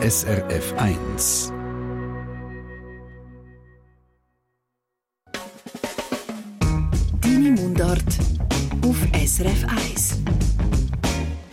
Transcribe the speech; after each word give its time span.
SRF 0.00 0.74
1. 0.76 1.52
Deine 7.20 7.50
Mundart 7.50 8.04
auf 8.86 8.96
SRF 9.12 9.64
1. 9.66 10.22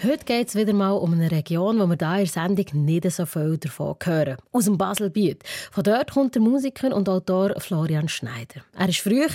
Heute 0.04 0.26
geht 0.26 0.50
es 0.50 0.56
wieder 0.56 0.74
mal 0.74 0.92
um 0.92 1.14
eine 1.14 1.32
Region, 1.32 1.80
wo 1.80 1.88
wir 1.88 1.98
hier 1.98 2.20
in 2.20 2.26
der 2.26 2.28
Sendung 2.28 2.86
nicht 2.86 3.10
so 3.10 3.26
viel 3.26 3.58
davon 3.58 3.96
hören. 4.04 4.38
Aus 4.52 4.66
dem 4.66 4.78
Baselbiet. 4.78 5.42
Von 5.72 5.84
dort 5.84 6.12
kommt 6.12 6.36
der 6.36 6.44
Musiker 6.44 6.96
und 6.96 7.10
Autor 7.10 7.60
Florian 7.60 8.08
Schneider. 8.08 8.62
Er 8.78 8.90
ist 8.90 9.00
früher 9.00 9.28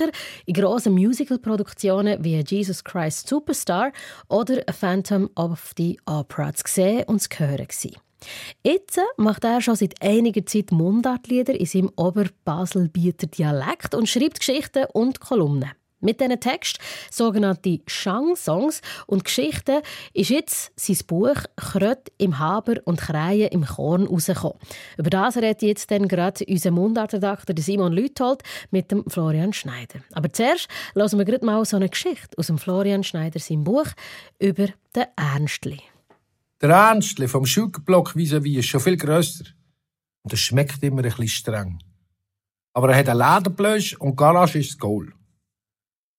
in 0.47 0.55
grossen 0.55 0.93
Musical-Produktionen 0.93 2.23
wie 2.23 2.41
Jesus 2.47 2.85
Christ 2.85 3.29
Superstar 3.29 3.91
oder 4.29 4.63
A 4.69 4.73
Phantom 4.73 5.29
of 5.35 5.73
the 5.77 5.99
Opera 6.07 6.53
zu 6.55 6.63
sehen 6.69 7.03
und 7.09 7.21
zu 7.21 7.29
hören. 7.41 7.67
Gewesen. 7.67 7.97
Jetzt 8.65 9.01
macht 9.17 9.45
er 9.45 9.61
schon 9.61 9.77
seit 9.77 10.01
einiger 10.03 10.45
Zeit 10.47 10.73
Mundartlieder 10.73 11.59
in 11.59 11.67
seinem 11.67 11.91
Oberbaselbieter 11.97 13.27
Dialekt 13.27 13.95
und 13.95 14.09
schreibt 14.09 14.41
Geschichten 14.41 14.87
und 14.93 15.21
Kolumnen. 15.21 15.71
Mit 16.03 16.21
diesen 16.21 16.41
Text, 16.41 16.79
sogenannte 17.11 17.81
Chansongs 17.87 18.81
und 19.07 19.25
Geschichten, 19.25 19.83
ist 20.15 20.31
jetzt 20.31 20.73
sein 20.77 20.97
Buch 21.07 21.37
«Krött 21.57 22.11
im 22.17 22.39
Haber 22.39 22.77
und 22.85 22.99
Kreien 22.99 23.49
im 23.49 23.67
Korn» 23.67 24.07
rausgekommen. 24.07 24.59
Über 24.97 25.11
das 25.11 25.37
redet 25.37 25.61
jetzt 25.61 25.91
dann 25.91 26.09
gerade 26.09 26.45
unser 26.49 26.71
Mundartredakteur 26.71 27.55
Simon 27.59 27.93
Lüthold 27.93 28.43
mit 28.71 28.91
dem 28.91 29.05
Florian 29.09 29.53
Schneider. 29.53 30.01
Aber 30.13 30.33
zuerst 30.33 30.69
hören 30.95 31.19
wir 31.19 31.27
gerade 31.27 31.45
mal 31.45 31.63
so 31.67 31.77
eine 31.77 31.91
Geschichte 31.91 32.39
aus 32.39 32.47
dem 32.47 32.57
Florian 32.57 33.05
Schneider 33.05 33.39
seinem 33.39 33.65
Buch 33.65 33.89
über 34.39 34.69
den 34.97 35.05
Ernstli. 35.17 35.81
Der 36.61 36.71
Ernstli 36.71 37.27
vom 37.27 37.47
Schuckerblock 37.47 38.15
vis-à-vis 38.15 38.59
ist 38.59 38.67
schon 38.67 38.81
viel 38.81 38.99
grösser. 38.99 39.47
Und 40.23 40.33
es 40.35 40.41
schmeckt 40.41 40.83
immer 40.83 40.99
ein 40.99 41.05
bisschen 41.05 41.29
streng. 41.29 41.79
Aber 42.75 42.91
er 42.91 42.99
hat 42.99 43.09
einen 43.09 43.21
Lederblösch 43.21 43.97
und 43.97 44.17
Garage 44.17 44.59
ist 44.59 44.73
das 44.73 44.79
Goal. 44.79 45.13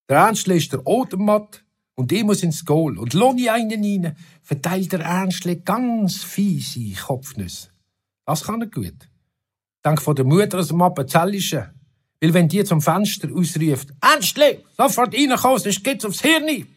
Der 0.09 0.17
Ernstli 0.17 0.57
ist 0.57 0.73
der 0.73 0.85
Automat 0.85 1.63
und 1.93 2.11
ich 2.11 2.23
muss 2.23 2.41
ins 2.41 2.65
Goal. 2.65 2.97
Und 2.97 3.13
lohne 3.13 3.51
einen 3.51 3.83
rein, 3.83 4.17
verteilt 4.41 4.91
der 4.91 5.01
Ernstli 5.01 5.57
ganz 5.57 6.23
fiese 6.23 6.99
Kopfnüsse. 6.99 7.69
Das 8.25 8.43
kann 8.43 8.61
er 8.61 8.67
gut. 8.67 9.09
Dank 9.83 10.01
von 10.01 10.15
der 10.15 10.25
Mutter 10.25 10.59
aus 10.59 10.69
dem 10.69 10.81
Appenzellischen. 10.81 11.69
Weil 12.19 12.33
wenn 12.33 12.47
die 12.47 12.63
zum 12.63 12.81
Fenster 12.81 13.29
ausruft, 13.31 13.89
Ernstli, 14.01 14.63
sofort 14.75 15.13
reinkommen, 15.13 15.59
sonst 15.59 15.83
geht's 15.83 16.05
aufs 16.05 16.21
Hirn. 16.21 16.67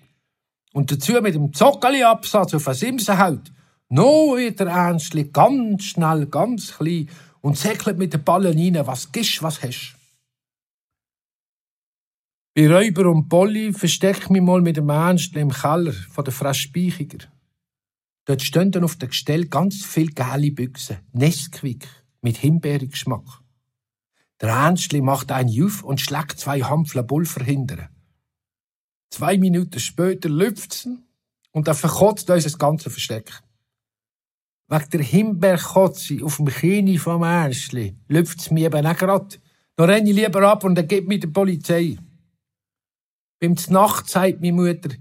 Und 0.75 0.91
dazu 0.91 1.13
mit 1.23 1.37
dem 1.37 1.53
Zockeli-Absatz 1.53 2.53
auf 2.53 2.67
eine 2.67 2.75
Simse 2.75 3.17
hält, 3.17 3.53
no 3.91 4.37
wird 4.37 4.59
der 4.59 4.67
Ernstli 4.67 5.31
ganz 5.33 5.85
schnell, 5.85 6.27
ganz 6.27 6.77
klein 6.77 7.09
und 7.43 7.57
säckelt 7.57 7.97
mit 7.97 8.13
den 8.13 8.25
Ballen 8.25 8.59
rein, 8.59 8.85
was 8.85 9.13
gibst, 9.13 9.41
was 9.41 9.63
hast. 9.63 9.95
Bei 12.55 12.69
Räuber 12.69 13.09
und 13.09 13.29
Polly 13.29 13.73
versteck 13.73 14.31
mich 14.31 14.43
mal 14.43 14.63
mit 14.63 14.77
dem 14.77 14.89
Ernstli 14.89 15.43
im 15.43 15.53
Keller 15.53 15.93
von 15.93 16.25
der 16.25 16.35
Frau 16.35 16.53
Speichiger. 16.53 17.29
Dort 18.25 18.43
stehen 18.43 18.75
auf 18.83 18.97
dem 18.97 19.11
Gestell 19.11 19.47
ganz 19.47 19.85
viel 19.85 20.09
gelbe 20.09 20.51
Büchse, 20.51 20.99
Nesquik, 21.13 21.87
mit 22.21 22.39
Himbeergeschmack. 22.39 23.43
Der 24.41 24.49
Ernstli 24.49 25.01
macht 25.01 25.31
einen 25.31 25.65
auf 25.65 25.85
und 25.85 26.01
schlägt 26.01 26.41
zwei 26.41 26.63
Hampfler 26.63 27.05
Bull 27.05 27.27
verhindern. 27.27 27.94
Zwei 29.15 29.39
Minuten 29.39 29.79
später 29.79 30.29
lüpft's 30.29 30.89
und 31.53 31.69
er 31.69 31.75
verkotzt 31.77 32.29
uns 32.31 32.43
das 32.43 32.59
ganze 32.59 32.91
Versteck. 32.91 33.31
Wegen 34.67 34.91
der 34.91 35.03
Himbeerkotze 35.03 36.19
auf 36.25 36.39
dem 36.39 36.47
Kini 36.47 36.99
vom 36.99 37.23
Ernstli 37.23 37.97
lüpft's 38.09 38.51
mir 38.51 38.67
eben 38.67 38.85
auch 38.85 38.97
grad. 38.97 39.39
Da 39.77 39.85
renne 39.85 40.11
ich 40.11 40.17
lieber 40.17 40.43
ab 40.43 40.65
und 40.65 40.77
er 40.77 40.83
gibt 40.83 41.07
mir 41.07 41.21
der 41.21 41.29
Polizei. 41.29 41.97
Beim 43.39 43.55
Nacht 43.69 44.11
sagt 44.11 44.41
meine 44.41 44.53
Mutter, 44.53 44.97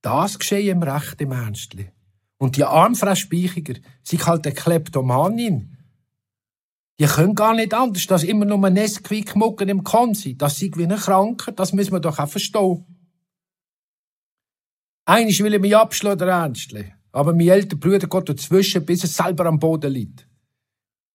das 0.00 0.38
geschehe 0.38 0.72
im 0.72 0.82
Recht 0.82 1.20
im 1.20 1.32
Ernstli. 1.32 1.90
Und 2.38 2.56
die 2.56 2.64
arme 2.64 2.96
Frau 2.96 3.14
Speichiger, 3.14 3.74
sie 4.02 4.16
halt 4.16 4.46
eine 4.46 4.54
Kleptomanin. 4.54 5.76
Die 6.98 7.04
können 7.04 7.34
gar 7.34 7.54
nicht 7.54 7.74
anders, 7.74 8.06
dass 8.06 8.24
immer 8.24 8.46
nur 8.46 8.70
Nesquik 8.70 9.36
mucken 9.36 9.68
im 9.68 9.84
Konsi. 9.84 10.38
Das 10.38 10.58
sei 10.58 10.70
wie 10.76 10.84
ein 10.84 10.96
Kranker, 10.96 11.52
das 11.52 11.74
müssen 11.74 11.92
wir 11.92 12.00
doch 12.00 12.18
auch 12.18 12.26
verstehen. 12.26 12.86
Eines 15.10 15.40
will 15.40 15.54
ich 15.54 15.60
mich 15.60 15.76
abschlagen, 15.76 16.20
der 16.20 16.28
Ernstli. 16.28 16.92
Aber 17.10 17.32
mein 17.32 17.48
älterer 17.48 17.80
Bruder 17.80 18.06
geht 18.06 18.28
dazwischen, 18.28 18.86
bis 18.86 19.02
er 19.02 19.08
selber 19.08 19.46
am 19.46 19.58
Boden 19.58 19.92
liegt. 19.92 20.24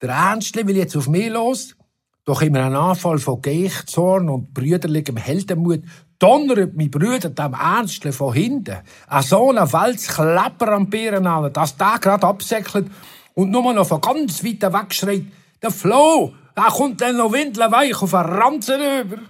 Der 0.02 0.10
Ernstli 0.10 0.68
will 0.68 0.76
jetzt 0.76 0.98
auf 0.98 1.08
mich 1.08 1.30
los, 1.30 1.78
doch 2.26 2.42
immer 2.42 2.66
ein 2.66 2.76
Anfall 2.76 3.20
von 3.20 3.42
Gicht, 3.42 3.90
Zorn 3.90 4.28
und 4.28 4.54
brüderlichem 4.54 5.16
Heldenmut 5.16 5.84
donnert 6.20 6.76
mein 6.76 6.92
Bruder 6.92 7.30
dem 7.30 7.54
Ernstli 7.54 8.12
von 8.12 8.34
hinten 8.34 8.80
an 9.08 9.24
so 9.24 9.52
einen 9.52 9.96
Klepper 9.96 10.74
am 10.74 10.90
Beeren 10.90 11.26
an, 11.26 11.54
dass 11.54 11.78
der 11.78 11.98
grad 12.02 12.26
absäckelt 12.26 12.92
und 13.34 13.50
nur 13.50 13.74
noch 13.74 13.88
von 13.88 14.02
ganz 14.02 14.44
weit 14.44 14.62
weg 14.62 14.94
schreit, 14.94 15.24
der 15.62 15.72
Flo, 15.72 16.34
der 16.58 16.66
kommt 16.66 17.00
dann 17.00 17.16
noch 17.16 17.32
windelweich 17.32 18.02
auf 18.02 18.14
einen 18.14 18.34
Ranzen 18.34 18.82
über. 19.04 19.22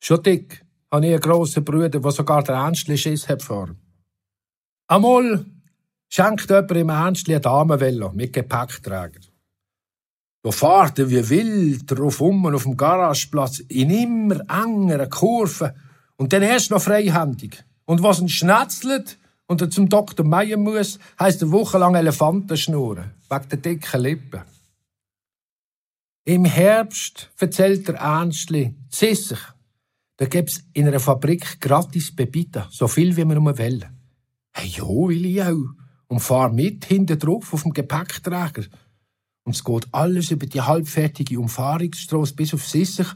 Schon 0.00 0.20
dick 0.20 0.64
habe 0.92 1.06
ich 1.06 1.12
einen 1.12 1.20
grossen 1.20 1.64
Bruder, 1.64 2.00
der 2.00 2.10
sogar 2.10 2.42
der 2.42 2.56
Ernstli 2.56 2.98
Schiss 2.98 3.28
hat 3.28 3.42
vor. 3.42 3.70
Einmal 4.88 5.46
schenkt 6.08 6.50
jemand 6.50 6.70
im 6.72 6.88
Ernstli 6.88 7.36
ein 7.36 7.42
Damenvelo 7.42 8.10
mit 8.12 8.32
Gepäckträger. 8.32 9.20
Da 10.42 10.50
fährt 10.50 10.98
er 10.98 11.10
wie 11.10 11.28
wild 11.28 11.90
drauf 11.90 12.20
um 12.20 12.46
auf 12.46 12.62
dem 12.62 12.76
Garageplatz 12.76 13.60
in 13.60 13.90
immer 13.90 14.40
engeren 14.48 15.10
Kurven 15.10 15.72
und 16.16 16.32
dann 16.32 16.42
erst 16.42 16.70
noch 16.70 16.82
freihändig. 16.82 17.64
Und 17.84 18.02
was 18.02 18.20
ihn 18.20 18.28
schnetzelt 18.28 19.18
und 19.46 19.60
er 19.60 19.70
zum 19.70 19.88
Doktor 19.88 20.24
Meier 20.24 20.56
muss, 20.56 20.98
heisst 21.18 21.42
er 21.42 21.52
wochenlang 21.52 21.94
Elefantenschnurren, 21.94 23.10
wegen 23.28 23.48
der 23.48 23.58
dicken 23.58 24.00
Lippen. 24.00 24.42
Im 26.24 26.44
Herbst 26.44 27.30
erzählt 27.38 27.88
der 27.88 27.96
Ernstli, 27.96 28.74
zissig, 28.90 29.38
da 30.20 30.26
gibt's 30.26 30.62
in 30.74 30.86
einer 30.86 31.00
Fabrik 31.00 31.62
gratis 31.62 32.14
Pepita, 32.14 32.68
so 32.70 32.86
viel 32.88 33.16
wie 33.16 33.26
wir 33.26 33.40
nur 33.40 33.56
wollen. 33.56 33.86
Hey, 34.52 34.68
jo, 34.68 35.08
will 35.08 35.24
ich 35.24 35.42
auch. 35.42 35.72
Und 36.08 36.20
fahr 36.20 36.52
mit 36.52 36.84
hinten 36.84 37.18
drauf 37.18 37.54
auf 37.54 37.62
dem 37.62 37.72
Gepäckträger. 37.72 38.66
Und 39.44 39.56
es 39.56 39.64
geht 39.64 39.88
alles 39.92 40.30
über 40.30 40.44
die 40.44 40.60
halbfertige 40.60 41.40
Umfahrungsstrasse 41.40 42.34
bis 42.34 42.52
auf 42.52 42.68
Sissich. 42.68 43.06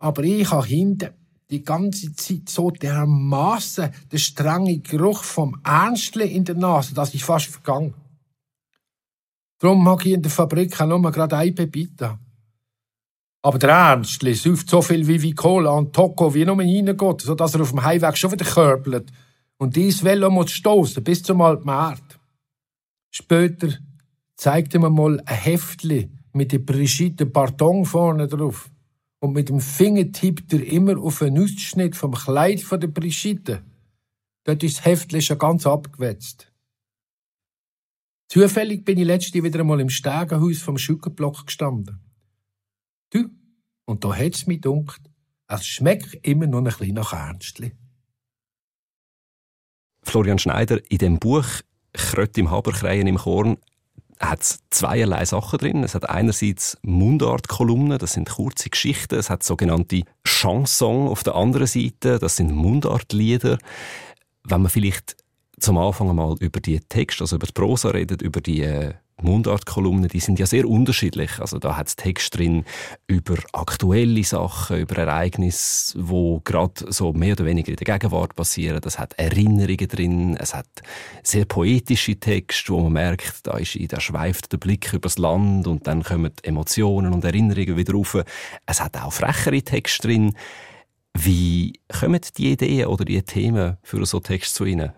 Aber 0.00 0.24
ich 0.24 0.50
habe 0.50 0.66
hinten 0.66 1.10
die 1.48 1.62
ganze 1.62 2.12
Zeit 2.16 2.48
so 2.48 2.72
dermaßen 2.72 3.92
den 4.10 4.18
strengen 4.18 4.82
Geruch 4.82 5.22
vom 5.22 5.60
Ernstli 5.62 6.26
in 6.26 6.44
der 6.44 6.56
Nase, 6.56 6.92
dass 6.92 7.14
ich 7.14 7.22
fast 7.22 7.46
vergang. 7.46 7.94
Darum 9.60 9.84
mag 9.84 10.04
ich 10.04 10.14
in 10.14 10.22
der 10.22 10.32
Fabrik 10.32 10.80
auch 10.80 10.88
nur 10.88 11.12
gerade 11.12 11.36
ein 11.36 11.54
Pepita. 11.54 12.18
Aber 13.42 13.58
der 13.58 13.70
Ernstli 13.70 14.34
sauft 14.34 14.70
so 14.70 14.82
viel 14.82 15.06
wie 15.06 15.34
Cola 15.34 15.70
und 15.70 15.92
Toko 15.92 16.32
wie 16.32 16.44
nur 16.44 16.58
reingeht, 16.58 17.20
sodass 17.22 17.54
er 17.54 17.62
auf 17.62 17.70
dem 17.70 17.82
Heimweg 17.82 18.16
schon 18.16 18.30
wieder 18.30 18.44
körbelt. 18.44 19.10
Und 19.58 19.74
dies 19.74 20.04
Velo 20.04 20.30
muss 20.30 20.52
stoßen 20.52 21.02
bis 21.02 21.22
zum 21.24 21.40
alten 21.40 21.66
Markt. 21.66 22.20
Später 23.10 23.68
zeigte 24.36 24.78
mir 24.78 24.90
mal 24.90 25.20
ein 25.26 25.36
Heftli 25.36 26.10
mit 26.32 26.52
der 26.52 26.60
Brigitte 26.60 27.26
Bardon 27.26 27.84
vorne 27.84 28.28
drauf. 28.28 28.70
Und 29.20 29.34
mit 29.34 29.48
dem 29.48 29.60
Finger 29.60 30.10
tippt 30.10 30.52
er 30.52 30.64
immer 30.64 30.98
auf 30.98 31.22
einen 31.22 31.42
Ausschnitt 31.42 31.94
vom 31.94 32.12
Kleid 32.12 32.60
von 32.60 32.80
der 32.80 32.88
Brigitte. 32.88 33.62
Dort 34.44 34.62
ist 34.62 34.78
das 34.78 34.84
Heftli 34.84 35.20
schon 35.20 35.38
ganz 35.38 35.66
abgewetzt. 35.66 36.52
Zufällig 38.28 38.84
bin 38.84 38.98
ich 38.98 39.04
letzte 39.04 39.42
wieder 39.42 39.60
einmal 39.60 39.80
im 39.80 39.90
Stegenhaus 39.90 40.58
vom 40.58 40.78
Schuckerblock 40.78 41.46
gestanden. 41.46 42.00
Du, 43.10 43.28
und 43.92 44.04
da 44.04 44.14
hat's 44.14 44.46
mich 44.46 44.62
dunkt, 44.62 45.02
es 45.48 45.66
schmeckt 45.66 46.14
immer 46.26 46.46
noch 46.46 46.58
ein 46.58 46.64
bisschen 46.64 46.94
nach 46.94 47.12
Ernstli. 47.12 47.72
Florian 50.02 50.38
Schneider, 50.38 50.80
in 50.90 50.98
dem 50.98 51.18
Buch 51.18 51.44
Krött 51.92 52.38
im 52.38 52.50
Haberkreien 52.50 53.06
im 53.06 53.18
Korn 53.18 53.58
hat 54.18 54.42
zweierlei 54.70 55.26
Sachen 55.26 55.58
drin. 55.58 55.84
Es 55.84 55.94
hat 55.94 56.08
einerseits 56.08 56.78
Mundart-Kolumnen, 56.82 57.98
das 57.98 58.14
sind 58.14 58.30
kurze 58.30 58.70
Geschichten. 58.70 59.16
Es 59.16 59.28
hat 59.28 59.42
sogenannte 59.42 60.04
Chansons 60.24 61.10
auf 61.10 61.22
der 61.22 61.34
anderen 61.34 61.66
Seite, 61.66 62.18
das 62.18 62.36
sind 62.36 62.50
Mundartlieder. 62.50 63.58
Wenn 64.44 64.62
man 64.62 64.70
vielleicht 64.70 65.16
zum 65.60 65.76
Anfang 65.76 66.14
mal 66.14 66.34
über 66.40 66.60
die 66.60 66.80
Texte, 66.80 67.24
also 67.24 67.36
über 67.36 67.46
die 67.46 67.52
Prosa 67.52 67.90
redet, 67.90 68.22
über 68.22 68.40
die 68.40 68.62
äh, 68.62 68.94
die 68.94 69.01
Mundartkolumnen, 69.22 70.08
die 70.08 70.20
sind 70.20 70.38
ja 70.38 70.46
sehr 70.46 70.68
unterschiedlich. 70.68 71.38
Also 71.38 71.58
da 71.58 71.76
hat 71.76 71.88
es 71.88 71.96
Text 71.96 72.36
drin 72.36 72.64
über 73.06 73.36
aktuelle 73.52 74.24
Sachen, 74.24 74.78
über 74.78 74.96
Ereignisse, 74.96 75.94
wo 75.98 76.40
gerade 76.40 76.92
so 76.92 77.12
mehr 77.12 77.32
oder 77.32 77.44
weniger 77.44 77.70
in 77.70 77.76
der 77.76 77.98
Gegenwart 77.98 78.34
passieren. 78.34 78.80
Das 78.80 78.98
hat 78.98 79.14
Erinnerungen 79.14 79.88
drin, 79.88 80.36
es 80.36 80.54
hat 80.54 80.68
sehr 81.22 81.44
poetische 81.44 82.16
Texte, 82.16 82.72
wo 82.72 82.80
man 82.80 82.92
merkt, 82.92 83.46
da 83.46 83.58
ist 83.58 83.78
da 83.92 84.00
schweift 84.00 84.52
der 84.52 84.58
Blick 84.58 84.92
übers 84.92 85.18
Land 85.18 85.66
und 85.66 85.86
dann 85.86 86.02
kommen 86.02 86.32
Emotionen 86.42 87.12
und 87.12 87.24
Erinnerungen 87.24 87.76
wieder 87.76 87.94
rauf. 87.94 88.16
Es 88.66 88.80
hat 88.80 88.96
auch 88.96 89.12
frechere 89.12 89.62
Texte 89.62 90.08
drin. 90.08 90.34
Wie 91.14 91.74
kommen 91.88 92.20
die 92.36 92.52
Ideen 92.52 92.86
oder 92.86 93.04
die 93.04 93.22
Themen 93.22 93.76
für 93.82 94.04
so 94.06 94.20
Text 94.20 94.54
zu 94.54 94.64
Ihnen? 94.64 94.92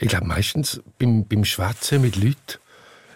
Ich 0.00 0.08
glaube, 0.08 0.26
meistens 0.26 0.80
beim, 0.98 1.26
beim 1.26 1.44
Schwätzen 1.44 2.00
mit 2.00 2.16
Leuten. 2.16 2.58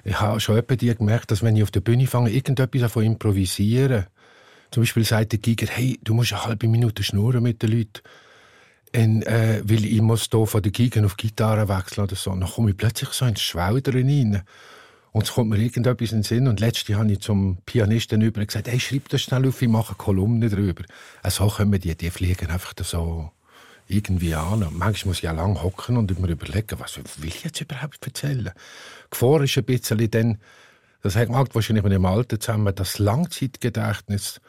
Ich 0.04 0.20
habe 0.20 0.40
schon 0.40 0.56
etwa 0.56 0.74
die 0.74 0.94
gemerkt, 0.94 1.30
dass 1.30 1.42
wenn 1.42 1.56
ich 1.56 1.62
auf 1.62 1.70
der 1.70 1.80
Bühne 1.80 2.06
fange, 2.06 2.30
irgendetwas 2.30 2.90
von 2.90 3.04
improvisieren. 3.04 4.06
Zum 4.70 4.82
Beispiel 4.82 5.04
sagt 5.04 5.32
der 5.32 5.38
Giger, 5.38 5.66
hey, 5.66 5.98
du 6.02 6.14
musst 6.14 6.32
eine 6.32 6.44
halbe 6.44 6.66
Minute 6.66 7.02
schnurren 7.02 7.42
mit 7.42 7.62
den 7.62 7.70
Leuten. 7.70 8.00
Und, 8.94 9.22
äh, 9.22 9.62
weil 9.64 9.84
ich 9.84 10.02
muss 10.02 10.28
hier 10.30 10.46
von 10.46 10.62
der 10.62 10.72
Giga 10.72 11.04
auf 11.04 11.16
Gitarre 11.16 11.68
wechseln 11.68 12.04
oder 12.04 12.16
so. 12.16 12.30
dann 12.30 12.48
komme 12.48 12.70
ich 12.70 12.76
plötzlich 12.76 13.10
so 13.10 13.26
ins 13.26 13.42
Schwäudern 13.42 13.94
rein. 13.94 14.42
Und 15.12 15.24
es 15.24 15.32
kommt 15.32 15.50
mir 15.50 15.58
irgendetwas 15.58 16.12
in 16.12 16.18
den 16.18 16.22
Sinn. 16.24 16.48
Und 16.48 16.60
letztes 16.60 16.96
habe 16.96 17.12
ich 17.12 17.20
zum 17.20 17.58
Pianisten 17.64 18.22
über 18.22 18.44
gesagt, 18.44 18.68
hey, 18.68 18.80
schreib 18.80 19.08
das 19.10 19.22
schnell 19.22 19.46
auf, 19.46 19.60
ich 19.62 19.68
mache 19.68 19.90
eine 19.90 19.98
Kolumne 19.98 20.48
drüber. 20.48 20.84
So 21.28 21.46
kommen 21.48 21.80
die, 21.80 21.94
die 21.94 22.10
fliegen 22.10 22.50
einfach 22.50 22.72
so 22.82 23.30
irgendwie 23.88 24.34
an. 24.34 24.66
Manchmal 24.70 25.10
muss 25.10 25.18
ich 25.18 25.28
auch 25.28 25.36
lange 25.36 25.62
hocken 25.62 25.96
und 25.96 26.18
mir 26.18 26.28
überlegen, 26.28 26.78
was 26.78 26.96
will 26.96 27.04
ich 27.28 27.44
jetzt 27.44 27.60
überhaupt 27.60 28.04
erzählen. 28.06 28.50
Die 28.54 29.10
Gefahr 29.10 29.42
ist 29.42 29.56
ein 29.58 29.64
bisschen 29.64 30.10
dann, 30.10 30.38
das 31.02 31.16
hängt 31.16 31.54
wahrscheinlich 31.54 31.84
mit 31.84 31.92
dem 31.92 32.06
Alter 32.06 32.40
zusammen, 32.40 32.74
das 32.74 32.98
Langzeitgedächtnis 32.98 34.40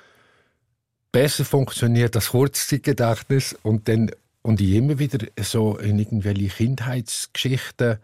besser 1.11 1.45
funktioniert 1.45 2.15
als 2.15 2.29
Kurzzeitgedächtnis 2.29 3.55
und 3.63 3.87
dann 3.87 4.11
und 4.41 4.59
ich 4.59 4.71
immer 4.71 4.99
wieder 4.99 5.25
so 5.41 5.77
in 5.77 5.97
irgendwelche 5.99 6.49
Kindheitsgeschichten 6.49 7.97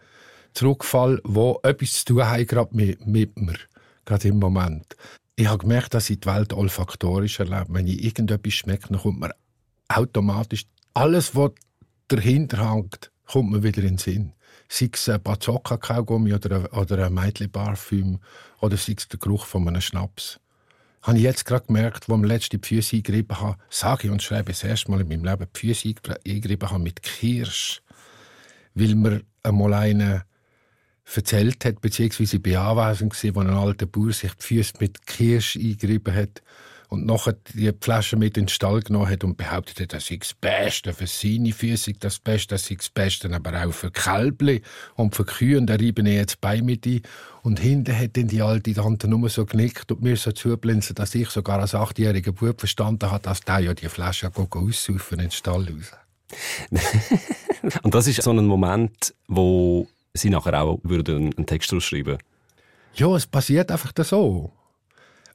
zurückfall, 0.54 1.20
wo 1.22 1.60
etwas 1.62 1.92
zu 1.92 2.06
tun 2.06 2.24
haben, 2.24 2.46
gerade 2.46 2.74
mit, 2.74 3.06
mit 3.06 3.38
mir, 3.38 3.56
gerade 4.06 4.28
im 4.28 4.38
Moment. 4.38 4.96
Ich 5.36 5.46
habe 5.46 5.58
gemerkt, 5.58 5.94
dass 5.94 6.10
ich 6.10 6.20
die 6.20 6.28
Welt 6.28 6.52
olfaktorisch 6.52 7.40
erlebe. 7.40 7.66
Wenn 7.68 7.86
ich 7.86 8.02
irgendetwas 8.04 8.54
schmecke, 8.54 8.88
dann 8.88 9.00
kommt 9.00 9.20
mir 9.20 9.34
automatisch 9.88 10.64
alles, 10.94 11.34
was 11.34 11.52
dahinter 12.08 12.72
hängt, 12.72 13.10
kommt 13.26 13.50
mir 13.50 13.62
wieder 13.62 13.82
in 13.82 13.96
den 13.96 13.98
Sinn. 13.98 14.32
Sei 14.68 14.90
es 14.92 15.08
ein 15.08 15.22
Bazooka-Kaugummi 15.22 16.32
oder 16.32 16.72
oder 16.76 17.06
ein 17.06 17.14
Mädchen-Parfüm 17.14 18.20
oder 18.60 18.76
sei 18.76 18.94
es 18.96 19.08
der 19.08 19.18
Geruch 19.18 19.46
von 19.46 19.66
einem 19.66 19.80
Schnaps. 19.80 20.38
Habe 21.02 21.16
ich 21.16 21.24
jetzt 21.24 21.46
gerade 21.46 21.66
gemerkt, 21.66 22.08
wo 22.08 22.16
ich 22.16 22.22
letzte 22.22 22.58
die 22.58 22.68
Füße 22.68 22.96
eingerieben 22.96 23.40
habe, 23.40 23.56
sage 23.70 24.06
ich 24.06 24.12
und 24.12 24.22
schreibe 24.22 24.52
das 24.52 24.62
erste 24.62 24.90
Mal 24.90 25.00
in 25.00 25.08
meinem 25.08 25.24
Leben 25.24 25.46
die 25.54 25.58
Füße 25.58 25.94
eingerieben 26.26 26.70
habe 26.70 26.82
mit 26.82 27.02
Kirsch. 27.02 27.82
Weil 28.74 28.94
mir 28.94 29.22
einmal 29.42 29.74
einer 29.74 30.24
erzählt 31.12 31.64
hat, 31.64 31.80
beziehungsweise 31.80 32.36
ich 32.36 32.44
war 32.44 32.78
anwesend, 32.78 33.34
wo 33.34 33.40
ein 33.40 33.50
alter 33.50 33.86
Bauer 33.86 34.12
sich 34.12 34.32
die 34.34 34.42
Füße 34.42 34.74
mit 34.78 35.06
Kirsch 35.06 35.56
eingerieben 35.56 36.14
hat 36.14 36.42
und 36.90 37.06
nachher 37.06 37.36
die 37.54 37.72
Flasche 37.80 38.16
mit 38.16 38.36
in 38.36 38.44
den 38.44 38.48
Stall 38.48 38.80
genommen 38.80 39.08
hat 39.08 39.22
und 39.22 39.36
behauptet 39.36 39.80
hat, 39.80 39.92
das 39.92 40.06
sei 40.06 40.16
das 40.16 40.34
Beste 40.34 40.92
für 40.92 41.06
seine 41.06 41.52
Füße, 41.52 41.92
das 41.92 42.18
Beste, 42.18 42.54
das 42.54 42.66
sei 42.66 42.74
das 42.74 42.90
Beste, 42.90 43.32
aber 43.32 43.64
auch 43.64 43.72
für 43.72 43.92
Kälbli 43.92 44.60
und 44.96 45.14
für 45.14 45.24
Kühe 45.24 45.56
und 45.56 45.68
da 45.68 45.74
reiben 45.74 46.04
ich 46.06 46.14
jetzt 46.14 46.40
bei 46.40 46.60
mit 46.60 46.84
ein. 46.86 47.02
Und 47.42 47.60
hinten 47.60 47.96
hat 47.96 48.16
dann 48.16 48.26
die 48.26 48.42
alte 48.42 48.74
Tante 48.74 49.06
nur 49.06 49.28
so 49.30 49.46
genickt 49.46 49.92
und 49.92 50.02
mir 50.02 50.16
so 50.16 50.32
zublinzen, 50.32 50.96
dass 50.96 51.14
ich 51.14 51.30
sogar 51.30 51.60
als 51.60 51.76
achtjähriger 51.76 52.32
Bub 52.32 52.58
verstanden 52.58 53.08
habe, 53.10 53.22
dass 53.22 53.40
der 53.40 53.60
ja 53.60 53.72
die 53.72 53.88
Flasche 53.88 54.30
aussaufen 54.34 55.20
in 55.20 55.26
den 55.26 55.30
Stall 55.30 55.68
raus. 55.68 55.92
und 57.82 57.94
das 57.94 58.08
ist 58.08 58.20
so 58.22 58.30
ein 58.30 58.46
Moment, 58.46 59.14
wo 59.28 59.86
Sie 60.12 60.28
nachher 60.28 60.60
auch 60.60 60.80
würden 60.82 61.32
einen 61.36 61.46
Text 61.46 61.72
schreiben 61.82 62.18
Ja, 62.94 63.14
es 63.14 63.28
passiert 63.28 63.70
einfach 63.70 63.92
so. 64.04 64.52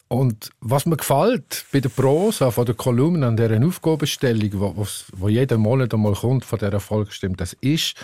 Und 0.07 0.52
was 0.60 0.86
mir 0.86 0.98
gefällt 0.98 1.66
bei 1.72 1.80
der 1.80 1.90
Prosa 1.90 2.52
von 2.52 2.66
der 2.66 2.75
Kolumne 2.75 3.25
an 3.25 3.38
dieser 3.38 3.66
Aufgabenstellung, 3.66 4.52
wo, 4.54 4.88
wo 5.13 5.30
jeden 5.30 5.60
Monat 5.60 5.94
einmal 5.94 6.13
kommt 6.13 6.46
von 6.46 6.60
dieser 6.60 6.80
Volksstimme, 6.80 7.36
das 7.36 7.54
ist 7.54 7.96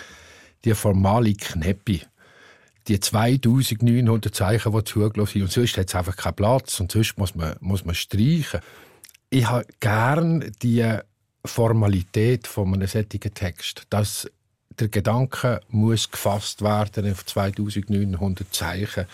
die 0.64 0.74
formale 0.74 1.34
Kneppi. 1.34 2.02
Die 2.88 2.98
2900 2.98 4.34
Zeichen, 4.34 4.72
die 4.72 4.84
zugelassen 4.84 5.32
sind. 5.32 5.42
Und 5.42 5.52
sonst 5.52 5.76
hat 5.76 5.88
es 5.88 5.94
einfach 5.94 6.16
keinen 6.16 6.34
Platz 6.34 6.80
und 6.80 6.90
sonst 6.90 7.16
muss 7.16 7.36
man, 7.36 7.54
muss 7.60 7.84
man 7.84 7.94
streichen. 7.94 8.60
Ich 9.30 9.48
habe 9.48 9.64
gern 9.78 10.52
die 10.62 10.98
Formalität 11.44 12.48
von 12.48 12.74
einem 12.74 12.88
solchen 12.88 13.20
Text, 13.20 13.86
dass 13.90 14.28
der 14.78 14.88
Gedanke 14.88 15.60
muss 15.68 16.10
gefasst 16.10 16.62
werden 16.62 17.10
auf 17.12 17.24
2900 17.24 18.52
Zeichen 18.52 19.06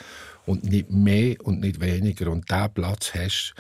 und 0.49 0.65
nicht 0.65 0.91
mehr 0.91 1.37
und 1.45 1.61
nicht 1.61 1.81
weniger. 1.81 2.31
Und 2.31 2.51
diesen 2.51 2.73
Platz 2.73 3.13
hast 3.15 3.55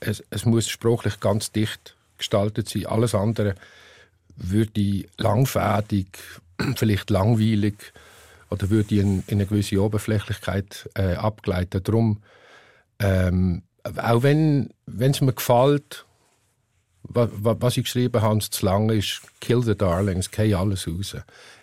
es, 0.00 0.24
es 0.30 0.46
muss 0.46 0.68
sprachlich 0.68 1.20
ganz 1.20 1.52
dicht 1.52 1.96
gestaltet 2.16 2.68
sein. 2.68 2.86
Alles 2.86 3.14
andere 3.14 3.54
würde 4.36 5.04
langfädig, 5.18 6.18
vielleicht 6.76 7.10
langweilig 7.10 7.92
oder 8.48 8.70
würde 8.70 8.96
in, 8.96 9.22
in 9.26 9.34
eine 9.34 9.46
gewisse 9.46 9.82
Oberflächlichkeit 9.82 10.88
äh, 10.94 11.14
abgleiten. 11.14 11.82
Darum, 11.82 12.22
ähm, 12.98 13.62
auch 13.96 14.22
wenn 14.22 14.70
es 14.86 15.20
mir 15.20 15.34
gefällt, 15.34 16.06
was, 17.02 17.76
ich 17.76 17.84
geschrieben 17.84 18.22
habe, 18.22 18.40
zu 18.40 18.64
lang 18.64 18.88
ist, 18.90 19.22
kill 19.40 19.62
the 19.62 19.76
darlings, 19.76 20.30
geh 20.30 20.54
alles 20.54 20.86
raus. 20.86 21.16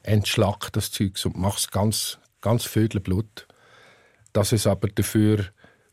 Entschlack 0.03 0.71
das 0.74 0.91
Zeug 0.91 1.13
und 1.25 1.38
mach 1.38 1.57
es 1.57 1.71
ganz, 1.71 2.19
ganz 2.41 2.65
Vögelblut 2.65 3.47
dass 4.38 4.51
es 4.51 4.68
aber 4.68 4.88
dafür 4.89 5.45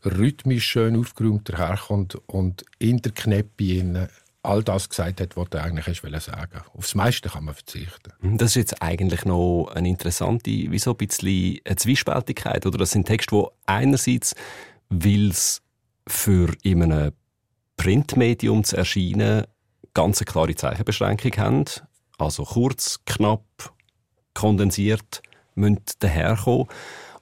rhythmisch 0.03 0.67
schön 0.67 0.95
aufgeräumt 0.95 1.49
daherkommt 1.49 2.13
und 2.27 2.63
in 2.77 3.01
der 3.01 3.11
Knäppe 3.11 4.07
all 4.43 4.63
das 4.63 4.87
gesagt 4.87 5.19
hat, 5.19 5.35
was 5.35 5.49
du 5.49 5.59
eigentlich 5.59 5.87
hast 5.87 6.25
sagen 6.25 6.61
Aufs 6.77 6.93
meiste 6.93 7.27
kann 7.27 7.45
man 7.45 7.55
verzichten. 7.55 8.13
Hm, 8.19 8.37
das 8.37 8.51
ist 8.51 8.55
jetzt 8.55 8.83
eigentlich 8.83 9.25
noch 9.25 9.71
eine 9.73 9.89
interessante, 9.89 10.51
wie 10.51 10.77
so 10.77 10.91
ein 10.91 10.97
bisschen 10.97 11.57
eine 11.65 11.75
Zwiespältigkeit. 11.75 12.67
Oder 12.67 12.77
das 12.77 12.91
sind 12.91 13.07
Texte, 13.07 13.35
die 13.35 13.47
einerseits, 13.65 14.35
weil 14.89 15.29
es 15.29 15.63
für 16.07 16.53
in 16.61 16.83
einem 16.83 17.13
Printmedium 17.77 18.63
zu 18.63 18.77
erscheinen, 18.77 19.45
ganz 19.95 20.19
eine 20.19 20.25
klare 20.25 20.53
Zeichenbeschränkung 20.53 21.31
haben. 21.37 21.65
Also 22.19 22.43
kurz, 22.43 22.99
knapp, 23.07 23.73
kondensiert, 24.35 25.23
müssen 25.55 25.81
daherkommen. 25.97 26.67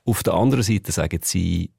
Auf 0.05 0.23
der 0.23 0.33
anderen 0.33 0.63
Seite 0.63 0.91
sagen 0.91 1.19
sie, 1.23 1.71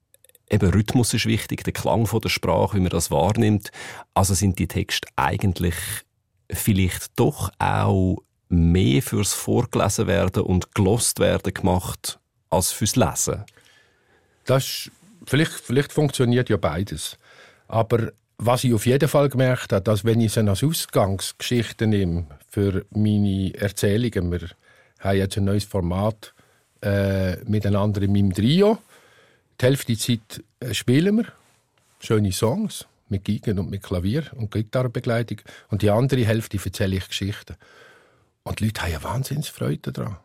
eben 0.48 0.70
Rhythmus 0.70 1.15
ist 1.15 1.27
wichtig, 1.27 1.65
der 1.65 1.72
Klang 1.72 2.06
von 2.06 2.20
der 2.20 2.29
Sprache, 2.29 2.77
wie 2.77 2.81
man 2.81 2.91
das 2.91 3.10
wahrnimmt. 3.10 3.70
Also 4.15 4.34
sind 4.34 4.58
die 4.58 4.69
Texte 4.69 5.08
eigentlich 5.17 5.75
vielleicht 6.51 7.19
doch 7.19 7.51
auch 7.58 8.19
mehr 8.48 9.03
fürs 9.03 9.32
Vorgelesen 9.32 10.06
werden 10.06 10.43
und 10.43 10.75
gelost 10.75 11.19
werden 11.19 11.53
gemacht 11.53 12.19
als 12.51 12.72
fürs 12.72 12.96
Lesen. 12.96 13.44
Das 14.44 14.91
vielleicht, 15.27 15.53
vielleicht 15.53 15.93
funktioniert 15.93 16.48
ja 16.48 16.56
beides. 16.56 17.19
Aber 17.67 18.13
was 18.39 18.65
ich 18.65 18.75
auf 18.75 18.87
jeden 18.87 19.08
Fall 19.08 19.29
gemerkt 19.29 19.72
habe, 19.72 19.82
dass 19.82 20.05
wenn 20.05 20.20
ich 20.20 20.32
sie 20.32 20.46
als 20.48 20.63
Ausgangsgeschichte 20.63 21.87
nehme 21.87 22.27
für 22.48 22.84
meine 22.91 23.55
Erzählungen, 23.55 24.31
wir 24.31 24.48
haben 25.01 25.17
jetzt 25.17 25.37
ein 25.37 25.44
neues 25.44 25.65
Format 25.65 26.34
äh, 26.84 27.36
miteinander 27.44 28.03
in 28.03 28.12
meinem 28.12 28.32
Trio. 28.32 28.79
Die 29.60 29.67
Hälfte 29.67 29.93
der 29.93 29.98
Zeit 29.98 30.44
äh, 30.60 30.74
spielen 30.74 31.17
wir 31.17 31.26
schöne 32.00 32.32
Songs 32.32 32.86
mit 33.08 33.24
Geigen 33.24 33.58
und 33.58 33.70
mit 33.70 33.82
Klavier 33.82 34.24
und 34.36 34.50
Gitarrenbegleitung. 34.50 35.38
Und 35.70 35.82
die 35.82 35.91
andere 35.91 36.24
Hälfte 36.24 36.58
erzähle 36.62 36.96
ich 36.96 37.08
Geschichten. 37.08 37.56
Und 38.43 38.60
die 38.60 38.67
Leute 38.67 38.82
haben 38.82 38.93
ja 38.93 39.03
Wahnsinnsfreude 39.03 39.93
daran. 39.93 40.17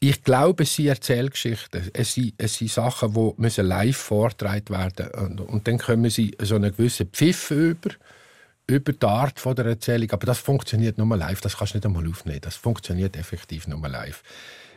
Ich 0.00 0.22
glaube, 0.22 0.62
es 0.62 0.74
sind 0.74 0.86
Erzählgeschichten. 0.86 1.90
Es 1.92 2.14
sind, 2.14 2.34
es 2.38 2.54
sind 2.54 2.70
Sachen, 2.70 3.12
die 3.14 3.32
müssen 3.36 3.66
live 3.66 3.96
vorgetragen 3.96 4.68
werden 4.70 5.08
und, 5.12 5.40
und 5.40 5.66
dann 5.66 5.78
kommen 5.78 6.08
sie 6.08 6.36
so 6.40 6.54
einen 6.54 6.70
gewissen 6.70 7.08
Pfiff 7.08 7.50
über, 7.50 7.90
über 8.68 8.92
die 8.92 9.06
Art 9.06 9.44
der 9.44 9.66
Erzählung. 9.66 10.10
Aber 10.12 10.26
das 10.26 10.38
funktioniert 10.38 10.98
nur 10.98 11.16
live. 11.16 11.40
Das 11.40 11.56
kannst 11.56 11.74
du 11.74 11.78
nicht 11.78 11.86
einmal 11.86 12.08
aufnehmen. 12.08 12.40
Das 12.40 12.54
funktioniert 12.54 13.16
effektiv 13.16 13.66
nur 13.66 13.88
live 13.88 14.22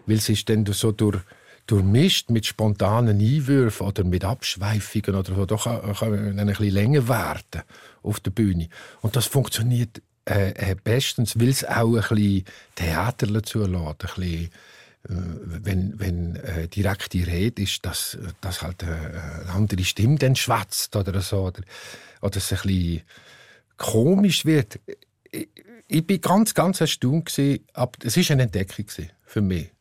weil 0.06 0.18
es 0.18 0.30
ist 0.30 0.50
dann 0.50 0.66
so 0.66 0.92
durch, 0.92 1.20
durchmischt 1.68 2.30
mit 2.30 2.46
spontanen 2.46 3.20
Einwürfen 3.20 3.88
oder 3.88 4.04
mit 4.04 4.24
Abschweifungen 4.24 5.16
oder 5.16 5.36
so. 5.36 5.46
Da 5.46 5.56
kann, 5.56 5.94
kann 5.94 6.40
ein 6.40 6.48
bisschen 6.48 6.70
länger 6.70 7.08
werden 7.08 7.64
auf 8.04 8.20
der 8.20 8.32
Bühne. 8.32 8.70
Und 9.02 9.16
das 9.16 9.26
funktioniert 9.26 10.02
äh, 10.26 10.52
äh 10.72 10.76
bestens, 10.82 11.40
weil 11.40 11.50
es 11.50 11.66
auch 11.66 11.96
ein 11.96 12.02
bisschen 12.02 12.46
Theater 12.76 13.44
zulässt, 13.44 13.86
ein 13.86 13.96
bisschen 13.98 14.50
wenn, 15.08 16.00
wenn 16.00 16.36
äh, 16.36 16.68
direkte 16.68 17.26
Rede 17.26 17.64
ist, 17.64 17.86
dass, 17.86 18.18
dass 18.40 18.62
halt 18.62 18.84
äh, 18.84 18.86
eine 18.86 19.50
andere 19.50 19.84
Stimme 19.84 20.18
dann 20.18 20.36
schwätzt 20.36 20.96
oder 20.96 21.20
so, 21.22 21.48
oder, 21.48 21.62
oder 22.22 22.38
es 22.38 22.52
ein 22.52 22.60
bisschen 22.62 23.02
komisch 23.78 24.46
wird. 24.46 24.80
Ich, 25.32 25.50
ich 25.88 26.06
bin 26.06 26.22
ganz, 26.22 26.54
ganz 26.54 26.82
erstaunt 26.82 27.26
gewesen, 27.26 27.66
aber 27.74 27.92
es 28.04 28.16
war 28.16 28.32
eine 28.32 28.44
Entdeckung 28.44 28.86
für 29.26 29.42
mich. 29.42 29.72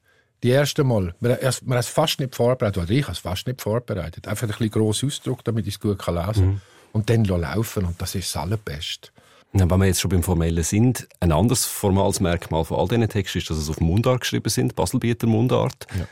Die 0.42 0.48
erste 0.48 0.84
Mal, 0.84 1.14
man, 1.20 1.32
hat 1.32 1.62
es 1.68 1.88
fast 1.88 2.18
nicht 2.18 2.34
vorbereitet, 2.34 2.82
oder 2.82 2.90
ich 2.90 3.02
habe 3.02 3.12
es 3.12 3.18
fast 3.18 3.46
nicht 3.46 3.60
vorbereitet. 3.60 4.26
Einfach 4.26 4.44
ein 4.44 4.48
bisschen 4.48 4.70
grossen 4.70 5.08
Ausdruck, 5.08 5.44
damit 5.44 5.66
ich 5.66 5.74
es 5.74 5.80
gut 5.80 5.98
lesen 6.06 6.14
kann. 6.14 6.44
Mhm. 6.44 6.60
Und 6.92 7.10
dann 7.10 7.24
laufen 7.24 7.84
und 7.84 8.00
das 8.00 8.14
ist 8.14 8.34
das 8.34 8.42
Allerbeste. 8.42 9.10
Wenn 9.52 9.68
wir 9.68 9.86
jetzt 9.86 10.00
schon 10.00 10.10
beim 10.10 10.22
Formellen 10.22 10.62
sind, 10.62 11.08
ein 11.18 11.32
anderes 11.32 11.64
formales 11.66 12.20
Merkmal 12.20 12.64
von 12.64 12.78
all 12.78 12.88
diesen 12.88 13.08
Texten 13.08 13.38
ist, 13.38 13.50
dass 13.50 13.58
es 13.58 13.68
auf 13.68 13.80
Mundart 13.80 14.20
geschrieben 14.20 14.48
sind, 14.48 14.76
Baselbieter 14.76 15.26
Mundart. 15.26 15.86
Ja. 15.96 16.06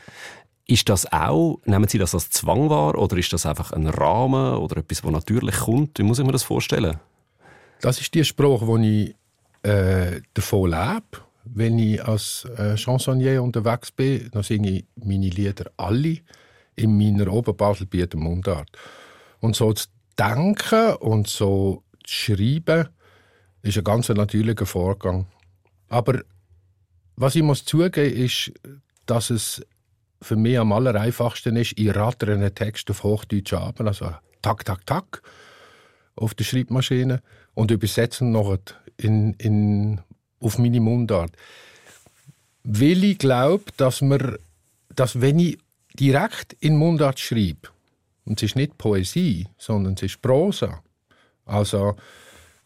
Ist 0.66 0.88
das 0.88 1.10
auch, 1.12 1.60
nehmen 1.64 1.88
Sie 1.88 1.98
das 1.98 2.14
als 2.14 2.30
Zwang 2.30 2.68
wahr 2.68 2.98
oder 2.98 3.16
ist 3.16 3.32
das 3.32 3.46
einfach 3.46 3.72
ein 3.72 3.86
Rahmen 3.86 4.56
oder 4.56 4.78
etwas, 4.78 5.02
was 5.02 5.12
natürlich 5.12 5.56
kommt? 5.56 5.98
Wie 5.98 6.02
muss 6.02 6.18
ich 6.18 6.26
mir 6.26 6.32
das 6.32 6.42
vorstellen? 6.42 6.98
Das 7.80 8.00
ist 8.00 8.12
die 8.12 8.24
Sprache, 8.24 8.66
wo 8.66 8.76
ich 8.76 9.14
äh, 9.62 10.20
davon 10.34 10.70
lebe. 10.70 11.22
Wenn 11.54 11.78
ich 11.78 12.04
als 12.04 12.46
äh, 12.56 12.76
Chansonnier 12.76 13.42
unterwegs 13.42 13.90
bin, 13.90 14.28
dann 14.32 14.42
singe 14.42 14.70
ich 14.70 14.84
meine 14.96 15.28
Lieder 15.28 15.70
alle 15.76 16.18
in 16.76 16.96
meiner 16.96 17.32
Oberbaselbieter 17.32 18.18
Mundart. 18.18 18.70
Und 19.40 19.56
so 19.56 19.72
zu 19.72 19.86
denken 20.18 20.94
und 20.96 21.28
so 21.28 21.82
zu 22.04 22.36
schreiben, 22.36 22.88
ist 23.62 23.78
ein 23.78 23.84
ganz 23.84 24.08
natürlicher 24.08 24.66
Vorgang. 24.66 25.26
Aber 25.88 26.22
was 27.16 27.34
ich 27.34 27.42
muss 27.42 27.64
zugeben 27.64 28.14
ist, 28.14 28.52
dass 29.06 29.30
es 29.30 29.62
für 30.20 30.36
mich 30.36 30.58
am 30.58 30.72
aller 30.72 30.94
einfachsten 30.94 31.56
ist, 31.56 31.78
ich 31.78 31.94
rattere 31.94 32.34
einen 32.34 32.54
Text 32.54 32.90
auf 32.90 33.04
Hochdeutsch 33.04 33.54
ab, 33.54 33.80
also 33.80 34.10
tak, 34.42 34.64
tak, 34.64 34.86
tak, 34.86 35.22
auf 36.16 36.34
der 36.34 36.44
Schreibmaschine 36.44 37.22
und 37.54 37.70
übersetze 37.70 38.24
noch 38.24 38.56
in, 38.96 39.34
in, 39.34 40.00
auf 40.40 40.58
meine 40.58 40.80
Mundart. 40.80 41.32
Weil 42.64 43.04
ich 43.04 43.18
glaube, 43.18 43.64
dass, 43.76 44.04
dass 44.94 45.20
wenn 45.20 45.38
ich 45.38 45.58
direkt 45.98 46.56
in 46.60 46.76
Mundart 46.76 47.18
schreibe, 47.18 47.68
und 48.24 48.42
es 48.42 48.50
ist 48.50 48.56
nicht 48.56 48.76
Poesie, 48.76 49.46
sondern 49.56 49.94
es 49.94 50.02
ist 50.02 50.22
Prosa, 50.22 50.82
also 51.46 51.96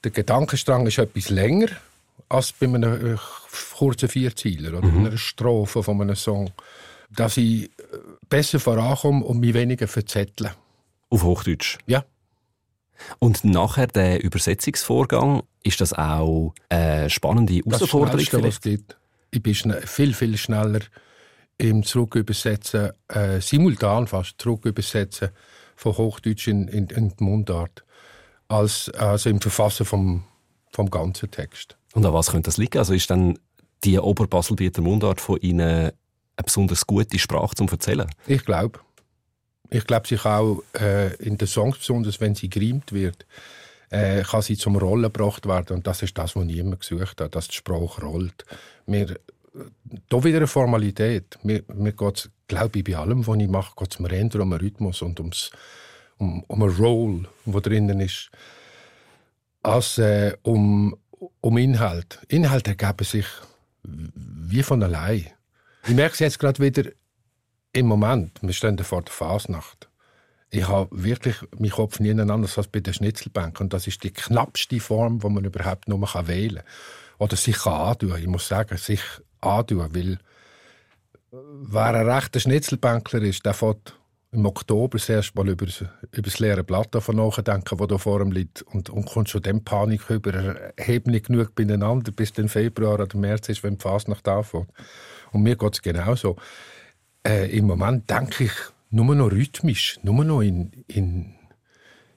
der 0.03 0.11
Gedankenstrang 0.11 0.87
ist 0.87 0.99
etwas 0.99 1.31
länger 1.31 1.69
als 2.29 2.53
bei 2.53 2.67
einem 2.67 3.15
äh, 3.15 3.19
kurzen 3.77 4.09
Vierzeiler 4.09 4.79
oder 4.79 4.89
mhm. 4.89 5.07
einer 5.07 5.17
Strophe 5.17 5.83
von 5.83 6.01
einem 6.01 6.17
Song. 6.17 6.51
Dass 7.11 7.37
ich 7.37 7.65
äh, 7.65 7.71
besser 8.29 8.59
vorankomme 8.59 9.25
und 9.25 9.41
mich 9.41 9.55
weniger 9.55 9.87
verzettle. 9.87 10.55
Auf 11.11 11.23
Hochdeutsch? 11.23 11.79
Ja. 11.87 12.05
Und 13.19 13.45
nachher 13.45 13.87
der 13.87 14.23
Übersetzungsvorgang, 14.23 15.43
ist 15.63 15.81
das 15.81 15.93
auch 15.93 16.55
eine 16.69 17.09
spannende 17.11 17.55
Herausforderung? 17.55 18.19
Das 18.19 18.27
Schnellste, 18.27 18.43
was 18.43 18.61
geht. 18.61 18.97
Ich 19.31 19.43
bin 19.43 19.55
viel, 19.55 20.15
viel 20.15 20.37
schneller 20.37 20.81
im 21.59 21.83
Zurückübersetzen, 21.83 22.91
äh, 23.09 23.41
simultan 23.41 24.07
fast 24.07 24.35
zurückübersetzen 24.39 25.31
von 25.77 25.97
Hochdeutsch 25.97 26.49
in, 26.49 26.69
in, 26.69 26.87
in 26.89 27.15
die 27.17 27.25
Mundart 27.25 27.85
als 28.49 28.91
also 28.91 29.31
im 29.31 29.41
Verfassen 29.41 29.87
vom, 29.87 30.25
vom 30.73 30.91
ganzen 30.91 31.31
Text. 31.31 31.77
Und 31.95 32.05
an 32.05 32.13
was 32.13 32.31
könnte 32.31 32.49
das 32.49 32.59
liegen? 32.59 32.79
Also 32.79 32.95
ist 32.95 33.11
dann 33.11 33.39
die 33.85 33.99
Oberbaselbieter 33.99 34.83
Mundart 34.83 35.21
von 35.21 35.39
Ihnen 35.41 35.61
eine 35.61 35.93
besonders 36.45 36.87
gute 36.87 37.19
Sprache 37.19 37.55
zum 37.55 37.69
Erzählen? 37.69 38.11
Ich 38.27 38.45
glaube. 38.45 38.81
Ich 39.71 39.87
glaube, 39.87 40.07
kann 40.17 40.41
auch 40.41 40.63
äh, 40.79 41.15
in 41.17 41.39
den 41.39 41.49
Songs, 41.49 41.79
besonders 41.79 42.21
wenn 42.21 42.35
sie 42.35 42.51
gerimt 42.51 42.93
wird, 42.93 43.27
äh, 43.91 44.23
kann 44.23 44.43
sie 44.43 44.57
zum 44.57 44.77
Rollen 44.77 45.05
gebracht 45.05 45.47
werden. 45.47 45.77
Und 45.77 45.87
das 45.87 46.03
ist 46.03 46.17
das, 46.19 46.37
was 46.37 46.47
immer 46.47 46.77
gesucht 46.77 47.21
habe, 47.21 47.31
dass 47.31 47.49
die 47.49 47.57
Sprache 47.57 48.03
rollt. 48.03 48.45
Mir, 48.87 49.19
da 50.09 50.25
wieder 50.25 50.39
eine 50.39 50.47
Formalität. 50.47 51.39
Mir, 51.43 51.63
mir 51.69 51.93
geht 51.93 52.31
glaube 52.53 52.79
ich, 52.79 52.85
bei 52.85 52.97
allem, 52.97 53.27
was 53.27 53.39
ich 53.39 53.49
mache, 53.49 53.75
geht 53.77 53.93
es 53.93 53.99
mir 53.99 54.13
eher 54.13 54.35
um 54.35 54.53
einen 54.53 54.61
Rhythmus 54.61 55.01
und 55.01 55.19
ums 55.21 55.51
um, 56.19 56.45
um 56.47 56.63
einen 56.63 56.77
Roll, 56.77 57.29
der 57.47 57.61
drinnen 57.61 58.01
ist, 58.01 58.31
als 59.63 59.99
äh, 59.99 60.37
um, 60.43 60.97
um 61.41 61.57
Inhalt. 61.57 62.21
Inhalte 62.29 62.71
ergeben 62.71 63.05
sich 63.05 63.27
wie 63.83 64.63
von 64.63 64.83
allein. 64.83 65.27
Ich 65.87 65.95
merke 65.95 66.13
es 66.13 66.21
jetzt 66.21 66.39
gerade 66.39 66.63
wieder 66.63 66.91
im 67.73 67.87
Moment. 67.87 68.39
Wir 68.43 68.53
stehen 68.53 68.79
vor 68.79 69.03
der 69.03 69.13
Fasnacht. 69.13 69.89
Ich 70.51 70.69
habe 70.69 70.89
wirklich 70.93 71.37
meinen 71.59 71.71
Kopf 71.71 71.99
nie 71.99 72.19
anders 72.19 72.59
als 72.59 72.69
bei 72.69 72.81
der 72.81 72.93
Schnitzelbank. 72.93 73.59
Und 73.61 73.73
das 73.73 73.87
ist 73.87 74.03
die 74.03 74.11
knappste 74.11 74.81
Form, 74.81 75.19
die 75.21 75.29
man 75.29 75.45
überhaupt 75.45 75.89
nur 75.89 76.01
wählen 76.27 76.57
kann. 76.57 76.65
Oder 77.19 77.37
sich 77.37 77.65
antun. 77.65 78.19
Ich 78.19 78.27
muss 78.27 78.49
sagen, 78.49 78.77
sich 78.77 79.01
antun. 79.41 79.89
Weil 79.95 80.19
wer 81.31 81.95
ein 81.95 82.09
rechter 82.09 82.41
Schnitzelbänkler 82.41 83.23
ist, 83.23 83.47
der 83.47 83.55
fährt 83.55 83.95
im 84.33 84.47
Oktober 84.47 84.99
das 84.99 85.35
Mal 85.35 85.49
über, 85.49 85.67
über 85.67 86.23
das 86.23 86.39
leere 86.39 86.65
Blatt 86.65 86.95
davon 86.95 87.17
nachdenken, 87.17 87.79
das 87.79 87.89
da 87.89 87.99
vor 87.99 88.21
ihm 88.21 88.33
liegt. 88.33 88.63
Und, 88.63 88.91
und 88.91 89.07
kommt 89.07 89.31
schon 89.31 89.43
dann 89.43 89.65
Panik 89.65 90.11
über, 90.11 90.73
hebt 90.77 91.07
nicht 91.07 91.27
genug 91.27 91.55
beieinander, 91.55 92.13
bis 92.13 92.33
dann 92.33 92.49
Februar 92.49 93.01
oder 93.01 93.17
März 93.17 93.49
ist, 93.49 93.63
wenn 93.63 93.79
die 93.79 93.83
Fasnacht 93.83 94.29
anfängt. 94.29 94.69
Und 95.33 95.43
mir 95.43 95.57
geht 95.57 95.75
es 95.75 95.83
genauso. 95.83 96.37
Äh, 97.27 97.57
Im 97.57 97.67
Moment 97.67 98.11
denke 98.11 98.45
ich 98.45 98.53
nur 98.91 99.15
noch 99.15 99.31
rhythmisch, 99.31 99.99
nur 100.03 100.25
noch 100.25 100.41
in, 100.41 100.73
in, 100.89 101.35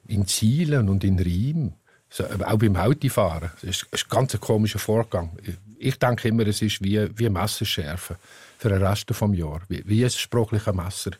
in 0.08 0.28
Zielen 0.28 0.90
und 0.90 1.04
in 1.04 1.20
Riemen. 1.20 1.76
So, 2.10 2.24
auch 2.24 2.58
beim 2.58 2.76
Autofahren. 2.76 3.52
Das 3.56 3.64
ist, 3.64 3.88
ist 3.92 4.06
ein 4.06 4.10
ganz 4.10 4.40
komischer 4.40 4.80
Vorgang. 4.80 5.38
Ich 5.78 6.00
denke 6.00 6.30
immer, 6.30 6.48
es 6.48 6.62
ist 6.62 6.84
wie, 6.84 7.10
wie 7.18 7.30
Messerschärfe 7.30 8.18
für 8.58 8.70
den 8.70 8.84
Rest 8.84 9.10
des 9.10 9.20
Jahres. 9.20 9.64
Wie, 9.68 9.84
wie 9.86 10.04
ein 10.04 10.10
sprachliches 10.10 10.74
Messer 10.74 11.12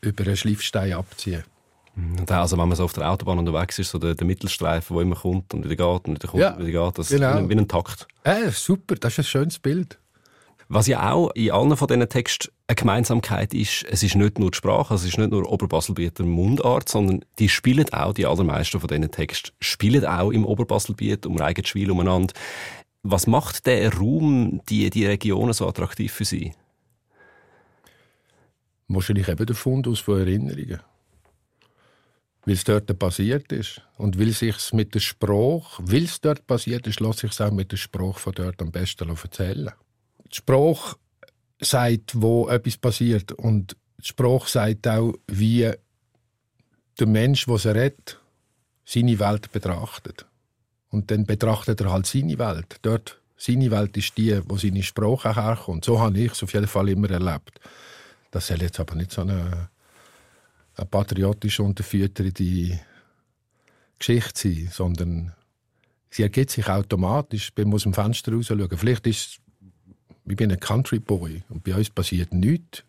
über 0.00 0.24
einen 0.24 0.36
Schleifstein 0.36 0.92
abziehen. 0.92 1.44
Mhm. 1.96 2.24
Also 2.28 2.58
wenn 2.58 2.68
man 2.68 2.76
so 2.76 2.84
auf 2.84 2.92
der 2.92 3.10
Autobahn 3.10 3.38
unterwegs 3.38 3.78
ist, 3.78 3.90
so 3.90 3.98
der, 3.98 4.14
der 4.14 4.26
Mittelstreifen, 4.26 4.94
der 4.94 5.02
immer 5.02 5.16
kommt 5.16 5.52
und 5.54 5.64
wieder 5.64 5.76
geht 5.76 6.08
und 6.08 6.14
wieder 6.14 6.28
kommt 6.28 6.42
ja, 6.42 6.52
und 6.52 6.66
wieder 6.66 6.86
geht, 6.86 6.98
das 6.98 7.08
genau. 7.08 7.38
ist 7.38 7.48
wie 7.48 7.56
ein 7.56 7.68
Takt. 7.68 8.06
Ja, 8.24 8.50
super, 8.50 8.96
das 8.96 9.14
ist 9.14 9.18
ein 9.20 9.24
schönes 9.24 9.58
Bild. 9.58 9.98
Was 10.68 10.86
ja 10.86 11.12
auch 11.12 11.30
in 11.30 11.50
allen 11.52 11.76
von 11.76 11.88
diesen 11.88 12.08
Texten 12.08 12.50
eine 12.68 12.74
Gemeinsamkeit 12.74 13.54
ist, 13.54 13.84
es 13.88 14.02
ist 14.02 14.16
nicht 14.16 14.38
nur 14.38 14.50
die 14.50 14.56
Sprache, 14.56 14.94
es 14.94 15.04
ist 15.04 15.18
nicht 15.18 15.30
nur 15.30 15.50
Oberbaselbieter 15.50 16.24
Mundart, 16.24 16.88
sondern 16.88 17.24
die 17.38 17.48
spielen 17.48 17.92
auch, 17.92 18.12
die 18.12 18.26
allermeisten 18.26 18.80
von 18.80 18.88
diesen 18.88 19.10
Texten, 19.10 19.52
spielen 19.60 20.04
auch 20.04 20.30
im 20.30 20.44
Oberbaselbiet 20.44 21.26
um 21.26 21.40
Eigenschwil 21.40 21.90
umeinander. 21.90 22.34
Was 23.04 23.28
macht 23.28 23.66
der 23.66 23.94
Raum, 23.94 24.62
die, 24.68 24.90
die 24.90 25.06
Regionen 25.06 25.52
so 25.52 25.68
attraktiv 25.68 26.12
für 26.12 26.24
Sie? 26.24 26.54
Wahrscheinlich 28.88 29.28
eben 29.28 29.46
der 29.46 29.54
Fundus 29.56 30.00
von 30.00 30.18
Erinnerungen. 30.18 30.80
Weil 32.44 32.54
es 32.54 32.64
dort 32.64 32.98
passiert 32.98 33.50
ist. 33.52 33.82
Und 33.96 34.18
weil 34.18 34.32
sich 34.32 34.72
mit 34.72 34.94
der 34.94 35.00
Sprache, 35.00 35.82
weil 35.84 36.04
es 36.04 36.20
dort 36.20 36.46
passiert 36.46 36.86
ist, 36.86 37.00
lässt 37.00 37.20
sich 37.20 37.30
es 37.30 37.40
auch 37.40 37.50
mit 37.52 37.70
der 37.72 37.76
Sprache 37.76 38.18
von 38.18 38.32
dort 38.32 38.60
am 38.60 38.70
besten 38.70 39.08
erzählen. 39.08 39.72
Die 40.32 40.36
Sprache 40.36 40.96
sagt, 41.60 42.20
wo 42.20 42.48
etwas 42.48 42.76
passiert. 42.76 43.32
Und 43.32 43.76
die 43.98 44.08
Sprache 44.08 44.48
sagt 44.48 44.86
auch, 44.88 45.14
wie 45.26 45.70
der 46.98 47.06
Mensch, 47.06 47.46
der 47.46 47.58
sie 47.58 47.74
redet, 47.74 48.20
seine 48.84 49.18
Welt 49.18 49.50
betrachtet. 49.52 50.26
Und 50.90 51.10
dann 51.10 51.26
betrachtet 51.26 51.80
er 51.80 51.92
halt 51.92 52.06
seine 52.06 52.38
Welt. 52.38 52.76
Dort, 52.82 53.20
seine 53.36 53.70
Welt 53.70 53.96
ist 53.96 54.16
die, 54.16 54.40
wo 54.46 54.56
seine 54.56 54.82
Sprache 54.82 55.34
herkommt. 55.34 55.84
So 55.84 56.00
habe 56.00 56.18
ich 56.18 56.32
es 56.32 56.42
auf 56.42 56.52
jeden 56.54 56.68
Fall 56.68 56.88
immer 56.88 57.10
erlebt. 57.10 57.60
Das 58.30 58.46
soll 58.46 58.62
jetzt 58.62 58.80
aber 58.80 58.94
nicht 58.94 59.12
so 59.12 59.22
eine, 59.22 59.68
eine 60.76 60.86
patriotisch 60.86 61.60
unterfütterte 61.60 62.80
Geschichte 63.98 64.32
sein, 64.34 64.68
sondern 64.70 65.32
sie 66.10 66.22
ergibt 66.22 66.50
sich 66.50 66.68
automatisch 66.68 67.52
beim 67.52 67.72
aus 67.74 67.82
dem 67.82 67.94
Fenster 67.94 68.32
raus 68.32 68.46
schauen. 68.46 68.76
Vielleicht 68.76 69.06
ist 69.06 69.40
ich 70.28 70.36
bin 70.36 70.50
ein 70.50 70.60
Country 70.60 70.98
Boy 70.98 71.42
und 71.48 71.64
bei 71.64 71.74
uns 71.74 71.90
passiert 71.90 72.32
nichts. 72.32 72.82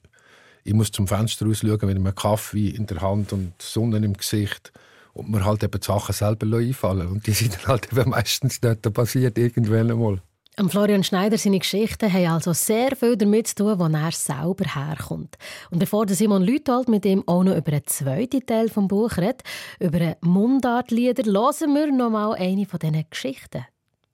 Ich 0.63 0.74
muss 0.74 0.91
zum 0.91 1.08
Fenster 1.08 1.46
raus 1.46 1.60
schauen 1.60 1.79
mit 1.88 1.96
einem 1.96 2.13
Kaffee 2.13 2.70
in 2.70 2.88
der 2.88 3.01
Hand 3.01 3.32
und 3.32 3.53
Sonne 3.62 3.98
im 3.98 4.13
Gesicht 4.13 4.74
und 5.13 5.29
mir 5.29 5.46
halt 5.46 5.63
eben 5.63 5.79
die 5.79 5.86
Sachen 5.86 6.13
selber 6.13 6.58
einfallen. 6.58 7.08
Und 7.08 7.27
die 7.27 7.32
sind 7.32 7.56
dann 7.56 7.67
halt 7.67 7.91
eben 7.91 8.10
meistens 8.10 8.60
dort 8.60 8.82
passiert, 8.94 9.38
irgendwann 9.38 9.91
einmal. 9.91 10.22
Florian 10.70 11.03
Schneider, 11.03 11.38
seine 11.38 11.60
Geschichten 11.60 12.12
haben 12.12 12.27
also 12.27 12.51
sehr 12.51 12.96
viel 12.96 13.15
damit 13.15 13.48
zu 13.48 13.56
tun, 13.56 13.79
wo 13.79 13.86
er 13.86 14.12
selber 14.12 14.65
herkommt. 14.65 15.38
Und 15.70 15.77
bevor 15.77 16.08
Simon 16.10 16.41
Lütold 16.41 16.89
mit 16.89 17.06
ihm 17.06 17.24
auch 17.27 17.44
noch 17.44 17.56
über 17.56 17.74
einen 17.74 17.86
zweiten 17.86 18.44
Teil 18.44 18.67
des 18.67 18.88
Buch 18.88 19.17
redet, 19.17 19.44
über 19.79 20.17
Mundartlieder, 20.22 21.24
hören 21.24 21.74
wir 21.75 21.91
noch 21.91 22.10
mal 22.10 22.34
eine 22.34 22.65
von 22.65 22.79
diesen 22.79 23.06
Geschichten 23.08 23.65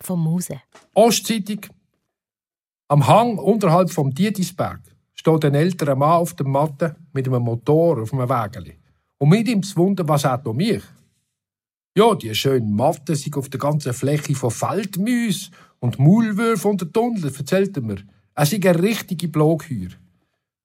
vom 0.02 0.22
Muse. 0.22 0.62
Ostzeitung. 0.94 1.62
Am 2.88 3.08
Hang 3.08 3.38
unterhalb 3.38 3.90
vom 3.92 4.14
Dietisberg 4.14 4.82
steht 5.14 5.46
ein 5.46 5.56
älterer 5.56 5.96
Mann 5.96 6.22
auf 6.22 6.34
der 6.34 6.48
Matte 6.48 6.96
mit 7.14 7.28
einem 7.28 7.44
Motor 7.44 8.02
auf 8.02 8.14
einem 8.14 8.30
Wägeli. 8.30 8.78
Und 9.18 9.30
mit 9.30 9.48
ihm 9.48 9.64
zu 9.64 9.78
wundern, 9.78 10.08
was 10.08 10.26
hat 10.26 10.46
er 10.46 10.54
mich? 10.54 10.84
Ja, 11.96 12.14
die 12.16 12.34
schönen 12.36 12.76
Matte 12.76 13.16
sind 13.16 13.38
auf 13.38 13.50
der 13.50 13.60
ganzen 13.60 13.94
Fläche 13.94 14.36
von 14.36 14.52
Feldmäus 14.52 15.52
und 15.80 16.00
Maulwürfen 16.00 16.72
und 16.72 16.82
der 16.82 16.92
Tunnel, 16.92 17.24
erzählt 17.26 17.78
er 17.78 17.84
mir. 17.84 18.04
Es 18.36 18.52
ist 18.52 18.66
eine 18.66 18.82
richtige 18.82 19.28
Blogheuer. 19.28 19.90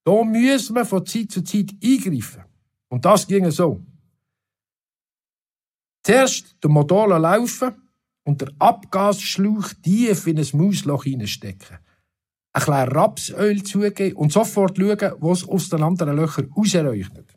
Da 0.04 0.24
müssen 0.24 0.74
wir 0.74 0.86
von 0.86 1.04
Zeit 1.04 1.30
zu 1.30 1.44
Zeit 1.44 1.72
eingreifen. 1.84 2.44
Und 2.88 3.04
das 3.04 3.26
ging 3.26 3.50
so. 3.50 3.82
Zuerst 6.02 6.56
den 6.64 6.70
Motor 6.72 7.18
laufen 7.18 7.74
und 8.24 8.40
der 8.40 8.50
Abgasschlauch 8.58 9.68
tief 9.82 10.26
in 10.26 10.38
ein 10.38 10.48
Mausloch 10.54 11.04
hineinstecken. 11.04 11.78
Ein 12.66 12.86
bisschen 12.86 12.98
Rapsöl 12.98 13.62
zugeben 13.62 14.16
und 14.16 14.32
sofort 14.32 14.78
schauen, 14.78 15.12
was 15.20 15.48
aus 15.48 15.68
den 15.68 15.82
anderen 15.82 16.16
Löchern 16.16 16.52
rausrechnet. 16.56 17.34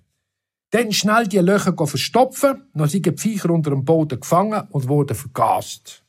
Dann 0.71 0.91
schnell 0.93 1.27
die 1.27 1.37
Löcher 1.37 1.75
verstopfen, 1.75 2.63
dann 2.73 2.87
sind 2.87 3.05
die 3.05 3.17
Viecher 3.17 3.49
unter 3.49 3.71
dem 3.71 3.83
Boden 3.83 4.19
gefangen 4.19 4.67
und 4.69 4.87
wurden 4.87 5.15
vergast. 5.15 6.03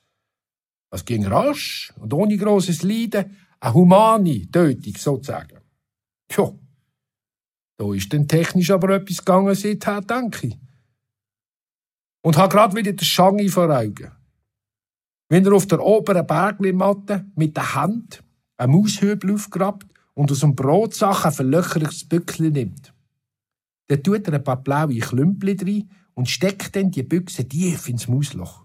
Das 0.91 1.05
ging 1.05 1.27
rasch 1.27 1.93
und 1.99 2.13
ohne 2.15 2.37
grosses 2.37 2.83
Leiden, 2.83 3.37
eine 3.61 3.75
humane 3.75 4.51
Tötung 4.51 4.95
sozusagen. 4.97 5.59
Tja, 6.29 6.53
da 7.77 7.95
ist 7.95 8.13
dann 8.13 8.29
technisch 8.29 8.71
aber 8.71 8.91
etwas 8.91 9.19
gegangen 9.19 9.55
seither, 9.55 10.01
denke 10.01 10.49
ich. 10.49 10.59
Und 12.23 12.37
habe 12.37 12.53
gerade 12.53 12.77
wieder 12.77 12.93
den 12.93 13.05
Schangi 13.05 13.49
vor 13.49 13.69
Augen. 13.69 14.13
Wenn 15.29 15.45
er 15.45 15.55
auf 15.55 15.67
der 15.67 15.83
oberen 15.83 16.27
Berglimatte 16.27 17.27
mit 17.35 17.57
der 17.57 17.75
Hand 17.75 18.23
einen 18.63 18.73
Maushübel 18.73 19.35
aufgrabt 19.35 19.87
und 20.15 20.31
aus 20.31 20.41
dem 20.41 20.55
Brotsachen 20.55 21.31
ein 21.31 21.35
verlöchertes 21.35 22.09
Bückchen 22.09 22.53
nimmt. 22.53 22.93
Dann 23.89 24.03
tut 24.03 24.27
er 24.29 24.35
ein 24.35 24.45
paar 24.45 24.63
blaue 24.63 24.99
Klümpel 24.99 25.57
rein 25.61 25.91
und 26.15 26.29
steckt 26.29 26.77
dann 26.77 26.91
die 26.91 27.03
Büchse 27.03 27.47
tief 27.47 27.89
ins 27.89 28.09
Mausloch. 28.09 28.65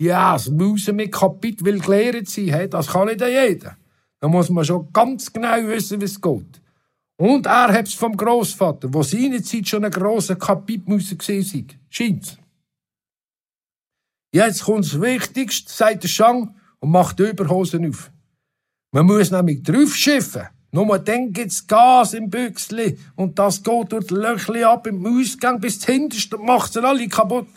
Ja, 0.00 0.34
das 0.34 0.50
Mausen 0.50 0.96
mit 0.96 1.12
Kapit 1.12 1.64
will 1.64 1.80
gelehrt 1.80 2.28
sein, 2.28 2.48
hey, 2.48 2.68
das 2.68 2.88
kann 2.88 3.08
nicht 3.08 3.20
jeder. 3.20 3.76
Da 4.20 4.28
muss 4.28 4.50
man 4.50 4.64
schon 4.64 4.92
ganz 4.92 5.32
genau 5.32 5.66
wissen, 5.66 6.00
wie 6.00 6.04
es 6.04 6.20
geht. 6.20 6.60
Und 7.16 7.46
er 7.46 7.72
hat 7.72 7.88
es 7.88 7.94
vom 7.94 8.16
Großvater, 8.16 8.92
wo 8.94 9.02
seinerzeit 9.02 9.66
schon 9.66 9.84
ein 9.84 9.90
grosser 9.90 10.36
Kapitmaus 10.36 11.12
gesehen 11.16 11.42
sei. 11.42 11.64
Scheint's. 11.90 12.38
Jetzt 14.32 14.62
kommt's 14.62 15.00
Wichtigste, 15.00 15.72
sagt 15.72 16.04
der 16.04 16.08
Schang 16.08 16.54
und 16.78 16.90
macht 16.90 17.18
die 17.18 17.24
Überhosen 17.24 17.88
auf. 17.88 18.12
Man 18.92 19.06
muss 19.06 19.30
nämlich 19.30 19.62
draufschiffen. 19.62 20.48
Nur 20.70 20.98
dann 20.98 21.32
gibt's 21.32 21.66
Gas 21.66 22.12
im 22.12 22.28
Büchsli 22.28 22.98
und 23.16 23.38
das 23.38 23.62
geht 23.62 23.92
durch 23.92 24.06
die 24.06 24.14
Löchli 24.14 24.64
ab 24.64 24.86
im 24.86 25.04
Ausgang 25.06 25.60
bis 25.60 25.84
hinterst 25.84 26.34
und 26.34 26.44
macht's 26.44 26.76
alle 26.76 27.08
kaputt. 27.08 27.48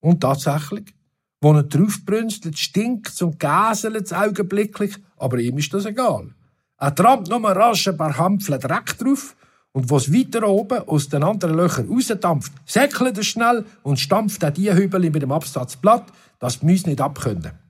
Und 0.00 0.20
tatsächlich, 0.20 0.94
wo 1.40 1.52
er 1.52 1.62
draufbrünstelt, 1.62 2.58
stinkt's 2.58 3.22
und 3.22 3.38
gäselt's 3.38 4.12
augenblicklich, 4.12 4.96
aber 5.16 5.38
ihm 5.38 5.58
ist 5.58 5.72
das 5.74 5.84
egal. 5.84 6.34
Er 6.78 6.94
trampt 6.94 7.28
nur 7.28 7.40
rasch 7.40 7.86
ein 7.86 7.96
paar 7.96 8.18
Hampfle 8.18 8.58
Dreck 8.58 8.98
drauf 8.98 9.36
und 9.70 9.88
was 9.88 10.12
weiter 10.12 10.46
oben 10.46 10.86
aus 10.88 11.08
den 11.08 11.22
anderen 11.22 11.56
Löchern 11.56 11.88
rausdampft, 11.88 12.52
säckelt 12.66 13.16
er 13.16 13.22
schnell 13.22 13.64
und 13.84 14.00
stampft 14.00 14.44
auch 14.44 14.50
die 14.50 14.72
Hübel 14.72 15.08
mit 15.08 15.22
dem 15.22 15.30
Absatz 15.30 15.76
platt, 15.76 16.06
dass 16.40 16.58
die 16.58 16.66
Mäuse 16.66 16.88
nicht 16.88 17.00
abkönnen. 17.00 17.61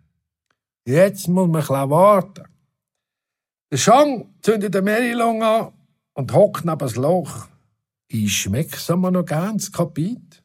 Jetzt 0.85 1.29
muss 1.29 1.49
man 1.49 1.63
ein 1.63 1.91
warten. 1.91 2.45
Der 3.71 3.77
Schang 3.77 4.35
zündet 4.43 4.75
den 4.75 4.85
Merilong 4.85 5.43
an 5.43 5.73
und 6.15 6.33
hockt 6.33 6.65
neben 6.65 6.79
das 6.79 6.97
Loch. 6.97 7.47
Ich 8.09 8.37
schmeck's 8.37 8.91
aber 8.91 9.11
noch 9.11 9.25
ganz 9.25 9.71
kapit. 9.71 10.43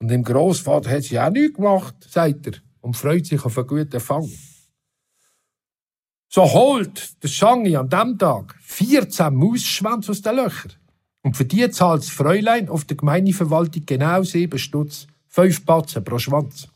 Und 0.00 0.08
dem 0.08 0.24
Großvater 0.24 0.90
hat 0.90 1.04
sie 1.04 1.18
auch 1.18 1.30
nichts 1.30 1.56
gemacht, 1.56 1.94
sagt 2.08 2.46
er, 2.46 2.54
und 2.80 2.96
freut 2.96 3.26
sich 3.26 3.44
auf 3.44 3.56
einen 3.56 3.66
guten 3.66 4.00
Fang. 4.00 4.28
So 6.28 6.42
holt 6.42 7.22
der 7.22 7.28
Schangi 7.28 7.76
an 7.76 7.88
dem 7.88 8.18
Tag 8.18 8.56
14 8.60 9.34
Mausschwänze 9.34 10.12
aus 10.12 10.22
den 10.22 10.36
Löchern. 10.36 10.72
Und 11.22 11.36
für 11.36 11.44
die 11.44 11.68
zahlt 11.70 12.02
das 12.02 12.10
Fräulein 12.10 12.68
auf 12.68 12.84
der 12.84 12.96
Gemeindeverwaltung 12.96 13.84
genau 13.84 14.22
sieben 14.22 14.58
Stutz, 14.58 15.06
fünf 15.26 15.64
Batzen 15.64 16.04
pro 16.04 16.18
Schwanz. 16.18 16.68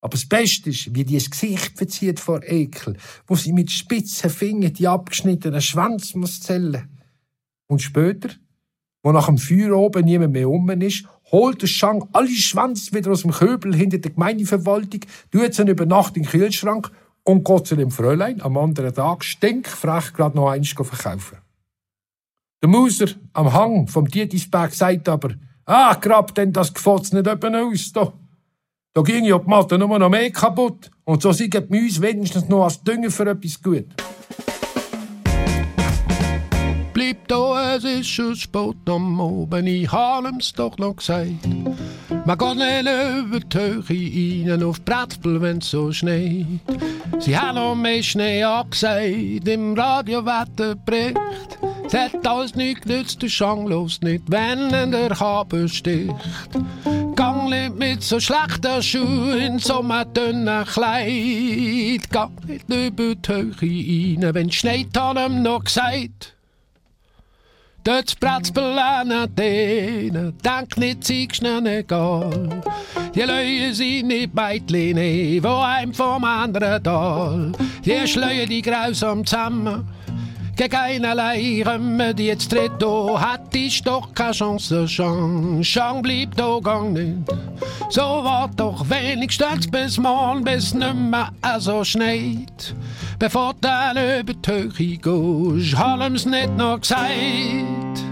Aber 0.00 0.12
das 0.12 0.26
Beste 0.26 0.70
ist, 0.70 0.94
wie 0.94 1.04
die 1.04 1.14
das 1.14 1.30
Gesicht 1.30 1.76
verzieht 1.76 2.20
vor 2.20 2.42
Ekel, 2.44 2.96
wo 3.26 3.34
sie 3.34 3.52
mit 3.52 3.70
spitzen 3.70 4.30
Fingern 4.30 4.72
die 4.72 4.86
abgeschnittenen 4.86 5.60
Schwanz 5.60 6.14
muss 6.14 6.40
zählen. 6.40 6.88
Und 7.66 7.82
später, 7.82 8.30
wo 9.02 9.12
nach 9.12 9.26
dem 9.26 9.38
Feuer 9.38 9.76
oben 9.76 10.04
niemand 10.04 10.32
mehr 10.32 10.48
um 10.48 10.70
ist, 10.70 11.04
holt 11.30 11.62
der 11.62 11.66
Schang 11.66 12.08
alle 12.12 12.28
Schwanz 12.28 12.92
wieder 12.92 13.10
aus 13.10 13.22
dem 13.22 13.32
Köbel 13.32 13.74
hinter 13.74 13.98
der 13.98 14.12
Gemeindeverwaltung, 14.12 15.00
tut 15.30 15.54
sie 15.54 15.62
über 15.62 15.84
Nacht 15.84 16.16
in 16.16 16.22
den 16.22 16.30
Kühlschrank 16.30 16.90
und 17.24 17.44
geht 17.44 17.66
zu 17.66 17.76
dem 17.76 17.90
Fräulein 17.90 18.40
am 18.40 18.56
anderen 18.56 18.94
Tag 18.94 19.24
stinkfrech 19.24 20.14
gerade 20.14 20.36
noch 20.36 20.48
eins 20.48 20.70
verkaufen. 20.70 21.38
Der 22.62 22.68
Muser 22.68 23.08
am 23.34 23.52
Hang 23.52 23.86
vom 23.86 24.08
Dietisberg 24.08 24.72
sagt 24.74 25.08
aber, 25.08 25.34
ah, 25.64 25.94
grab 25.94 26.34
denn 26.34 26.52
das 26.52 26.72
Gefotz 26.72 27.12
nicht 27.12 27.26
eben 27.26 27.54
aus, 27.54 27.92
da. 27.92 28.12
Da 28.94 29.02
ging 29.02 29.24
ja 29.24 29.38
die 29.38 29.48
Matte 29.48 29.78
nur 29.78 29.98
noch 29.98 30.08
mehr 30.08 30.30
kaputt. 30.30 30.90
Und 31.04 31.22
so 31.22 31.32
sind 31.32 31.54
die 31.54 31.60
Mäuse 31.68 32.02
wenigstens 32.02 32.48
noch 32.48 32.64
als 32.64 32.82
Dünger 32.82 33.10
für 33.10 33.28
etwas 33.30 33.62
gut. 33.62 33.86
Bleib 36.94 37.28
da, 37.28 37.76
es 37.76 37.84
ist 37.84 38.08
schon 38.08 38.34
spät 38.34 38.74
am 38.86 39.20
Abend, 39.20 39.68
ich 39.68 39.92
hab's 39.92 40.52
doch 40.52 40.76
noch 40.78 40.96
gesagt. 40.96 41.46
Man 42.26 42.36
geht 42.36 42.56
nicht 42.56 42.88
über 43.18 43.40
die 43.40 43.58
Höhe 43.88 44.50
rein 44.50 44.62
auf 44.64 44.84
Brettspiel, 44.84 45.40
wenn's 45.40 45.70
so 45.70 45.92
schneit. 45.92 46.46
Sie 47.20 47.38
haben 47.38 47.54
noch 47.54 47.76
mehr 47.76 48.02
Schnee 48.02 48.42
angesagt 48.42 49.46
im 49.46 49.74
Radiowetterbericht. 49.74 51.16
Es 51.86 51.94
hat 51.94 52.26
alles 52.26 52.56
nicht 52.56 52.82
genützt, 52.82 53.22
der 53.22 53.28
Schang 53.28 53.68
los 53.68 54.00
nicht, 54.02 54.24
wenn 54.28 54.70
der 54.90 55.10
Kabel 55.10 55.68
sticht. 55.68 56.12
Nicht 57.48 57.78
mit 57.78 58.02
so 58.02 58.20
schlechten 58.20 58.82
Schuhen 58.82 59.38
in 59.38 59.58
so 59.58 59.80
einem 59.80 60.12
dünnen 60.12 60.66
Kleid. 60.66 62.10
Gang 62.10 62.32
nicht 62.46 62.68
über 62.68 63.14
die 63.14 63.28
Höhe 63.28 63.54
rein, 64.22 64.34
wenn 64.34 64.52
Schnee 64.52 64.86
hat 64.94 65.30
noch 65.30 65.64
gesagt. 65.64 66.34
Dort 67.84 68.20
Brettspiel 68.20 68.78
an 68.78 69.34
denen, 69.34 70.36
denk 70.44 70.76
nicht, 70.76 71.04
sie 71.04 71.26
schnell 71.32 71.66
egal. 71.66 72.60
Die 73.14 73.22
Leute 73.22 73.74
sind 73.74 74.08
nicht 74.08 74.34
Beitline, 74.34 75.42
wo 75.42 75.62
einem 75.62 75.94
vom 75.94 76.22
anderen 76.24 76.82
Tal. 76.82 77.52
Die 77.86 78.06
schleuen 78.06 78.46
die 78.46 78.60
grausam 78.60 79.24
zusammen. 79.24 79.88
Gegen 80.58 80.74
einerlei 80.74 81.62
kommen 81.64 82.16
die 82.16 82.26
jetzt 82.26 82.50
tritt 82.50 82.72
da, 82.80 83.20
hat 83.20 83.54
ich 83.54 83.80
doch 83.80 84.12
keine 84.12 84.32
Chance, 84.32 84.86
Chance. 84.86 85.62
Chance 85.62 86.02
bleibt 86.02 86.36
da 86.36 86.58
gang 86.58 86.92
nicht. 86.92 87.30
So 87.90 88.00
wart 88.00 88.58
doch 88.58 88.84
wenigstens 88.90 89.70
bis 89.70 89.98
morgen, 89.98 90.42
bis 90.42 90.74
nimmer 90.74 91.30
so 91.60 91.84
schneit. 91.84 92.74
Bevor 93.20 93.52
du 93.52 93.68
dann 93.68 93.98
über 94.18 94.34
die 94.34 94.50
Höhe 94.50 94.96
gehst, 94.96 95.78
hallem's 95.78 96.26
nicht 96.26 96.56
noch 96.56 96.80
gesagt. 96.80 98.07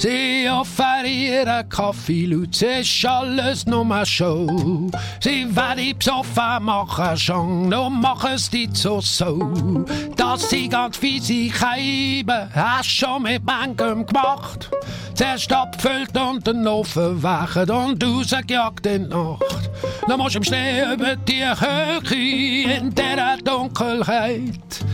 Sie 0.00 0.48
offerieren 0.48 1.68
Kaffee, 1.68 2.26
laut, 2.26 2.50
es 2.50 2.62
ist 2.62 3.04
alles 3.04 3.66
nur 3.66 4.06
Show. 4.06 4.88
Sie 5.20 5.44
werden 5.56 5.98
besoffen 5.98 6.64
machen 6.64 7.16
schon, 7.16 7.74
und 7.74 8.00
machen 8.00 8.30
es 8.36 8.52
nicht 8.52 8.76
so 8.76 9.00
so. 9.00 9.84
Dass 10.16 10.50
sie 10.50 10.68
ganz 10.68 10.98
fiese 10.98 11.50
Scheiben 11.52 12.48
hast 12.54 12.90
schon 12.90 13.24
mit 13.24 13.44
Manchem 13.44 14.06
gemacht. 14.06 14.70
Zuerst 15.14 15.52
abgefüllt 15.52 16.16
und 16.16 16.46
dann 16.46 16.68
aufgewacht 16.68 17.68
und 17.68 18.04
rausgejagt 18.04 18.86
in 18.86 19.02
die 19.02 19.08
Nacht. 19.10 19.70
Dann 20.06 20.18
musst 20.20 20.36
du 20.36 20.38
im 20.38 20.44
Schnee 20.44 20.94
über 20.94 21.16
die 21.16 21.42
Höhe 21.42 22.76
in 22.76 22.94
dieser 22.94 23.36
Dunkelheit. 23.44 24.84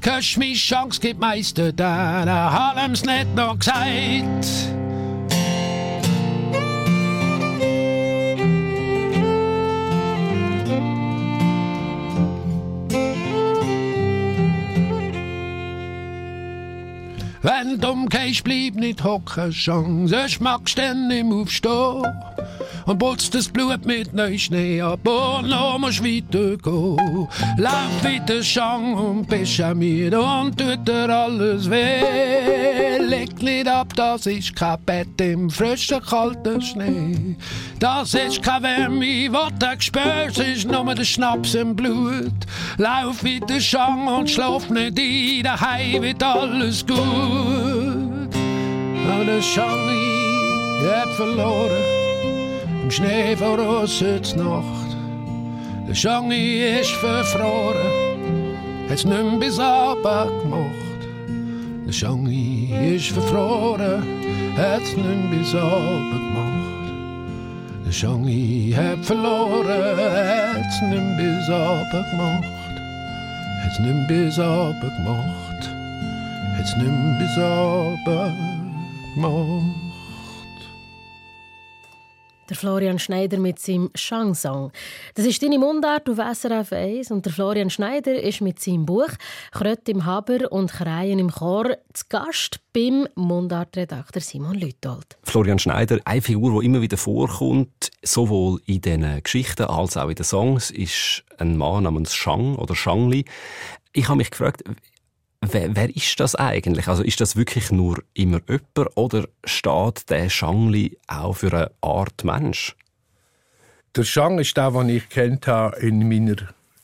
Kannst 0.00 0.38
mir 0.38 0.54
Chance 0.54 0.98
gibt 1.00 1.20
Meister, 1.20 1.72
dann 1.72 2.28
hallem's 2.28 3.04
nicht 3.04 3.34
noch 3.34 3.58
gesagt. 3.58 4.79
Wenn 17.42 17.80
du 17.80 17.88
umgehst, 17.88 18.44
bleib 18.44 18.74
nicht 18.74 19.02
hocken, 19.02 19.50
Chance, 19.50 20.14
sonst 20.14 20.40
magst 20.40 20.76
du 20.76 20.82
dann 20.82 21.08
nicht 21.08 21.24
aufstehen. 21.32 22.04
und 22.90 22.98
putzt 22.98 23.34
das 23.34 23.48
Blut 23.48 23.86
mit 23.86 24.12
Neuschnee 24.14 24.82
ab 24.82 25.06
und 25.06 25.48
noch 25.48 25.78
musst 25.78 26.02
weitergehen. 26.04 27.28
Lauf 27.56 28.04
wieder 28.04 28.42
Schang 28.42 28.94
und 28.94 29.28
bist 29.28 29.62
auch 29.62 29.74
müde 29.74 30.20
und 30.20 30.58
tut 30.58 30.86
dir 30.86 31.08
alles 31.08 31.70
weh. 31.70 32.98
Leg 32.98 33.40
nicht 33.42 33.68
ab, 33.68 33.94
das 33.94 34.26
ist 34.26 34.56
kein 34.56 34.82
Bett 34.84 35.20
im 35.20 35.50
frischen, 35.50 36.02
kalten 36.02 36.60
Schnee. 36.60 37.36
Das 37.78 38.14
ist 38.14 38.42
keine 38.42 38.64
Wärme, 38.64 39.28
was 39.30 39.52
du 39.58 39.80
spürst, 39.80 40.38
ist 40.38 40.68
nur 40.68 40.94
der 40.94 41.04
Schnaps 41.04 41.54
im 41.54 41.76
Blut. 41.76 42.32
Lauf 42.76 43.22
wieder 43.22 43.60
Schang 43.60 44.06
und 44.06 44.28
schlaf 44.28 44.68
nicht 44.68 44.98
ein, 44.98 45.42
daheim 45.44 46.02
wird 46.02 46.22
alles 46.22 46.86
gut. 46.86 47.29
Der 49.10 49.42
Schang, 49.42 49.88
ich 49.88 50.86
hab 50.86 51.08
verloren, 51.14 51.82
im 52.82 52.90
Schnee 52.90 53.34
vor 53.34 53.56
Nacht. 53.56 54.96
Der 55.88 55.94
Schang 55.94 56.30
ist 56.30 56.90
verfroren, 56.92 58.86
nicht 58.88 59.06
mehr 59.06 59.24
bis 59.40 59.58
Abend 59.58 60.42
gemacht. 60.42 61.00
Der 61.86 61.92
Schang 61.92 62.26
ist 62.26 63.08
verfroren, 63.08 64.04
nicht 64.20 64.96
mehr 64.96 65.38
bis 65.38 65.54
Abend 65.54 66.12
gemacht. 66.12 66.92
Der 67.86 67.92
Schang 67.92 68.24
hat 68.76 69.04
verloren, 69.04 69.66
nicht 70.56 70.82
mehr 70.82 71.16
bis 71.16 71.50
Abend 71.50 72.10
gemacht. 72.10 72.44
Hat's 73.64 73.78
nicht 73.80 74.06
bis 74.06 74.38
Abend 74.38 74.80
gemacht. 74.80 75.70
Hat's 76.56 76.76
nicht 76.76 77.18
bis 77.18 77.38
Abend 77.38 78.59
gemacht. 79.14 79.90
Der 82.48 82.56
Florian 82.56 82.98
Schneider 82.98 83.38
mit 83.38 83.60
seinem 83.60 83.90
Shang-Song. 83.94 84.72
Das 85.14 85.24
ist 85.24 85.40
deine 85.40 85.56
Mundart 85.58 86.10
auf 86.10 86.16
SRF 86.16 86.72
1 86.72 87.12
und 87.12 87.24
der 87.24 87.32
Florian 87.32 87.70
Schneider 87.70 88.20
ist 88.20 88.40
mit 88.40 88.58
seinem 88.60 88.86
Buch 88.86 89.10
«Krött 89.52 89.88
im 89.88 90.04
Haber 90.04 90.50
und 90.50 90.72
Kreien 90.72 91.20
im 91.20 91.30
Chor» 91.30 91.76
zu 91.92 92.06
Gast 92.08 92.58
beim 92.72 93.06
Mundartredakteur 93.14 94.20
Simon 94.20 94.58
Lütold. 94.58 95.16
Florian 95.22 95.60
Schneider, 95.60 96.00
eine 96.04 96.22
Figur, 96.22 96.60
die 96.60 96.66
immer 96.66 96.82
wieder 96.82 96.96
vorkommt, 96.96 97.90
sowohl 98.02 98.60
in 98.66 98.80
den 98.80 99.22
Geschichten 99.22 99.64
als 99.64 99.96
auch 99.96 100.08
in 100.08 100.16
den 100.16 100.24
Songs, 100.24 100.72
ist 100.72 101.22
ein 101.38 101.56
Mann 101.56 101.84
namens 101.84 102.14
Shang 102.14 102.56
oder 102.56 102.74
Shangli. 102.74 103.24
Ich 103.92 104.08
habe 104.08 104.18
mich 104.18 104.30
gefragt, 104.30 104.64
Wer, 105.42 105.74
wer, 105.74 105.96
ist 105.96 106.20
das 106.20 106.34
eigentlich? 106.34 106.86
Also 106.86 107.02
ist 107.02 107.20
das 107.20 107.34
wirklich 107.34 107.70
nur 107.70 108.02
immer 108.12 108.40
jemand 108.46 108.96
oder 108.96 109.26
steht 109.44 110.10
der 110.10 110.28
Shangli 110.28 110.98
auch 111.06 111.32
für 111.34 111.52
eine 111.52 111.70
Art 111.80 112.24
Mensch? 112.24 112.76
Der 113.96 114.04
Shang 114.04 114.38
ist 114.38 114.56
der, 114.56 114.70
den 114.70 114.90
ich 114.90 115.08
kennt 115.08 115.46
habe 115.46 115.78
in 115.78 116.06
meiner, 116.06 116.36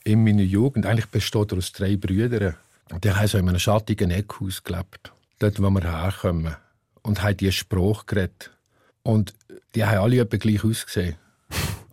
in 0.03 0.23
meiner 0.23 0.41
Jugend. 0.41 0.87
Eigentlich 0.87 1.07
besteht 1.07 1.51
er 1.51 1.59
aus 1.59 1.71
drei 1.71 1.95
Brüdern. 1.95 2.55
Der 3.03 3.19
hat 3.19 3.29
so 3.29 3.37
in 3.37 3.47
einem 3.47 3.59
schattigen 3.59 4.09
Eckhaus 4.09 4.63
gelebt, 4.63 5.11
dort, 5.39 5.61
wo 5.61 5.69
wir 5.69 5.83
herkommen. 5.83 6.55
Und 7.03 7.21
hat 7.21 7.39
die 7.39 7.51
Spruch 7.51 8.07
geredet. 8.07 8.51
Und 9.03 9.35
die 9.75 9.85
haben 9.85 9.99
alle 9.99 10.19
etwa 10.19 10.37
gleich 10.37 10.63
ausgesehen 10.63 11.15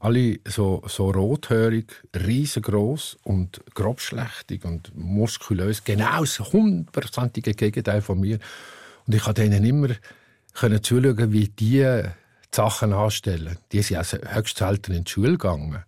alle 0.04 0.38
so, 0.46 0.82
so 0.86 1.10
rothörig, 1.10 1.90
riesengroß 2.14 3.16
und 3.22 3.62
grobschlächtig 3.74 4.64
und 4.66 4.94
muskulös. 4.94 5.82
Genau 5.82 6.20
das 6.20 6.40
hundertprozentige 6.40 7.54
Gegenteil 7.54 8.02
von 8.02 8.20
mir. 8.20 8.38
Und 9.06 9.14
ich 9.14 9.22
konnte 9.22 9.44
ihnen 9.44 9.64
immer 9.64 9.88
können 10.52 10.82
zuschauen, 10.82 11.32
wie 11.32 11.48
die 11.48 12.02
Sachen 12.50 12.92
anstellen. 12.92 13.56
Die 13.72 13.80
sind 13.80 13.96
also 13.96 14.18
höchst 14.18 14.58
selten 14.58 14.92
in 14.92 15.04
die 15.04 15.10
Schule 15.10 15.32
gegangen. 15.32 15.82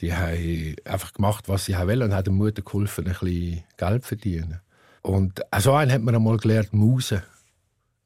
Die 0.00 0.14
haben 0.14 0.76
einfach 0.84 1.12
gemacht, 1.12 1.48
was 1.48 1.66
sie 1.66 1.76
wollen 1.76 2.04
und 2.04 2.14
haben 2.14 2.24
der 2.24 2.32
Mutter 2.32 2.62
geholfen, 2.62 3.06
ein 3.06 3.12
bisschen 3.12 3.64
Geld 3.76 4.02
zu 4.04 4.08
verdienen. 4.08 4.60
Und 5.02 5.42
so 5.58 5.74
einen 5.74 5.92
hat 5.92 6.00
man 6.00 6.14
einmal 6.14 6.38
gelernt, 6.38 6.72
Musen 6.72 7.22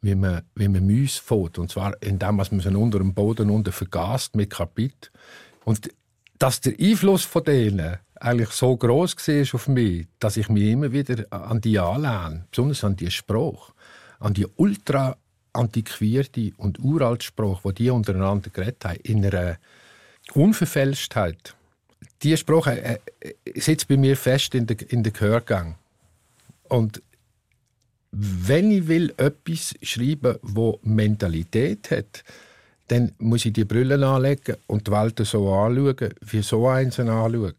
wie 0.03 0.15
man, 0.15 0.43
wie 0.55 0.69
man 0.69 0.87
Mäuse 0.87 1.21
fährt. 1.23 1.59
Und 1.59 1.71
zwar 1.71 2.01
indem 2.03 2.37
man 2.37 2.45
sie 2.45 2.69
unter 2.69 2.99
dem 2.99 3.15
Boden 3.15 3.51
unten 3.51 3.73
vergast 3.73 4.37
mit 4.37 4.51
Kapit. 4.51 5.11
Und 5.65 5.91
dass 6.39 6.61
der 6.61 6.75
Einfluss 6.79 7.25
von 7.25 7.45
denen 7.45 7.99
eigentlich 8.17 8.51
so 8.51 8.77
groß 8.77 9.17
war 9.17 9.55
auf 9.55 9.69
mich, 9.69 10.07
dass 10.19 10.37
ich 10.37 10.49
mich 10.49 10.65
immer 10.65 10.93
wieder 10.93 11.25
an 11.31 11.61
die 11.61 11.79
anlehne, 11.79 12.45
besonders 12.51 12.85
an 12.85 12.97
die 12.97 13.11
Sprache, 13.11 13.73
an 14.19 14.35
die 14.35 14.47
ultra 14.57 15.17
antiquierte 15.53 16.53
und 16.57 16.79
uralte 16.81 17.27
Sprache, 17.27 17.73
die 17.73 17.85
die 17.85 17.91
untereinander 17.91 18.51
geredet 18.51 18.85
haben, 18.85 18.99
in 19.03 19.25
einer 19.25 19.59
Unverfälschtheit. 20.35 21.55
Diese 22.23 22.39
Sprache 22.39 22.81
äh, 22.81 22.99
äh, 23.21 23.61
sitzt 23.61 23.89
bei 23.89 23.97
mir 23.97 24.17
fest 24.17 24.55
in 24.55 24.67
den 24.67 24.79
in 24.79 25.03
der 25.03 25.13
Gehörgang. 25.13 25.77
Und 26.69 27.03
wenn 28.13 28.71
ich 28.71 28.87
will 28.89 29.13
etwas 29.17 29.75
schreiben, 29.83 30.37
wo 30.43 30.79
Mentalität 30.83 31.91
hat, 31.91 32.25
dann 32.89 33.13
muss 33.19 33.47
ich 33.47 33.55
die 33.55 33.65
Brille 33.65 34.07
anlegen 34.07 34.57
und 34.67 34.87
die 34.87 34.93
Welt 34.93 35.19
so 35.25 35.53
anschauen, 35.53 36.15
wie 36.21 36.43
so 36.43 36.69
eins 36.69 37.01
anschaut. 37.01 37.55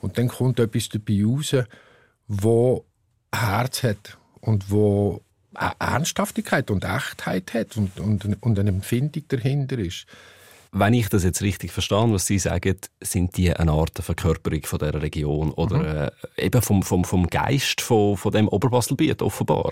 Und 0.00 0.16
dann 0.16 0.28
kommt 0.28 0.58
etwas 0.58 0.88
dabei 0.88 1.22
raus, 1.24 1.54
wo 2.28 2.84
Herz 3.34 3.82
hat 3.82 4.16
und 4.40 4.70
wo 4.70 5.20
Ernsthaftigkeit 5.78 6.70
und 6.70 6.84
Echtheit 6.84 7.52
hat 7.54 7.76
und, 7.76 8.00
und, 8.00 8.42
und 8.42 8.58
eine 8.58 8.70
Empfindung 8.70 9.24
dahinter 9.28 9.78
ist. 9.78 10.06
Wenn 10.76 10.92
ich 10.92 11.08
das 11.08 11.22
jetzt 11.22 11.40
richtig 11.40 11.70
verstehe, 11.70 12.10
was 12.10 12.26
Sie 12.26 12.40
sagen, 12.40 12.76
sind 13.00 13.36
die 13.36 13.54
eine 13.54 13.70
Art 13.70 13.96
Verkörperung 13.96 14.62
von 14.64 14.80
dieser 14.80 15.00
Region 15.00 15.52
oder 15.52 15.78
mhm. 15.78 16.10
äh, 16.36 16.46
eben 16.46 16.60
vom, 16.62 16.82
vom, 16.82 17.04
vom 17.04 17.28
Geist 17.28 17.80
von, 17.80 18.16
von 18.16 18.32
dem 18.32 18.48
Oberbaselbiet 18.48 19.22
offenbar? 19.22 19.70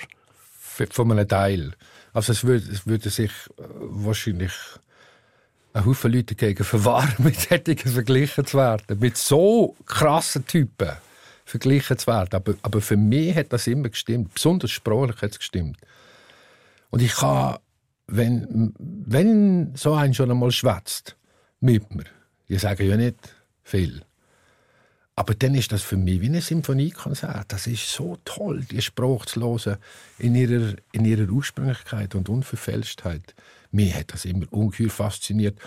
Von 0.90 1.10
einem 1.10 1.26
Teil. 1.26 1.72
Also 2.12 2.30
es 2.30 2.44
würde, 2.44 2.70
es 2.70 2.86
würde 2.86 3.10
sich 3.10 3.30
äh, 3.30 3.64
wahrscheinlich 3.80 4.52
ein 5.72 5.84
Haufen 5.84 6.12
Leute 6.12 6.36
dagegen 6.36 6.62
verwahren, 6.62 7.14
mit 7.18 7.34
solchen 7.40 7.76
verglichen 7.76 8.46
zu 8.46 8.58
werden. 8.58 9.00
Mit 9.00 9.16
so 9.16 9.74
krassen 9.86 10.46
Typen 10.46 10.92
verglichen 11.44 11.98
zu 11.98 12.06
werden. 12.06 12.36
Aber, 12.36 12.54
aber 12.62 12.80
für 12.80 12.96
mich 12.96 13.34
hat 13.34 13.52
das 13.52 13.66
immer 13.66 13.88
gestimmt. 13.88 14.34
Besonders 14.34 14.70
sprachlich 14.70 15.20
hat 15.20 15.32
es 15.32 15.38
gestimmt. 15.40 15.78
Und 16.90 17.02
ich 17.02 17.12
kann 17.12 17.58
wenn, 18.06 18.74
wenn 18.78 19.74
so 19.74 19.94
ein 19.94 20.14
schon 20.14 20.30
einmal 20.30 20.50
schwätzt 20.50 21.16
mit 21.60 21.94
mir, 21.94 22.04
die 22.48 22.58
sagen 22.58 22.88
ja 22.88 22.96
nicht 22.96 23.34
viel, 23.62 24.02
aber 25.14 25.34
dann 25.34 25.54
ist 25.54 25.72
das 25.72 25.82
für 25.82 25.96
mich 25.96 26.20
wie 26.20 26.28
ein 26.28 26.40
Symphoniekonzert. 26.40 27.52
Das 27.52 27.66
ist 27.66 27.88
so 27.92 28.16
toll, 28.24 28.64
die 28.70 28.80
Sprache 28.80 29.26
zu 29.26 29.40
hören 29.40 29.76
in 30.18 30.34
ihrer, 30.34 30.74
in 30.92 31.04
ihrer 31.04 31.30
Ursprünglichkeit 31.30 32.14
und 32.14 32.28
Unverfälschtheit. 32.28 33.34
Mir 33.70 33.94
hat 33.94 34.12
das 34.12 34.24
immer 34.24 34.46
ungeheuer 34.50 34.90
fasziniert 34.90 35.58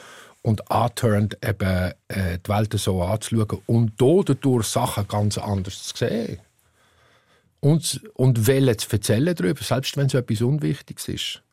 und 0.42 0.70
anturnt 0.72 1.38
eben 1.44 1.94
äh, 2.08 2.40
die 2.40 2.50
Welt 2.50 2.74
so 2.74 3.02
anzuschauen 3.04 3.62
und 3.68 3.94
dadurch 3.98 4.68
Sachen 4.68 5.08
ganz 5.08 5.38
anders 5.38 5.84
zu 5.84 5.98
sehen. 5.98 6.40
Und, 7.60 8.02
und 8.14 8.46
Welle 8.48 8.78
zu 8.78 8.92
erzählen 8.92 9.36
darüber, 9.36 9.64
selbst 9.64 9.96
wenn 9.98 10.08
es 10.08 10.14
etwas 10.14 10.42
Unwichtiges 10.42 11.08
ist 11.08 11.45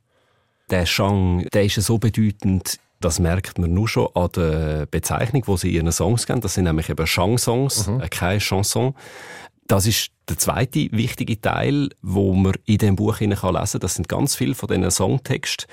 der 0.73 0.85
Chant, 0.87 1.53
der 1.55 1.65
ist 1.65 1.77
so 1.77 1.99
bedeutend, 1.99 2.81
das 3.01 3.19
merkt 3.19 3.59
man 3.59 3.75
nur 3.75 3.89
schon 3.89 4.09
an 4.15 4.29
der 4.35 4.87
Bezeichnung, 4.87 5.43
wo 5.47 5.57
sie 5.57 5.71
ihren 5.71 5.93
Songs 5.93 6.27
geben. 6.27 6.41
Das 6.41 6.55
sind 6.55 6.65
nämlich 6.65 6.89
eben 6.89 7.07
Chansons, 7.07 7.87
mhm. 7.87 8.01
Äh, 8.01 8.09
keine 8.09 8.41
Chanson. 8.41 8.95
Das 9.67 9.87
ist 9.87 10.11
der 10.29 10.39
zweite 10.39 10.89
wichtige 10.93 11.41
Teil, 11.41 11.91
wo 12.01 12.33
man 12.35 12.55
in 12.65 12.79
dem 12.79 12.97
Buch 12.97 13.21
lesen 13.21 13.37
kann. 13.37 13.81
Das 13.81 13.95
sind 13.95 14.09
ganz 14.09 14.35
viele 14.35 14.55
von 14.55 14.69
diesen 14.69 14.91
Songtexten. 14.91 15.69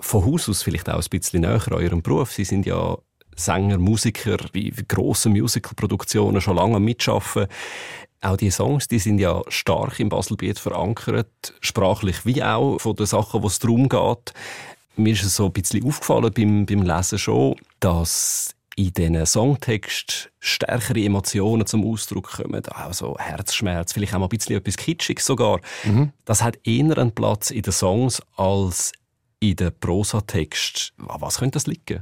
Von 0.00 0.24
Haus 0.24 0.48
aus 0.48 0.62
vielleicht 0.62 0.88
auch 0.90 1.02
ein 1.02 1.10
bisschen 1.10 1.40
näher 1.42 1.62
an 1.66 1.72
eurem 1.74 2.02
Beruf. 2.02 2.32
Sie 2.32 2.44
sind 2.44 2.66
ja 2.66 2.96
Sänger, 3.36 3.78
Musiker, 3.78 4.36
bei 4.52 4.70
grossen 4.86 5.32
Musicalproduktionen 5.32 6.40
schon 6.40 6.56
lange 6.56 6.78
mitschaffen. 6.78 7.46
Auch 8.24 8.36
die 8.38 8.50
Songs, 8.50 8.88
die 8.88 8.98
sind 8.98 9.18
ja 9.18 9.42
stark 9.48 10.00
im 10.00 10.08
Baselbiet 10.08 10.58
verankert, 10.58 11.54
sprachlich 11.60 12.24
wie 12.24 12.42
auch 12.42 12.78
von 12.78 12.96
den 12.96 13.06
Sachen, 13.06 13.42
wo 13.42 13.48
es 13.48 13.58
darum 13.58 13.88
geht. 13.88 14.32
Mir 14.96 15.12
ist 15.12 15.24
es 15.24 15.36
so 15.36 15.46
ein 15.46 15.52
bisschen 15.52 15.86
aufgefallen 15.86 16.32
beim, 16.32 16.64
beim 16.64 16.82
Lesen 16.82 17.18
schon, 17.18 17.56
dass 17.80 18.54
in 18.76 18.92
diesen 18.92 19.26
Songtext 19.26 20.30
stärkere 20.40 21.04
Emotionen 21.04 21.66
zum 21.66 21.84
Ausdruck 21.84 22.32
kommen. 22.32 22.62
Also 22.68 23.16
Herzschmerz, 23.18 23.92
vielleicht 23.92 24.14
auch 24.14 24.18
mal 24.18 24.26
ein 24.26 24.30
bisschen 24.30 24.56
etwas 24.56 24.76
Kitschiges 24.76 25.26
sogar. 25.26 25.60
Mhm. 25.84 26.12
Das 26.24 26.42
hat 26.42 26.58
eher 26.64 26.96
einen 26.96 27.12
Platz 27.12 27.50
in 27.50 27.62
den 27.62 27.72
Songs 27.72 28.22
als 28.36 28.92
in 29.38 29.56
den 29.56 29.78
Prosatext. 29.78 30.94
Was 30.96 31.38
könnte 31.38 31.56
das 31.56 31.66
liegen? 31.66 32.00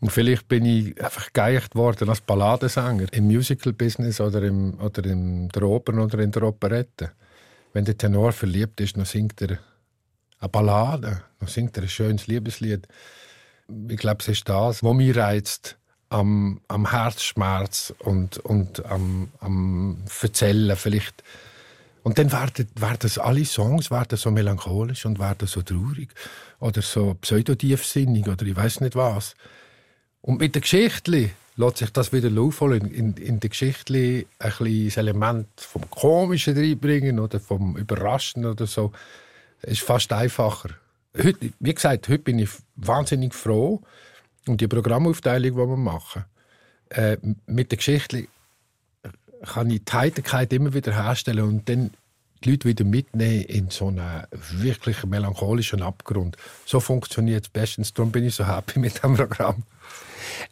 Und 0.00 0.10
vielleicht 0.10 0.48
bin 0.48 0.64
ich 0.64 1.02
einfach 1.02 1.32
geeicht 1.32 1.74
worden 1.74 2.08
als 2.08 2.22
Balladensänger 2.22 3.12
im 3.12 3.26
Musical-Business 3.26 4.20
oder, 4.20 4.42
im, 4.42 4.80
oder 4.80 5.04
in 5.04 5.48
der 5.50 5.62
Oper 5.62 5.92
oder 6.02 6.18
in 6.20 6.30
der 6.30 6.42
Operette. 6.42 7.12
Wenn 7.74 7.84
der 7.84 7.98
Tenor 7.98 8.32
verliebt 8.32 8.80
ist, 8.80 8.96
dann 8.96 9.04
singt 9.04 9.40
er 9.42 9.58
eine 10.40 10.48
Ballade, 10.48 11.22
dann 11.38 11.48
singt 11.48 11.76
er 11.76 11.82
ein 11.82 11.88
schönes 11.88 12.26
Liebeslied. 12.26 12.88
ich 13.88 13.96
glaube, 13.98 14.20
es 14.20 14.28
ist 14.28 14.48
das, 14.48 14.82
was 14.82 14.94
mich 14.94 15.14
reizt 15.14 15.76
am, 16.08 16.60
am 16.68 16.90
Herzschmerz 16.90 17.94
und, 17.98 18.38
und 18.38 18.84
am, 18.86 19.28
am 19.40 20.02
Verzählen 20.06 20.76
vielleicht. 20.76 21.22
Und 22.02 22.18
dann 22.18 22.32
werden, 22.32 22.66
werden 22.76 23.10
alle 23.18 23.44
Songs 23.44 23.90
werden 23.90 24.16
so 24.16 24.30
melancholisch 24.30 25.04
und 25.04 25.18
werden 25.18 25.46
so 25.46 25.60
traurig 25.60 26.08
oder 26.58 26.80
so 26.80 27.14
pseudodiefsinnig 27.20 28.26
oder 28.26 28.46
ich 28.46 28.56
weiß 28.56 28.80
nicht 28.80 28.96
was. 28.96 29.34
Und 30.22 30.40
mit 30.40 30.54
der 30.54 30.62
Geschichte 30.62 31.30
lässt 31.56 31.76
sich 31.78 31.90
das 31.90 32.12
wieder 32.12 32.40
aufholen. 32.40 32.90
In, 32.90 33.14
in 33.14 33.40
der 33.40 33.50
Geschichte 33.50 34.26
ein 34.38 34.84
das 34.86 34.96
Element 34.96 35.48
vom 35.56 35.88
Komischen 35.90 36.56
reinbringen 36.56 37.18
oder 37.18 37.40
vom 37.40 37.76
Überraschen 37.76 38.44
oder 38.44 38.66
so. 38.66 38.92
Ist 39.62 39.82
fast 39.82 40.12
einfacher. 40.12 40.70
Heute, 41.16 41.52
wie 41.58 41.74
gesagt, 41.74 42.08
heute 42.08 42.22
bin 42.22 42.38
ich 42.38 42.50
wahnsinnig 42.76 43.34
froh 43.34 43.82
um 44.46 44.56
die 44.56 44.68
Programmaufteilung, 44.68 45.50
die 45.50 45.56
wir 45.56 45.76
machen. 45.76 46.24
Äh, 46.88 47.18
mit 47.46 47.70
der 47.70 47.76
Geschichte 47.76 48.26
kann 49.42 49.70
ich 49.70 49.84
die 49.84 49.92
Heiterkeit 49.92 50.52
immer 50.52 50.72
wieder 50.72 50.94
herstellen 50.94 51.44
und 51.44 51.68
dann 51.68 51.90
die 52.42 52.50
Leute 52.50 52.68
wieder 52.68 52.84
mitnehmen 52.84 53.42
in 53.44 53.70
so 53.70 53.88
einen 53.88 54.24
wirklich 54.30 55.04
melancholischen 55.04 55.82
Abgrund. 55.82 56.36
So 56.64 56.80
funktioniert 56.80 57.44
es 57.44 57.50
bestens. 57.50 57.92
Darum 57.92 58.12
bin 58.12 58.24
ich 58.24 58.34
so 58.34 58.46
happy 58.46 58.78
mit 58.78 59.02
dem 59.02 59.14
Programm. 59.14 59.62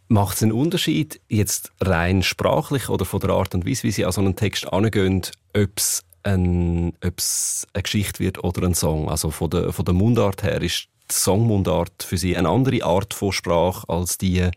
Macht 0.09 0.37
es 0.37 0.43
einen 0.43 0.53
Unterschied, 0.53 1.21
jetzt 1.29 1.73
rein 1.81 2.23
sprachlich 2.23 2.89
oder 2.89 3.05
von 3.05 3.21
der 3.21 3.31
Art 3.31 3.55
und 3.55 3.67
Weise, 3.67 3.85
wie 3.85 3.91
Sie 3.91 4.05
an 4.05 4.13
so 4.13 4.21
einen 4.21 4.37
Text 4.37 4.73
angehen, 4.73 5.23
ob 5.55 5.71
es 5.77 6.05
ein, 6.23 6.95
eine 7.01 7.83
Geschichte 7.83 8.21
wird 8.21 8.43
oder 8.43 8.67
ein 8.67 8.75
Song? 8.75 9.09
Also 9.09 9.31
von 9.31 9.51
der, 9.51 9.73
von 9.73 9.85
der 9.85 9.95
Mundart 9.95 10.43
her 10.43 10.61
ist 10.63 10.89
die 11.11 11.15
Songmundart 11.15 12.03
für 12.03 12.17
Sie 12.17 12.37
eine 12.37 12.49
andere 12.49 12.85
Art 12.85 13.15
von 13.15 13.33
Sprache 13.33 13.89
als 13.89 14.19
die 14.19 14.51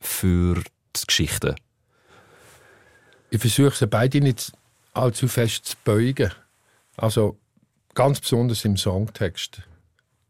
für 0.00 0.54
die 0.54 1.06
Geschichte? 1.06 1.56
Ich 3.30 3.40
versuche 3.40 3.74
sie 3.74 3.86
beide 3.86 4.20
nicht 4.20 4.52
allzu 4.92 5.28
fest 5.28 5.66
zu 5.66 5.76
beugen. 5.84 6.32
Also 6.96 7.38
ganz 7.94 8.20
besonders 8.20 8.64
im 8.64 8.76
Songtext. 8.76 9.62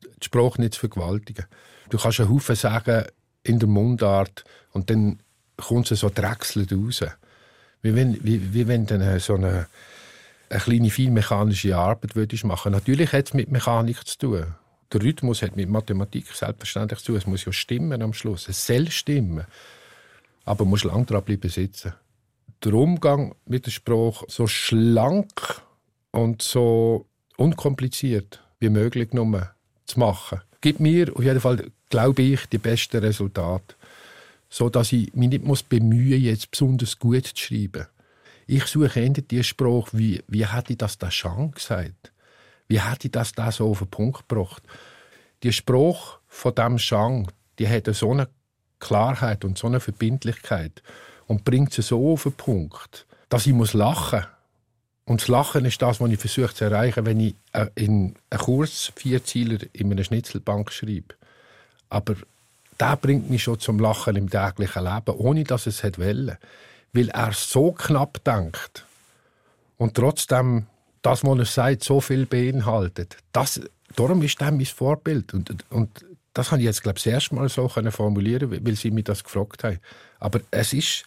Die 0.03 0.25
Sprache 0.25 0.61
nicht 0.61 0.75
zu 0.75 0.81
vergewaltigen. 0.81 1.46
Du 1.90 1.99
kannst 1.99 2.20
einen 2.20 2.31
Haufen 2.31 2.57
sagen 2.57 3.05
in 3.47 3.59
der 3.59 3.69
Mundart 3.69 4.45
und 4.73 4.91
dann 4.91 5.21
kommt 5.57 5.91
es 5.91 6.01
so 6.01 6.11
drechselnd 6.11 6.73
raus. 6.73 7.05
Wie 7.83 7.95
wenn, 7.95 8.19
wie, 8.25 8.53
wie 8.53 8.67
wenn 8.69 8.87
du 8.87 9.21
so 9.21 9.35
eine, 9.35 9.67
eine 10.51 10.61
kleine, 10.61 10.91
feinmechanische 10.91 11.77
Arbeit 11.77 12.17
würdest 12.17 12.45
machen 12.45 12.73
Natürlich 12.73 13.13
hat 13.13 13.27
es 13.27 13.35
mit 13.35 13.51
Mechanik 13.51 14.07
zu 14.07 14.19
tun. 14.19 14.55
Der 14.93 15.03
Rhythmus 15.03 15.43
hat 15.43 15.57
mit 15.57 15.69
Mathematik 15.69 16.27
selbstverständlich 16.33 17.01
zu 17.01 17.07
tun. 17.07 17.17
Es 17.17 17.27
muss 17.27 17.45
ja 17.45 17.53
stimmen 17.53 18.03
am 18.03 18.13
Schluss. 18.13 18.49
Es 18.49 18.67
soll 18.67 18.91
stimmen. 18.91 19.45
Aber 20.45 20.65
man 20.65 20.71
muss 20.71 20.85
lang 20.85 21.07
dran 21.07 21.23
bleiben 21.25 21.51
sitzen. 21.51 21.93
Der 22.65 22.75
Umgang 22.75 23.35
mit 23.45 23.67
der 23.67 23.71
Sprache 23.71 24.25
so 24.29 24.47
schlank 24.47 25.61
und 26.13 26.43
so 26.43 27.07
unkompliziert 27.37 28.43
wie 28.59 28.71
möglich 28.71 29.13
nur 29.13 29.51
zu 29.85 30.01
machen, 30.01 30.41
gibt 30.61 30.81
mir 30.81 31.15
auf 31.15 31.23
jeden 31.23 31.41
Fall, 31.41 31.71
glaube 31.90 32.22
ich, 32.22 32.46
die 32.46 32.59
besten 32.59 32.99
Resultate. 32.99 33.75
So 34.49 34.68
dass 34.68 34.92
ich 34.92 35.12
mich 35.14 35.29
nicht 35.29 35.44
muss 35.44 35.62
bemühen 35.62 36.20
jetzt 36.20 36.51
besonders 36.51 36.99
gut 36.99 37.27
zu 37.27 37.37
schreiben. 37.37 37.87
Ich 38.46 38.64
suche 38.66 39.01
eher 39.01 39.11
die 39.11 39.42
Sprache, 39.42 39.90
wie, 39.92 40.22
wie 40.29 40.46
hätte 40.46 40.77
das 40.77 40.99
der 40.99 41.11
Jean 41.11 41.51
gesagt? 41.51 42.12
Wie 42.68 42.81
hätte 42.81 43.09
das 43.09 43.33
da 43.33 43.51
so 43.51 43.70
auf 43.70 43.79
den 43.79 43.88
Punkt 43.88 44.29
gebracht? 44.29 44.62
Die 45.42 45.53
Sprache 45.53 46.18
von 46.29 46.55
dem 46.55 46.77
Jean, 46.77 47.27
die 47.59 47.68
hat 47.68 47.92
so 47.94 48.12
eine 48.12 48.29
Klarheit 48.79 49.44
und 49.44 49.59
so 49.59 49.66
eine 49.66 49.81
Verbindlichkeit 49.81 50.83
und 51.27 51.44
bringt 51.44 51.72
sie 51.72 51.83
so 51.83 52.12
auf 52.12 52.22
den 52.22 52.33
Punkt, 52.33 53.07
dass 53.29 53.46
ich 53.46 53.53
muss 53.53 53.75
lachen 53.75 54.20
muss 54.20 54.37
und 55.07 55.20
das 55.20 55.29
Lachen 55.29 55.64
ist 55.64 55.81
das, 55.81 56.01
was 56.01 56.11
ich 56.11 56.18
versuche 56.18 56.53
zu 56.53 56.64
erreichen, 56.64 57.07
wenn 57.07 57.20
ich 57.20 57.37
äh, 57.53 57.68
in 57.77 58.16
einen 58.29 58.40
Kurs 58.40 58.92
Vierzieler 58.96 59.59
in 59.72 59.92
einer 59.92 60.03
Schnitzelbank 60.03 60.72
schreibe. 60.72 61.14
Aber 61.88 62.14
der 62.79 62.96
bringt 62.96 63.31
mich 63.31 63.42
schon 63.42 63.61
zum 63.61 63.79
Lachen 63.79 64.16
im 64.16 64.31
täglichen 64.31 64.85
Leben, 64.85 65.16
ohne 65.16 65.44
dass 65.44 65.66
es 65.66 65.83
es 65.83 65.99
wollte. 65.99 66.38
Weil 66.92 67.09
er 67.11 67.33
so 67.33 67.72
knapp 67.72 68.22
denkt 68.25 68.85
und 69.77 69.94
trotzdem 69.94 70.66
das, 71.03 71.25
was 71.25 71.38
er 71.38 71.44
sagt, 71.44 71.85
so 71.85 72.01
viel 72.01 72.27
beinhaltet. 72.27 73.16
Das, 73.33 73.61
darum 73.94 74.22
ist 74.22 74.40
er 74.40 74.51
mein 74.51 74.66
Vorbild. 74.66 75.35
Und, 75.35 75.64
und 75.70 76.05
das 76.35 76.51
habe 76.51 76.61
ich 76.61 76.66
jetzt, 76.66 76.83
glaube 76.83 76.99
ich, 76.99 77.05
das 77.05 77.12
erste 77.12 77.35
Mal 77.35 77.49
so 77.49 77.68
formulieren 77.68 78.51
weil 78.51 78.77
sie 78.77 78.90
mich 78.90 79.05
das 79.05 79.25
gefragt 79.25 79.64
haben. 79.64 79.79
Aber 80.18 80.40
es 80.51 80.72
ist... 80.72 81.05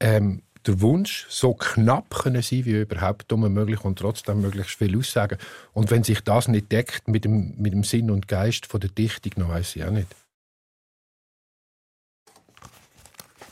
Ähm, 0.00 0.42
der 0.66 0.80
Wunsch, 0.80 1.26
so 1.28 1.54
knapp 1.54 2.10
können 2.10 2.42
sein 2.42 2.64
wie 2.64 2.80
überhaupt 2.80 3.30
möglich 3.32 3.84
und 3.84 3.98
trotzdem 3.98 4.40
möglichst 4.40 4.76
viel 4.76 4.96
aussagen. 4.96 5.38
Und 5.72 5.90
wenn 5.90 6.04
sich 6.04 6.20
das 6.20 6.48
nicht 6.48 6.70
deckt 6.70 7.08
mit 7.08 7.24
dem, 7.24 7.54
mit 7.58 7.72
dem 7.72 7.84
Sinn 7.84 8.10
und 8.10 8.28
Geist 8.28 8.66
von 8.66 8.80
der 8.80 8.90
Dichtung, 8.90 9.32
dann 9.36 9.48
weiß 9.48 9.76
ich 9.76 9.84
auch 9.84 9.90
nicht. 9.90 10.08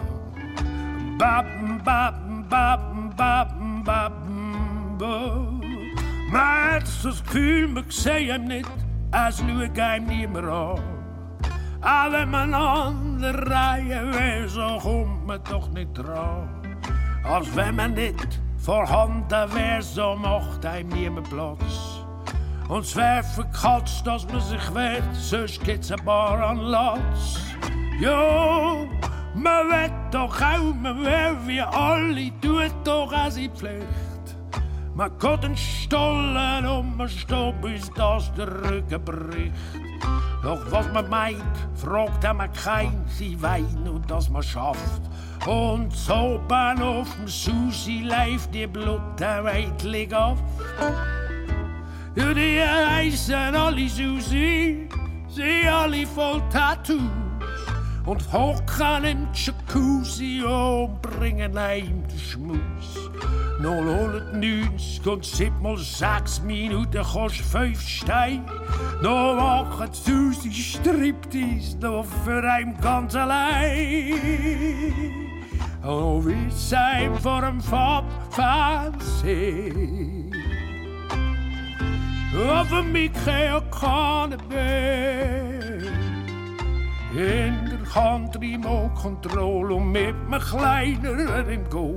bam 1.17 1.81
bam 1.85 2.45
bam 2.49 3.13
bam 3.17 3.83
bam 3.83 4.97
boo. 4.99 5.59
Maar 6.31 6.73
het 6.73 6.87
is 6.87 7.01
zo 7.01 7.11
kühl, 7.25 7.77
ik 7.77 7.93
zei 7.93 8.31
hem 8.31 8.47
niet, 8.47 8.69
als 9.11 9.43
nu 9.43 9.63
ik 9.63 9.77
hem 9.77 10.05
niet 10.05 10.33
meer 10.33 10.51
aan. 10.51 10.81
Alle 11.81 12.27
mijn 12.27 12.55
andere 12.55 13.31
rijen 13.31 14.11
wezen, 14.11 14.79
komt 14.81 15.27
me 15.27 15.41
toch 15.43 15.73
niet 15.73 15.95
trouw. 15.95 16.49
Als 17.25 17.51
we 17.53 17.71
me 17.73 17.89
niet 17.89 18.42
Vorhanden 18.63 19.55
wär, 19.55 19.83
so 19.83 20.15
macht 20.15 20.65
einem 20.65 20.89
niemand 20.91 21.29
Platz. 21.29 22.05
Und 22.69 22.85
es 22.85 22.95
wär 22.95 23.25
verkatzt, 23.25 24.07
dass 24.07 24.25
man 24.29 24.41
sich 24.41 24.73
wehrt, 24.73 25.03
sonst 25.17 25.65
gibt's 25.65 25.91
ein 25.91 25.99
paar 26.05 26.41
an 26.41 26.59
Latz. 26.59 27.41
Jo, 28.01 28.87
man 29.35 29.67
will 29.67 29.91
doch 30.13 30.41
auch, 30.41 30.75
man 30.81 31.01
will 31.01 31.37
wie 31.45 31.61
alle, 31.61 32.31
tut 32.41 32.73
doch 32.85 33.13
auch 33.13 33.31
seine 33.31 33.51
Pflicht. 33.51 33.87
Man 34.95 35.11
geht 35.19 35.43
den 35.43 35.57
Stollen 35.57 36.65
und 36.65 36.97
man 36.97 37.09
steht, 37.09 37.61
bis 37.63 37.91
das 37.97 38.33
der 38.35 38.47
Rücken 38.47 39.05
bricht. 39.05 39.55
Doch 40.45 40.71
was 40.71 40.87
man 40.93 41.11
meint, 41.11 41.43
fragt 41.75 42.23
man 42.23 42.53
kein, 42.53 43.05
sie 43.09 43.43
weint 43.43 43.89
und 43.89 44.09
das 44.09 44.31
man 44.31 44.45
schafft. 44.45 45.03
Und 45.47 45.93
so 45.93 46.41
auf 46.51 47.17
dem 47.17 47.27
Susi 47.27 48.05
lief 48.05 48.47
die 48.53 48.67
Bluterweitling 48.67 50.13
auf. 50.13 50.39
Ja, 52.15 52.33
die 52.33 52.63
heißen 52.63 53.57
alle 53.57 53.89
Susi, 53.89 54.89
sie 55.29 55.69
alle 55.69 56.07
voll 56.07 56.41
Tattoos. 56.53 57.01
Und 58.07 58.33
hocken 58.33 59.05
im 59.05 59.29
Jacuzzi 59.33 60.43
und 60.45 61.03
bringen 61.03 61.59
heim 61.59 62.05
den 62.07 62.19
Schmus. 62.19 63.11
090 63.61 65.07
und 65.07 65.25
7 65.25 65.63
mal 65.63 65.77
6 65.77 66.43
Minuten 66.43 67.03
kostet 67.03 67.47
5 67.47 67.81
Steine. 67.81 68.45
Da 69.03 69.35
machen 69.35 69.93
Susi 69.93 70.53
Striptease 70.53 71.79
noch 71.79 72.07
für 72.25 72.43
einen 72.43 72.77
ganz 72.81 73.15
allein. 73.15 75.32
Oh, 75.85 76.25
wie 76.25 76.51
zijn 76.51 77.21
voor 77.21 77.43
een 77.43 77.63
fab 77.63 78.05
fancy. 78.29 79.73
over 82.35 82.85
mich 82.85 83.11
kann 83.71 84.35
ben. 84.49 85.83
In 87.15 87.69
der 87.69 87.83
country 87.93 88.57
mo 88.57 88.91
control 88.95 89.73
und 89.73 89.93
mit 89.93 90.15
me 90.29 90.39
kleiner 90.39 91.49
im 91.49 91.69
Goal, 91.69 91.97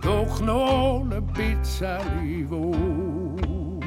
doch 0.00 0.40
noch 0.40 1.04
ein 1.10 1.26
bisschen 1.34 2.48
wohl. 2.48 3.80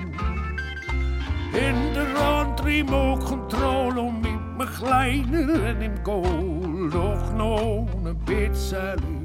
In 1.54 1.94
der 1.94 2.14
country 2.14 2.84
mo 2.84 3.18
control 3.18 3.98
und 3.98 4.22
mit 4.22 4.58
me 4.58 4.66
kleiner 4.66 5.82
im 5.82 6.04
Goal, 6.04 6.90
doch 6.92 7.34
noch 7.34 7.88
ein 8.06 8.18
bisschen 8.26 9.02
wohl. 9.02 9.21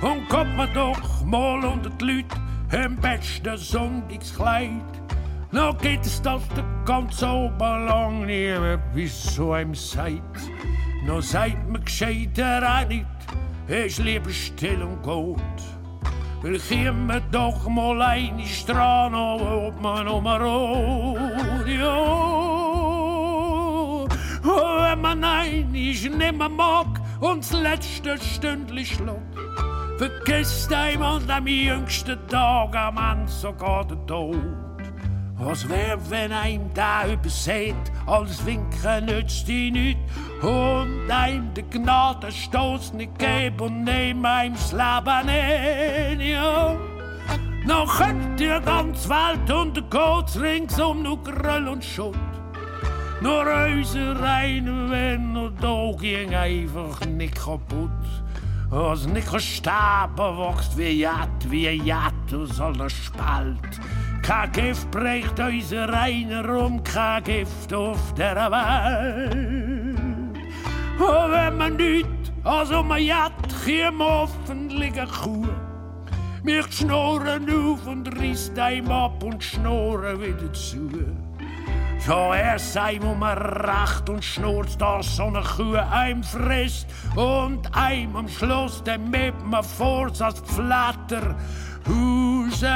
Und 0.00 0.28
kommt 0.28 0.56
man 0.56 0.72
doch 0.74 1.24
mal 1.24 1.64
unter 1.64 1.90
die 1.90 2.04
Leute, 2.04 2.36
im 2.84 2.96
besten 2.96 3.56
Sonntagskleid. 3.56 4.82
Noch 5.50 5.76
geht 5.78 6.04
es 6.04 6.22
das 6.22 6.42
der 6.54 6.64
ganz 6.84 7.22
oben 7.22 7.86
lang 7.86 8.26
nie 8.26 8.54
bis 8.94 9.34
zu 9.34 9.52
einem 9.52 9.74
Seid. 9.74 10.22
Noch 11.06 11.22
sagt 11.22 11.68
man 11.68 11.82
gescheiter 11.82 12.62
auch 12.62 12.86
nicht, 12.86 13.06
ist 13.66 13.98
lieber 13.98 14.30
still 14.30 14.82
und 14.82 15.02
gut. 15.02 15.40
Weil 16.42 16.60
kommen 16.60 17.22
doch 17.32 17.68
mal 17.68 18.00
eine 18.00 18.46
Strahlen, 18.46 19.14
ob 19.14 19.80
man 19.80 20.06
um 20.06 20.26
rot, 20.26 21.66
ja. 21.66 22.38
Wenn 24.42 25.00
man 25.00 25.24
ein 25.24 25.74
ist, 25.74 26.04
nicht 26.04 26.18
mehr 26.18 26.48
mag 26.48 26.86
und 27.20 27.40
das 27.40 27.52
letzte 27.52 28.16
Stündchen 28.18 28.84
schlägt, 28.84 29.47
vergisst 29.98 30.72
einmal 30.72 31.20
am 31.28 31.46
jüngsten 31.48 32.18
Tag 32.28 32.74
am 32.76 32.96
Ende 32.98 33.30
sogar 33.30 33.84
der 33.84 34.06
Tod. 34.06 34.36
Was 35.36 35.68
wär, 35.68 35.98
wenn 36.08 36.32
einem 36.32 36.70
da 36.72 37.08
übersät, 37.08 37.74
als 38.06 38.44
Winken 38.46 39.06
nützt 39.06 39.46
die 39.48 39.70
nicht 39.70 39.98
und 40.40 41.10
einem 41.10 41.52
de 41.54 41.64
Gnadenstoß 41.68 42.94
nicht 42.94 43.18
geben 43.18 43.60
und 43.60 43.84
nehm 43.84 44.24
einem 44.24 44.54
das 44.54 44.72
Leben 44.72 45.26
nicht, 45.26 46.30
ja. 46.30 46.76
Noch 47.66 47.98
könnt 47.98 48.38
die 48.38 48.46
ganze 48.64 49.08
Welt 49.08 49.50
untergeht, 49.50 50.40
ringsum 50.40 51.02
nur 51.02 51.22
Gröll 51.22 51.68
und 51.68 51.84
Schutt. 51.84 52.16
Nur 53.20 53.44
unser 53.66 54.20
rein, 54.20 54.90
wenn 54.90 55.36
und 55.36 55.62
da 55.62 55.90
ging 56.00 56.34
einfach 56.34 57.04
nicht 57.04 57.34
kaputt. 57.34 57.90
Sterben 59.40 60.38
wächst 60.38 60.76
wie 60.76 61.00
Jad, 61.00 61.50
wie 61.50 61.68
Jad 61.68 62.12
aus 62.34 62.60
aller 62.60 62.90
Spalt. 62.90 63.80
Kein 64.22 64.52
Gift 64.52 64.90
bricht 64.90 65.40
unser 65.40 65.88
reiner 65.88 66.46
rum, 66.46 66.84
kein 66.84 67.24
Gift 67.24 67.72
auf 67.72 68.12
der 68.14 68.36
Welt. 68.36 69.98
Und 70.98 71.32
wenn 71.32 71.56
man 71.56 71.76
nicht 71.76 72.08
als 72.44 72.70
um 72.70 72.94
Jad 72.96 73.32
käme, 73.64 74.04
hoffentlich 74.04 75.00
eine 75.00 75.10
Kuh. 75.10 75.48
Mich 76.42 76.66
schnorren 76.70 77.48
auf 77.50 77.86
und 77.86 78.08
reißt 78.18 78.58
einem 78.58 78.90
ab 78.90 79.22
und 79.22 79.42
schnorren 79.42 80.20
wieder 80.20 80.52
zu. 80.52 80.90
So 82.06 82.32
erst 82.32 82.72
sei 82.72 82.98
man 83.00 83.36
racht 83.36 84.08
und 84.08 84.24
schnurrt, 84.24 84.80
dass 84.80 85.16
so 85.16 85.24
eine 85.24 85.42
Kuh 85.42 85.76
einem 85.76 86.22
frisst 86.22 86.86
und 87.16 87.74
einem 87.76 88.16
am 88.16 88.28
Schluss 88.28 88.82
dem 88.84 89.10
mit 89.10 89.34
man 89.44 89.64
vor, 89.64 90.06
als 90.06 90.40
Flatter 90.46 91.34
rausschießt. 91.86 92.68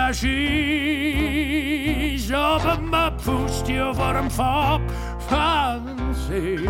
Aber 2.33 2.79
man 2.79 3.19
pfust 3.19 3.69
ja 3.69 3.93
vor 3.95 4.13
dem 4.13 4.31
Farb 4.31 4.83
Fernsehen. 5.29 6.69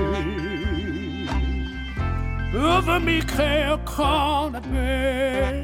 Über 2.53 3.01
mich 3.01 3.27
kann 3.27 4.53
mehr. 4.71 5.55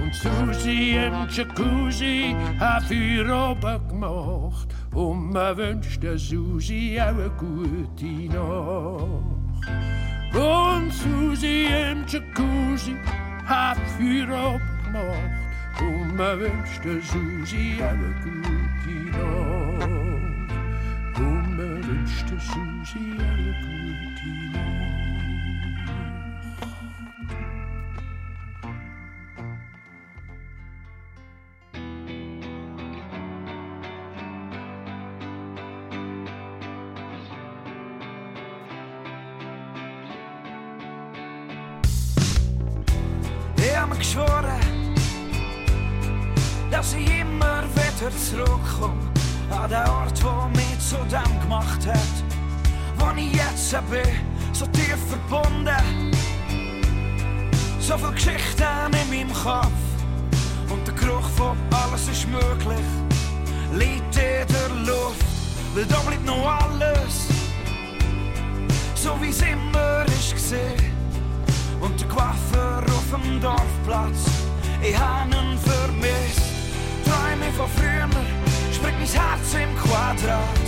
Und 0.00 0.14
Susi 0.14 0.96
im 0.96 1.28
Jacuzzi 1.30 2.36
hat 2.58 2.84
Feuer 2.84 3.50
oben 3.50 3.88
gemacht. 3.88 4.77
Und 4.94 5.32
man 5.32 5.56
wünscht 5.56 6.02
der 6.02 6.18
Susi 6.18 6.98
auch 7.00 7.08
eine 7.08 7.30
gute 7.38 8.06
Nacht. 8.34 9.38
Und 10.34 10.92
Susi 10.92 11.66
im 11.66 12.04
Jacuzzi 12.06 12.96
hat 13.44 13.78
Feuer 13.96 14.54
oben 14.54 14.60
gemacht. 14.84 15.48
Und 15.80 16.16
man 16.16 16.40
wünscht 16.40 16.84
der 16.84 17.00
Susi 17.02 17.80
auch 17.80 17.90
eine 17.90 18.14
gute 18.22 18.94
Nacht. 19.16 19.88
Und 21.18 21.56
man 21.56 21.82
wünscht 21.86 22.30
der 22.30 22.40
Susi 22.40 23.14
auch 23.16 23.22
eine 23.22 23.54
gute 23.60 24.28
Nacht. 24.52 25.17
Verbunden. 55.08 56.12
So 57.80 57.96
viele 57.96 58.12
Geschichten 58.12 58.92
in 59.02 59.10
meinem 59.10 59.32
Kopf 59.32 59.72
und 60.70 60.86
der 60.86 60.94
Geruch 60.94 61.28
von 61.36 61.56
alles 61.70 62.08
ist 62.08 62.28
möglich, 62.28 62.86
liegt 63.72 64.16
in 64.16 64.46
der 64.46 64.68
Luft, 64.86 65.24
weil 65.74 65.86
da 65.86 65.98
bleibt 66.00 66.24
noch 66.26 66.46
alles, 66.46 67.28
so 68.94 69.16
wie 69.20 69.30
es 69.30 69.40
immer 69.42 70.04
ist 70.06 70.34
gesehen 70.34 70.98
und 71.80 71.98
der 72.00 72.08
Coiffeur 72.08 72.84
auf 72.86 73.22
dem 73.22 73.40
Dorfplatz. 73.40 74.24
Ich 74.82 74.96
hab 74.96 75.26
ihn 75.26 75.58
vermisst. 75.58 76.48
Träume 77.04 77.50
von 77.56 77.68
früher, 77.76 78.08
springt 78.72 78.98
mein 78.98 79.08
Herz 79.08 79.54
im 79.54 79.76
Quadrat. 79.78 80.66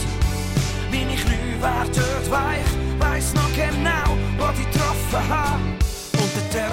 Meine 0.90 1.14
Knie 1.14 1.60
werden 1.60 2.30
weich, 2.30 2.70
weiss 2.98 3.34
noch 3.34 3.52
genau, 3.54 4.09
wo 4.38 4.46
ich 4.52 4.66
getroffen 4.70 5.24
hab. 5.28 5.60
Unter 6.22 6.44
der 6.54 6.72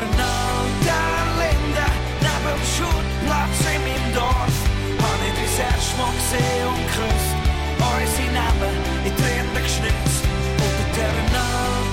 der 0.87 1.19
Linde, 1.41 1.87
neben 2.25 2.45
dem 2.49 2.63
Schulplatz 2.75 3.59
in 3.73 3.81
meinem 3.85 4.09
Dorf, 4.13 4.57
hab 5.01 5.19
ich 5.27 5.35
das 5.41 5.55
erste 5.65 5.93
Mal 5.97 6.13
gesehen 6.19 6.67
und 6.69 6.81
geküsst. 6.85 7.33
Unsere 7.77 8.29
Namen 8.33 8.75
in 9.07 9.13
Tränen 9.15 9.53
geschnitzt. 9.55 10.23
Unter 10.65 10.87
der 10.97 11.13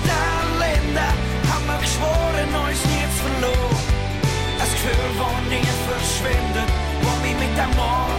der 0.08 0.40
Linde, 0.62 1.08
haben 1.50 1.66
wir 1.70 1.80
geschworen, 1.84 2.50
uns 2.64 2.82
nie 2.90 3.06
zu 3.12 3.18
verloren. 3.24 3.84
Ein 4.60 4.70
Gefühl, 4.74 5.10
das 5.18 5.36
nie 5.52 5.68
verschwindet, 5.88 6.70
das 7.02 7.16
mich 7.22 7.36
mit 7.42 7.52
dem 7.56 7.72
Ort 7.78 8.13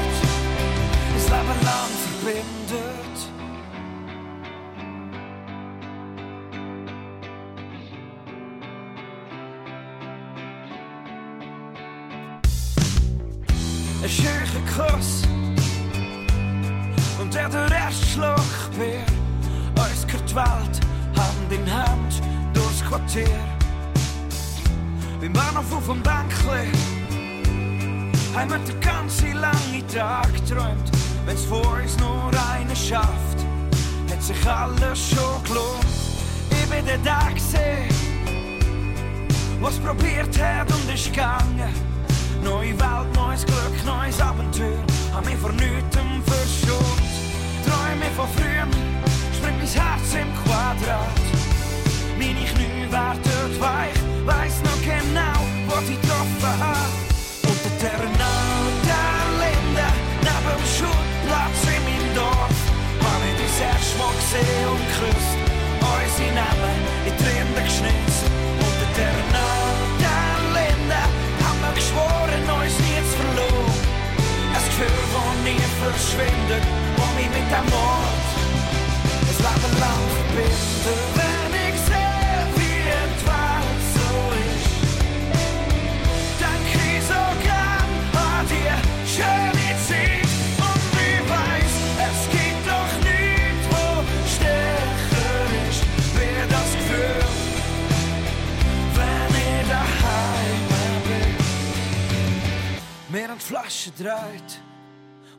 Welt 20.36 20.82
Hand 21.16 21.50
in 21.50 21.66
Hand 21.74 22.22
durchs 22.54 22.84
Quartier. 22.84 23.40
Beim 25.22 25.32
Bahnhof 25.32 25.72
auf 25.72 25.86
dem 25.86 26.04
Bänkli 26.04 26.72
haben 28.36 28.50
wir 28.50 28.60
den 28.60 28.80
ganzen 28.82 29.34
langen 29.34 29.88
Tag 29.88 30.34
geträumt. 30.34 30.92
Wenn's 31.26 31.46
vor 31.46 31.80
uns 31.82 31.98
nur 32.00 32.30
einer 32.52 32.76
schafft, 32.76 33.40
hat 34.12 34.22
sich 34.22 34.46
alles 34.46 35.10
schon 35.10 35.44
gelohnt. 35.46 35.86
Ich 36.52 36.70
bin 36.70 36.86
der 36.86 36.98
da 36.98 37.30
gesehen, 37.30 37.90
was 39.62 39.78
probiert 39.78 40.38
hat 40.42 40.70
und 40.70 40.94
ist 40.94 41.14
gegangen. 41.14 41.74
Neue 42.44 42.78
Welt, 42.78 43.16
neues 43.16 43.46
Glück, 43.46 43.86
neues 43.86 44.20
Abenteuer, 44.20 44.84
hab 45.14 45.26
mich 45.26 45.38
vor 45.38 45.54
nichts 45.54 45.98
verschont. 46.26 47.02
Träume 47.66 48.06
von 48.16 48.28
früher, 48.36 48.68
mein 49.66 49.74
Herz 49.74 50.14
im 50.14 50.30
Quadrat. 50.44 51.26
Meine 52.18 52.46
Knie 52.46 52.86
werden 52.92 53.60
weich, 53.60 53.98
weiss 54.26 54.62
noch 54.62 54.82
genau, 54.82 55.40
wo 55.68 55.78
die 55.82 55.98
getroffen 55.98 56.54
habe. 56.62 56.94
Unter 57.50 57.74
der 57.82 58.02
Nadelinde, 58.22 59.88
neben 60.22 60.46
dem 60.54 60.66
Schulplatz 60.76 61.60
in 61.66 61.82
meinem 61.88 62.14
Dorf, 62.14 62.60
habe 63.06 63.26
ich 63.26 63.38
das 63.42 63.58
erste 63.60 63.98
Mal 63.98 64.14
gesehen 64.22 64.68
und 64.70 64.84
geküsst. 64.86 65.38
Unsere 65.82 66.32
Namen 66.36 66.80
in 67.08 67.16
Tränen 67.18 67.64
geschnitzt. 67.66 68.26
Unter 68.62 68.90
der 68.98 69.18
Nadelinde 69.34 71.02
haben 71.42 71.62
wir 71.66 71.74
geschworen, 71.74 72.42
uns 72.54 72.78
nie 72.86 73.02
zu 73.02 73.16
verloren. 73.18 73.82
Ein 74.54 74.64
Gefühl, 74.66 75.04
das 75.14 75.38
nie 75.44 75.66
verschwindet, 75.82 76.64
wo 76.98 77.06
mich 77.18 77.30
mit 77.34 77.50
dem 77.50 77.66
Mord 77.74 78.25
die 103.36 103.40
Flasche 103.40 103.92
dreht 103.92 104.62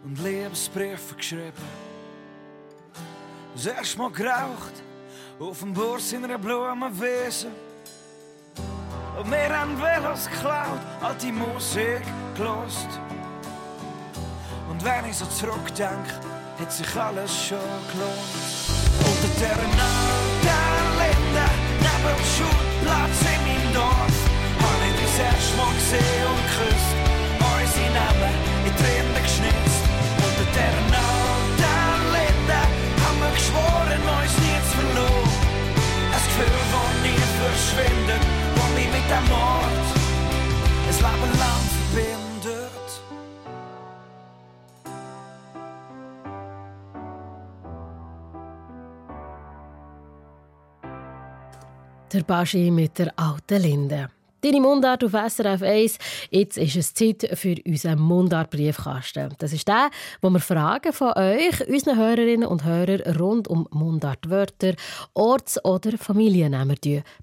und 0.05 0.23
Lebensbriefe 0.23 1.15
geschrieben. 1.17 1.86
Das 3.57 3.65
erste 3.65 3.97
Mal 3.97 4.11
geraucht 4.11 4.75
auf 5.41 5.61
dem 5.61 5.73
Burs 5.73 6.13
in 6.13 6.25
einer 6.25 6.37
Blumenwiese. 6.37 7.47
Und 9.19 9.31
wir 9.31 9.59
haben 9.59 9.81
Velos 9.81 10.29
geklaut, 10.29 10.79
hat 11.01 11.23
die 11.23 11.33
Musik 11.33 12.03
gelost. 12.37 13.01
Und 14.69 14.85
wenn 14.85 15.07
ich 15.09 15.17
so 15.17 15.25
zurückdenke, 15.25 16.21
hat 16.61 16.71
sich 16.71 16.97
alles 16.97 17.47
schon 17.47 17.59
gelohnt. 17.93 18.37
Unter 19.01 19.41
der 19.41 19.57
der 20.45 20.77
Linde, 21.01 21.47
neben 21.81 22.05
dem 22.05 22.25
Schulplatz 22.37 23.21
in 23.23 23.46
Der 52.17 52.23
Baschi 52.23 52.71
mit 52.71 52.99
der 52.99 53.13
alten 53.19 53.61
Linde. 53.61 54.09
Deine 54.41 54.63
Mundart 54.63 55.05
auf 55.05 55.13
SRF 55.13 55.61
1. 55.61 55.99
Jetzt 56.31 56.57
ist 56.57 56.75
es 56.75 56.95
Zeit 56.95 57.29
für 57.35 57.57
unseren 57.67 58.01
Mundart-Briefkasten. 58.01 59.35
Das 59.37 59.53
ist 59.53 59.69
der, 59.69 59.91
wo 60.23 60.31
wir 60.31 60.41
Fragen 60.41 60.95
von 60.95 61.13
euch, 61.13 61.69
unseren 61.69 61.99
Hörerinnen 61.99 62.49
und 62.49 62.65
Hörern 62.65 63.03
rund 63.19 63.49
um 63.49 63.69
Mundartwörter, 63.71 64.77
Orts- 65.13 65.63
oder 65.63 65.99
Familiennamen 65.99 66.79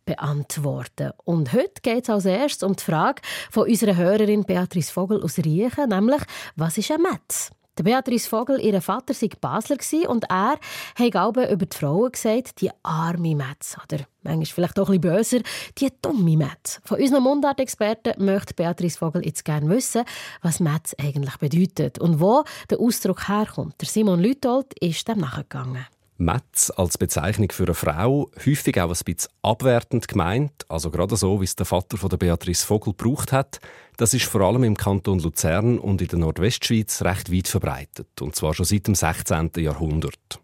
beantworten. 0.05 1.09
Und 1.23 1.53
heute 1.53 1.81
geht 1.81 2.03
es 2.03 2.11
als 2.11 2.25
erstes 2.25 2.61
um 2.61 2.75
die 2.75 2.83
Frage 2.83 3.23
von 3.49 3.67
unserer 3.67 3.95
Hörerin 3.97 4.43
Beatrice 4.43 4.93
Vogel 4.93 5.23
aus 5.23 5.39
Riechen, 5.39 5.89
nämlich 5.89 6.21
«Was 6.55 6.77
ist 6.77 6.91
ein 6.91 7.01
Metz?» 7.01 7.49
Der 7.75 7.83
Beatrice 7.83 8.29
Vogel, 8.29 8.59
ihr 8.59 8.79
Vater, 8.83 9.15
war 9.19 9.29
Basler 9.41 9.77
und 10.07 10.25
er 10.29 10.59
hat 10.95 11.35
über 11.51 11.65
die 11.65 11.75
Frauen 11.75 12.11
gesagt, 12.11 12.61
die 12.61 12.69
arme 12.83 13.35
Metz. 13.35 13.75
Oder 13.83 14.03
manchmal 14.21 14.45
vielleicht 14.45 14.79
auch 14.79 14.89
ein 14.89 15.01
bisschen 15.01 15.15
böser, 15.15 15.39
die 15.79 15.89
dumme 15.99 16.37
Metz. 16.37 16.79
Von 16.85 17.01
unseren 17.01 17.23
Mundartexperten 17.23 18.23
möchte 18.23 18.53
Beatrice 18.53 18.99
Vogel 18.99 19.25
jetzt 19.25 19.43
gerne 19.43 19.67
wissen, 19.69 20.03
was 20.43 20.59
Metz 20.59 20.95
eigentlich 21.01 21.37
bedeutet 21.37 21.97
und 21.97 22.19
wo 22.19 22.43
der 22.69 22.79
Ausdruck 22.79 23.27
herkommt. 23.27 23.81
Der 23.81 23.87
Simon 23.87 24.19
Lütold 24.19 24.77
ist 24.79 25.07
dem 25.07 25.17
nachgegangen. 25.17 25.87
Metz 26.23 26.71
als 26.75 26.97
Bezeichnung 26.97 27.51
für 27.51 27.65
eine 27.65 27.73
Frau 27.73 28.31
häufig 28.45 28.79
auch 28.79 28.89
ein 28.89 29.03
bisschen 29.05 29.31
abwertend 29.41 30.07
gemeint, 30.07 30.65
also 30.69 30.89
gerade 30.89 31.15
so, 31.17 31.41
wie 31.41 31.45
es 31.45 31.55
der 31.55 31.65
Vater 31.65 31.97
von 31.97 32.09
der 32.09 32.17
Beatrice 32.17 32.65
Vogel 32.65 32.93
gebraucht 32.93 33.31
hat. 33.31 33.59
Das 33.97 34.13
ist 34.13 34.25
vor 34.25 34.41
allem 34.41 34.63
im 34.63 34.77
Kanton 34.77 35.19
Luzern 35.19 35.79
und 35.79 36.01
in 36.01 36.07
der 36.07 36.19
Nordwestschweiz 36.19 37.01
recht 37.01 37.31
weit 37.31 37.47
verbreitet, 37.47 38.21
und 38.21 38.35
zwar 38.35 38.53
schon 38.53 38.65
seit 38.65 38.87
dem 38.87 38.95
16. 38.95 39.51
Jahrhundert. 39.57 40.39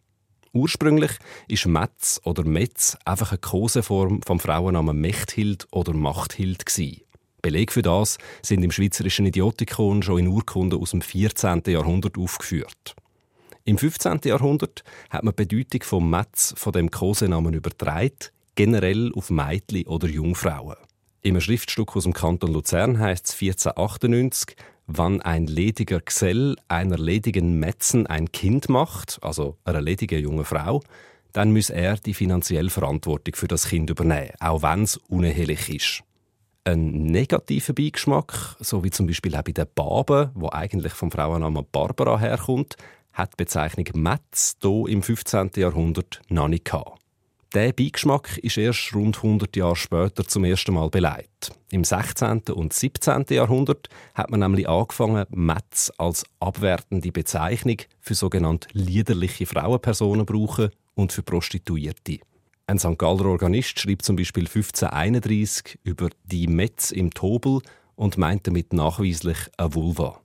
Ursprünglich 0.51 1.11
ist 1.47 1.67
Metz 1.67 2.19
oder 2.23 2.43
Metz 2.43 2.97
einfach 3.05 3.31
eine 3.31 3.39
Koseform 3.39 4.21
vom 4.25 4.39
Frauennamen 4.39 4.99
Mechthild 4.99 5.67
oder 5.71 5.93
Machthild 5.93 6.65
gsi. 6.65 7.05
Beleg 7.41 7.71
für 7.71 7.83
das 7.83 8.17
sind 8.41 8.63
im 8.63 8.71
schweizerischen 8.71 9.25
Idiotikon 9.25 10.03
schon 10.03 10.19
in 10.19 10.27
Urkunden 10.27 10.79
aus 10.79 10.91
dem 10.91 11.01
14. 11.01 11.63
Jahrhundert 11.67 12.17
aufgeführt. 12.17 12.95
Im 13.69 13.77
15. 13.77 14.21
Jahrhundert 14.23 14.83
hat 15.11 15.23
man 15.23 15.35
die 15.35 15.45
Bedeutung 15.45 15.83
vom 15.83 16.09
Metz 16.09 16.55
von 16.57 16.73
dem 16.73 16.89
Kosenamen 16.89 17.53
übertragen, 17.53 18.17
generell 18.55 19.11
auf 19.13 19.29
Mädchen 19.29 19.85
oder 19.85 20.07
Jungfrauen. 20.07 20.75
Im 21.21 21.39
Schriftstück 21.39 21.95
aus 21.95 22.05
dem 22.05 22.13
Kanton 22.13 22.51
Luzern 22.51 22.97
heißt 22.97 23.27
es 23.27 23.33
1498, 23.33 24.55
wann 24.87 25.21
ein 25.21 25.45
lediger 25.45 25.99
Gesell 25.99 26.55
einer 26.67 26.97
ledigen 26.97 27.59
Metzen 27.59 28.07
ein 28.07 28.31
Kind 28.31 28.69
macht, 28.69 29.19
also 29.21 29.55
einer 29.65 29.81
ledigen 29.81 30.19
jungen 30.19 30.45
Frau, 30.45 30.81
dann 31.31 31.53
muss 31.53 31.69
er 31.69 31.97
die 31.97 32.15
finanzielle 32.15 32.71
Verantwortung 32.71 33.35
für 33.35 33.47
das 33.47 33.67
Kind 33.67 33.91
übernehmen, 33.91 34.31
auch 34.39 34.63
wenn 34.63 34.81
es 34.81 34.97
unehelich 34.97 35.69
ist. 35.69 36.03
Ein 36.63 37.03
negativer 37.03 37.73
Beigeschmack, 37.73 38.55
so 38.59 38.83
wie 38.83 38.89
zum 38.89 39.05
Beispiel 39.05 39.35
auch 39.35 39.43
bei 39.43 39.51
den 39.51 39.67
Baben, 39.75 40.31
wo 40.33 40.49
eigentlich 40.49 40.93
vom 40.93 41.11
Frauennamen 41.11 41.67
Barbara 41.71 42.17
herkommt, 42.17 42.75
hat 43.19 43.33
die 43.33 43.43
Bezeichnung 43.43 43.85
Metz 43.93 44.55
hier 44.61 44.85
im 44.87 45.03
15. 45.03 45.51
Jahrhundert 45.57 46.21
noch 46.29 46.47
nicht 46.47 46.65
gehabt. 46.65 46.99
Der 47.53 47.73
Beigeschmack 47.73 48.37
ist 48.37 48.57
erst 48.57 48.93
rund 48.93 49.17
100 49.17 49.55
Jahre 49.55 49.75
später 49.75 50.23
zum 50.23 50.43
ersten 50.43 50.73
Mal 50.73 50.89
beleidigt. 50.89 51.51
Im 51.71 51.83
16. 51.83 52.43
und 52.53 52.73
17. 52.73 53.25
Jahrhundert 53.31 53.89
hat 54.13 54.29
man 54.29 54.39
nämlich 54.41 54.69
angefangen, 54.69 55.25
Metz 55.31 55.91
als 55.97 56.23
abwertende 56.39 57.11
Bezeichnung 57.11 57.77
für 57.99 58.13
sogenannte 58.13 58.69
liederliche 58.73 59.47
Frauenpersonen 59.47 60.27
zu 60.27 60.69
und 60.93 61.11
für 61.11 61.23
Prostituierte. 61.23 62.19
Ein 62.67 62.77
St. 62.77 62.99
Galler 62.99 63.25
Organist 63.25 63.79
schrieb 63.79 64.03
zum 64.03 64.15
Beispiel 64.15 64.45
1531 64.45 65.79
über 65.83 66.09
die 66.25 66.45
Metz 66.45 66.91
im 66.91 67.11
Tobel 67.11 67.61
und 67.95 68.19
meint 68.19 68.45
damit 68.45 68.73
nachweislich 68.73 69.39
eine 69.57 69.73
Vulva. 69.73 70.21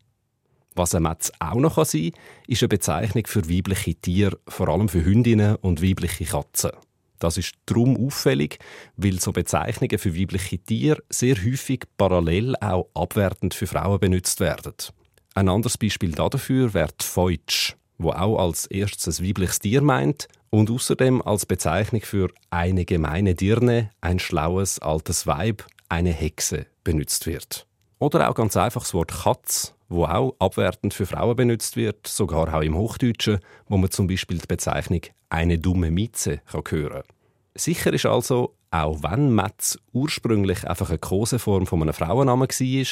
Was 0.74 0.94
ein 0.94 1.04
Metz 1.04 1.30
auch 1.38 1.54
noch 1.54 1.84
sein 1.84 2.10
kann, 2.10 2.20
ist 2.48 2.62
eine 2.62 2.68
Bezeichnung 2.68 3.26
für 3.26 3.48
weibliche 3.48 3.94
Tiere, 3.94 4.38
vor 4.48 4.68
allem 4.68 4.88
für 4.88 5.04
Hündinnen 5.04 5.56
und 5.56 5.82
weibliche 5.82 6.24
Katzen. 6.24 6.72
Das 7.20 7.38
ist 7.38 7.54
darum 7.66 7.96
auffällig, 7.96 8.58
weil 8.96 9.20
so 9.20 9.32
Bezeichnungen 9.32 9.98
für 9.98 10.18
weibliche 10.18 10.58
Tiere 10.58 11.02
sehr 11.08 11.36
häufig 11.36 11.84
parallel 11.96 12.56
auch 12.56 12.88
abwertend 12.94 13.54
für 13.54 13.68
Frauen 13.68 14.00
benutzt 14.00 14.40
werden. 14.40 14.74
Ein 15.34 15.48
anderes 15.48 15.78
Beispiel 15.78 16.12
dafür 16.12 16.74
wäre 16.74 16.90
Feutsch, 17.00 17.76
wo 17.98 18.10
auch 18.10 18.38
als 18.38 18.66
erstes 18.66 19.20
ein 19.20 19.28
weibliches 19.28 19.60
Tier 19.60 19.80
meint 19.80 20.28
und 20.50 20.70
außerdem 20.70 21.22
als 21.22 21.46
Bezeichnung 21.46 22.02
für 22.02 22.30
eine 22.50 22.84
gemeine 22.84 23.34
Dirne, 23.34 23.90
ein 24.00 24.18
schlaues 24.18 24.80
altes 24.80 25.26
Weib, 25.26 25.64
eine 25.88 26.12
Hexe 26.12 26.66
benutzt 26.82 27.26
wird. 27.26 27.66
Oder 27.98 28.28
auch 28.28 28.34
ganz 28.34 28.56
einfach 28.56 28.82
das 28.82 28.94
Wort 28.94 29.12
Katz, 29.12 29.74
wo 29.95 30.05
auch 30.05 30.34
abwertend 30.38 30.95
für 30.95 31.07
Frauen 31.07 31.36
benutzt 31.36 31.76
wird, 31.76 32.07
sogar 32.07 32.55
auch 32.55 32.62
im 32.62 32.76
Hochdeutschen, 32.76 33.38
wo 33.68 33.76
man 33.76 33.90
zum 33.90 34.07
Beispiel 34.07 34.38
die 34.38 34.47
Bezeichnung 34.47 35.03
eine 35.30 35.59
dumme 35.59 35.90
Mieze 35.90 36.40
hören 36.47 36.64
kann. 36.64 37.03
Sicher 37.55 37.92
ist 37.92 38.07
also, 38.07 38.55
auch 38.70 39.03
wenn 39.03 39.34
Metz 39.34 39.78
ursprünglich 39.92 40.68
einfach 40.68 40.90
eine 40.90 40.99
Koseform 40.99 41.66
von 41.66 41.82
einem 41.82 41.95
Frauennamen 41.95 42.49
war, 42.49 42.86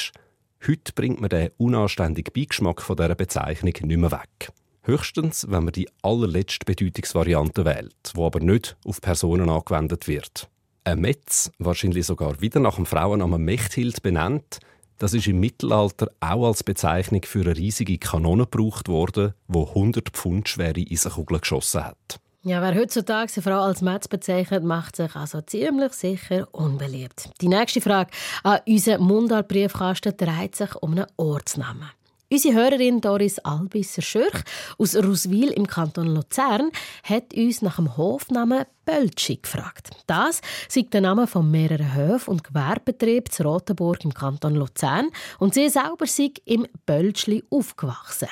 heute 0.67 0.93
bringt 0.93 1.19
man 1.19 1.29
den 1.29 1.49
unanständigen 1.57 2.33
Beigeschmack 2.33 2.81
von 2.81 2.95
dieser 2.95 3.15
Bezeichnung 3.15 3.73
nicht 3.73 3.97
mehr 3.97 4.11
weg. 4.11 4.51
Höchstens, 4.83 5.45
wenn 5.49 5.65
man 5.65 5.73
die 5.73 5.89
allerletzte 6.01 6.65
Bedeutungsvariante 6.65 7.65
wählt, 7.65 8.11
wo 8.15 8.25
aber 8.25 8.39
nicht 8.39 8.77
auf 8.85 9.01
Personen 9.01 9.49
angewendet 9.49 10.07
wird. 10.07 10.49
Ein 10.85 10.99
Metz, 10.99 11.51
wahrscheinlich 11.59 12.05
sogar 12.05 12.41
wieder 12.41 12.59
nach 12.59 12.75
dem 12.75 12.85
Frauennamen 12.85 13.43
Mechthild 13.43 14.03
benannt, 14.03 14.59
das 15.03 15.13
ist 15.13 15.27
im 15.27 15.41
Mittelalter 15.41 16.11
auch 16.21 16.47
als 16.47 16.63
Bezeichnung 16.63 17.23
für 17.25 17.41
eine 17.41 17.57
riesige 17.57 17.97
Kanone 17.97 18.47
gebraucht 18.47 18.87
worden, 18.87 19.33
wo 19.49 19.67
100 19.67 20.11
Pfund 20.11 20.47
schwere 20.47 20.79
Eisenkugel 20.89 21.41
geschossen 21.41 21.83
hat. 21.83 22.21
Ja, 22.43 22.61
wer 22.61 22.73
heutzutage 22.73 23.29
eine 23.35 23.43
Frau 23.43 23.61
als 23.63 23.81
Metz 23.81 24.07
bezeichnet, 24.07 24.63
macht 24.63 24.95
sich 24.95 25.13
also 25.13 25.41
ziemlich 25.41 25.91
sicher 25.91 26.47
unbeliebt. 26.53 27.29
Die 27.41 27.49
nächste 27.49 27.81
Frage 27.81 28.11
an 28.43 28.59
unseren 28.65 29.03
Mundart-Briefkasten 29.03 30.15
dreht 30.15 30.55
sich 30.55 30.73
um 30.75 30.91
einen 30.93 31.07
Ortsnamen. 31.17 31.89
Unsere 32.33 32.55
Hörerin 32.55 32.99
Doris 32.99 33.37
Albisser-Schürch 33.37 34.41
aus 34.79 34.95
Ruswil 34.95 35.49
im 35.49 35.67
Kanton 35.67 36.07
Luzern 36.07 36.71
hat 37.03 37.31
uns 37.35 37.61
nach 37.61 37.75
dem 37.75 37.95
Hofnamen 37.95 38.65
Böltschi 38.85 39.35
gefragt. 39.35 39.91
Das 40.07 40.41
ist 40.67 40.91
der 40.93 41.01
Name 41.01 41.27
von 41.27 41.51
mehreren 41.51 41.93
Höfen 41.93 42.31
und 42.31 42.43
Gewerbebetrieben 42.43 43.31
zu 43.31 43.43
Rotenburg 43.43 44.03
im 44.03 44.15
Kanton 44.15 44.55
Luzern 44.55 45.11
und 45.37 45.53
sie 45.53 45.69
selber 45.69 46.07
sei 46.07 46.31
im 46.45 46.65
Böltschli 46.87 47.43
aufgewachsen. 47.51 48.29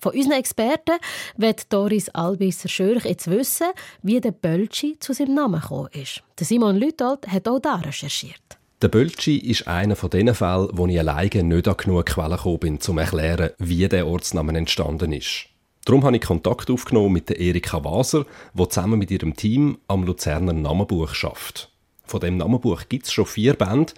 Von 0.00 0.14
unseren 0.14 0.32
Experten 0.32 0.96
wird 1.36 1.72
Doris 1.72 2.08
Albisser-Schürch 2.08 3.04
jetzt 3.04 3.30
wissen, 3.30 3.68
wie 4.02 4.20
der 4.20 4.32
Bölschi 4.32 4.98
zu 4.98 5.12
seinem 5.12 5.34
Namen 5.34 5.60
gekommen 5.60 5.90
ist. 5.92 6.24
Simon 6.40 6.74
Lütold 6.74 7.28
hat 7.28 7.46
auch 7.46 7.60
da 7.60 7.76
recherchiert. 7.76 8.58
Der 8.82 8.88
Bölschi 8.88 9.38
ist 9.38 9.68
einer 9.68 9.96
von 9.96 10.10
diesen 10.10 10.34
Fällen, 10.34 10.68
wo 10.72 10.86
ich 10.86 10.98
alleine 10.98 11.44
nicht 11.44 11.68
an 11.68 11.76
genug 11.76 12.06
Quellen 12.06 12.36
gekommen 12.36 12.58
bin, 12.58 12.74
um 12.74 12.80
zu 12.80 12.98
erklären, 12.98 13.50
wie 13.58 13.88
der 13.88 14.06
Ortsname 14.06 14.56
entstanden 14.56 15.12
ist. 15.12 15.46
Darum 15.84 16.04
habe 16.04 16.16
ich 16.16 16.22
Kontakt 16.22 16.70
aufgenommen 16.70 17.12
mit 17.12 17.28
der 17.28 17.38
Erika 17.38 17.84
Waser, 17.84 18.26
die 18.52 18.68
zusammen 18.68 18.98
mit 18.98 19.10
ihrem 19.10 19.36
Team 19.36 19.78
am 19.86 20.02
Luzerner 20.02 20.52
Namenbuch 20.52 21.14
schafft. 21.14 21.70
Von 22.04 22.20
dem 22.20 22.36
Namenbuch 22.36 22.82
gibt 22.88 23.06
es 23.06 23.12
schon 23.12 23.26
vier 23.26 23.54
Bände, 23.54 23.92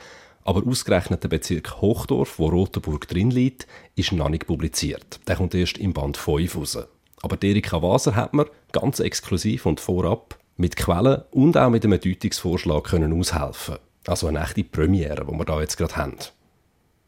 aber 0.45 0.65
ausgerechnet 0.67 1.23
der 1.25 1.29
Bezirk 1.29 1.81
Hochdorf, 1.81 2.39
wo 2.39 2.49
Rotenburg 2.49 3.09
drin 3.09 3.31
liegt, 3.31 3.67
ist 3.97 4.13
noch 4.13 4.29
nicht 4.29 4.47
publiziert. 4.47 5.21
Der 5.27 5.37
kommt 5.37 5.55
erst 5.55 5.79
im 5.79 5.93
Band 5.93 6.17
5 6.17 6.57
raus. 6.57 6.79
Aber 7.23 7.43
Erika 7.43 7.83
Waser 7.83 8.15
hat 8.15 8.35
mir 8.35 8.47
ganz 8.73 9.01
exklusiv 9.01 9.67
und 9.67 9.81
vorab 9.81 10.39
mit 10.57 10.77
Quellen 10.77 11.23
und 11.31 11.57
auch 11.57 11.71
mit 11.71 11.85
einem 11.85 12.01
Deutungsvorschlag 12.01 12.85
können 12.85 13.19
aushelfen. 13.19 13.79
Also 14.07 14.29
eine 14.29 14.41
echte 14.41 14.65
Premiere, 14.65 15.27
die 15.27 15.33
wir 15.33 15.45
da 15.45 15.61
jetzt 15.61 15.77
gerade 15.77 15.97
haben. 15.97 16.17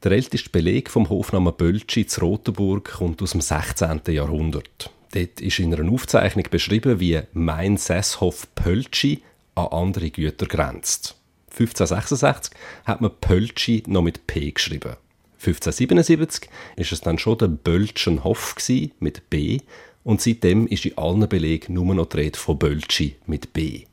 Der 0.02 0.12
älteste 0.12 0.50
Beleg 0.50 0.90
vom 0.90 1.08
Hofnamen 1.08 1.54
Bölschi 1.56 2.06
zu 2.06 2.20
Rotenburg 2.20 2.84
kommt 2.84 3.22
aus 3.22 3.32
dem 3.32 3.40
16. 3.40 4.02
Jahrhundert. 4.08 4.90
Dort 5.12 5.40
ist 5.40 5.58
in 5.58 5.74
einer 5.74 5.90
Aufzeichnung 5.90 6.44
beschrieben, 6.50 7.00
wie 7.00 7.20
Mein 7.32 7.76
Sesshof 7.76 8.46
Pölschi 8.54 9.22
an 9.54 9.66
andere 9.66 10.10
Güter 10.10 10.46
grenzt. 10.46 11.16
1566 11.50 12.52
hat 12.84 13.00
man 13.00 13.10
Pölschi 13.20 13.82
noch 13.86 14.02
mit 14.02 14.26
P 14.26 14.52
geschrieben. 14.52 14.96
1577 15.38 16.48
ist 16.76 16.92
es 16.92 17.00
dann 17.00 17.18
schon 17.18 17.38
der 17.38 17.48
Böltschenhof 17.48 18.56
mit 19.00 19.30
B 19.30 19.58
und 20.04 20.20
seitdem 20.20 20.66
ist 20.66 20.84
in 20.84 20.98
allen 20.98 21.28
Belegen 21.28 21.74
nur 21.74 21.94
noch 21.94 22.06
die 22.06 22.18
Rede 22.18 22.38
von 22.38 22.58
Bölschi 22.58 23.16
mit 23.26 23.52
B. 23.52 23.84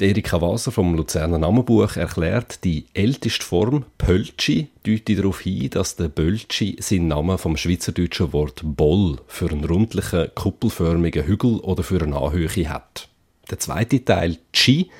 Erika 0.00 0.40
Waser 0.40 0.70
vom 0.70 0.94
Luzerner 0.94 1.38
Namenbuch 1.38 1.96
erklärt, 1.96 2.62
die 2.62 2.86
älteste 2.94 3.44
Form 3.44 3.84
Pölschi 3.98 4.68
deutet 4.84 5.18
darauf 5.18 5.40
hin, 5.40 5.70
dass 5.70 5.96
der 5.96 6.08
Bölschi 6.08 6.76
seinen 6.80 7.08
Namen 7.08 7.38
vom 7.38 7.56
schweizerdeutschen 7.56 8.32
Wort 8.32 8.60
Boll 8.62 9.18
für 9.26 9.50
einen 9.50 9.64
rundlichen, 9.64 10.28
kuppelförmigen 10.34 11.26
Hügel 11.26 11.58
oder 11.60 11.82
für 11.82 12.00
eine 12.00 12.16
Anhöhe 12.16 12.48
hat. 12.68 13.08
Der 13.50 13.58
zweite 13.58 14.04
Teil 14.04 14.38
Chi 14.52 14.90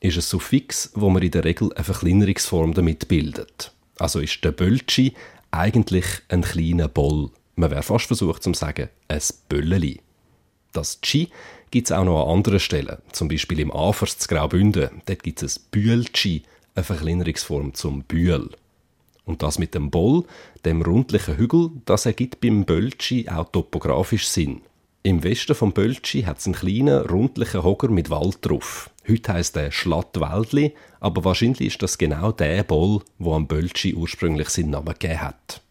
ist 0.00 0.16
ein 0.16 0.22
Suffix, 0.22 0.90
wo 0.94 1.10
man 1.10 1.22
in 1.22 1.30
der 1.30 1.44
Regel 1.44 1.72
eine 1.74 1.84
Verkleinerungsform 1.84 2.72
damit 2.72 3.08
bildet. 3.08 3.72
Also 3.98 4.20
ist 4.20 4.44
der 4.44 4.52
Bölschi 4.52 5.14
eigentlich 5.50 6.06
ein 6.28 6.42
kleiner 6.42 6.88
Boll. 6.88 7.30
Man 7.56 7.70
wäre 7.70 7.82
fast 7.82 8.06
versucht 8.06 8.42
zu 8.42 8.54
sagen, 8.54 8.88
ein 9.08 9.20
Bölleli. 9.48 10.00
Das 10.72 11.00
Chi 11.00 11.30
gibt 11.70 11.88
es 11.88 11.92
auch 11.92 12.04
noch 12.04 12.24
an 12.24 12.38
anderen 12.38 12.60
Stellen, 12.60 12.98
zum 13.12 13.28
Beispiel 13.28 13.60
im 13.60 13.72
Afers 13.72 14.18
zu 14.18 14.28
Graubünden. 14.28 15.02
Dort 15.06 15.22
gibt 15.22 15.42
es 15.42 15.58
ein 15.58 15.62
Bühlchi, 15.70 16.42
eine 16.74 16.84
Verkleinerungsform 16.84 17.74
zum 17.74 18.02
Bühl. 18.02 18.50
Und 19.24 19.42
das 19.42 19.58
mit 19.58 19.74
dem 19.74 19.90
Boll, 19.90 20.24
dem 20.64 20.82
rundlichen 20.82 21.36
Hügel, 21.36 21.70
das 21.84 22.06
ergibt 22.06 22.40
beim 22.40 22.64
Bölschi 22.64 23.28
auch 23.28 23.50
topografisch 23.50 24.28
Sinn. 24.28 24.60
Im 25.02 25.22
Westen 25.22 25.54
vom 25.54 25.72
Bölschi 25.72 26.22
hat 26.22 26.38
es 26.38 26.46
einen 26.46 26.54
kleinen, 26.54 27.06
rundlichen 27.06 27.62
Hocker 27.62 27.88
mit 27.88 28.10
Wald 28.10 28.38
drauf. 28.40 28.90
Heute 29.08 29.34
heisst 29.34 29.54
der 29.54 29.70
Schlattwäldli, 29.70 30.74
aber 31.00 31.24
wahrscheinlich 31.24 31.60
ist 31.60 31.82
das 31.82 31.98
genau 31.98 32.32
der 32.32 32.64
Boll, 32.64 33.02
wo 33.18 33.34
am 33.34 33.46
Bölschi 33.46 33.94
ursprünglich 33.94 34.48
seinen 34.48 34.70
Namen 34.70 34.94
gegeben 34.98 35.20
hat. 35.20 35.62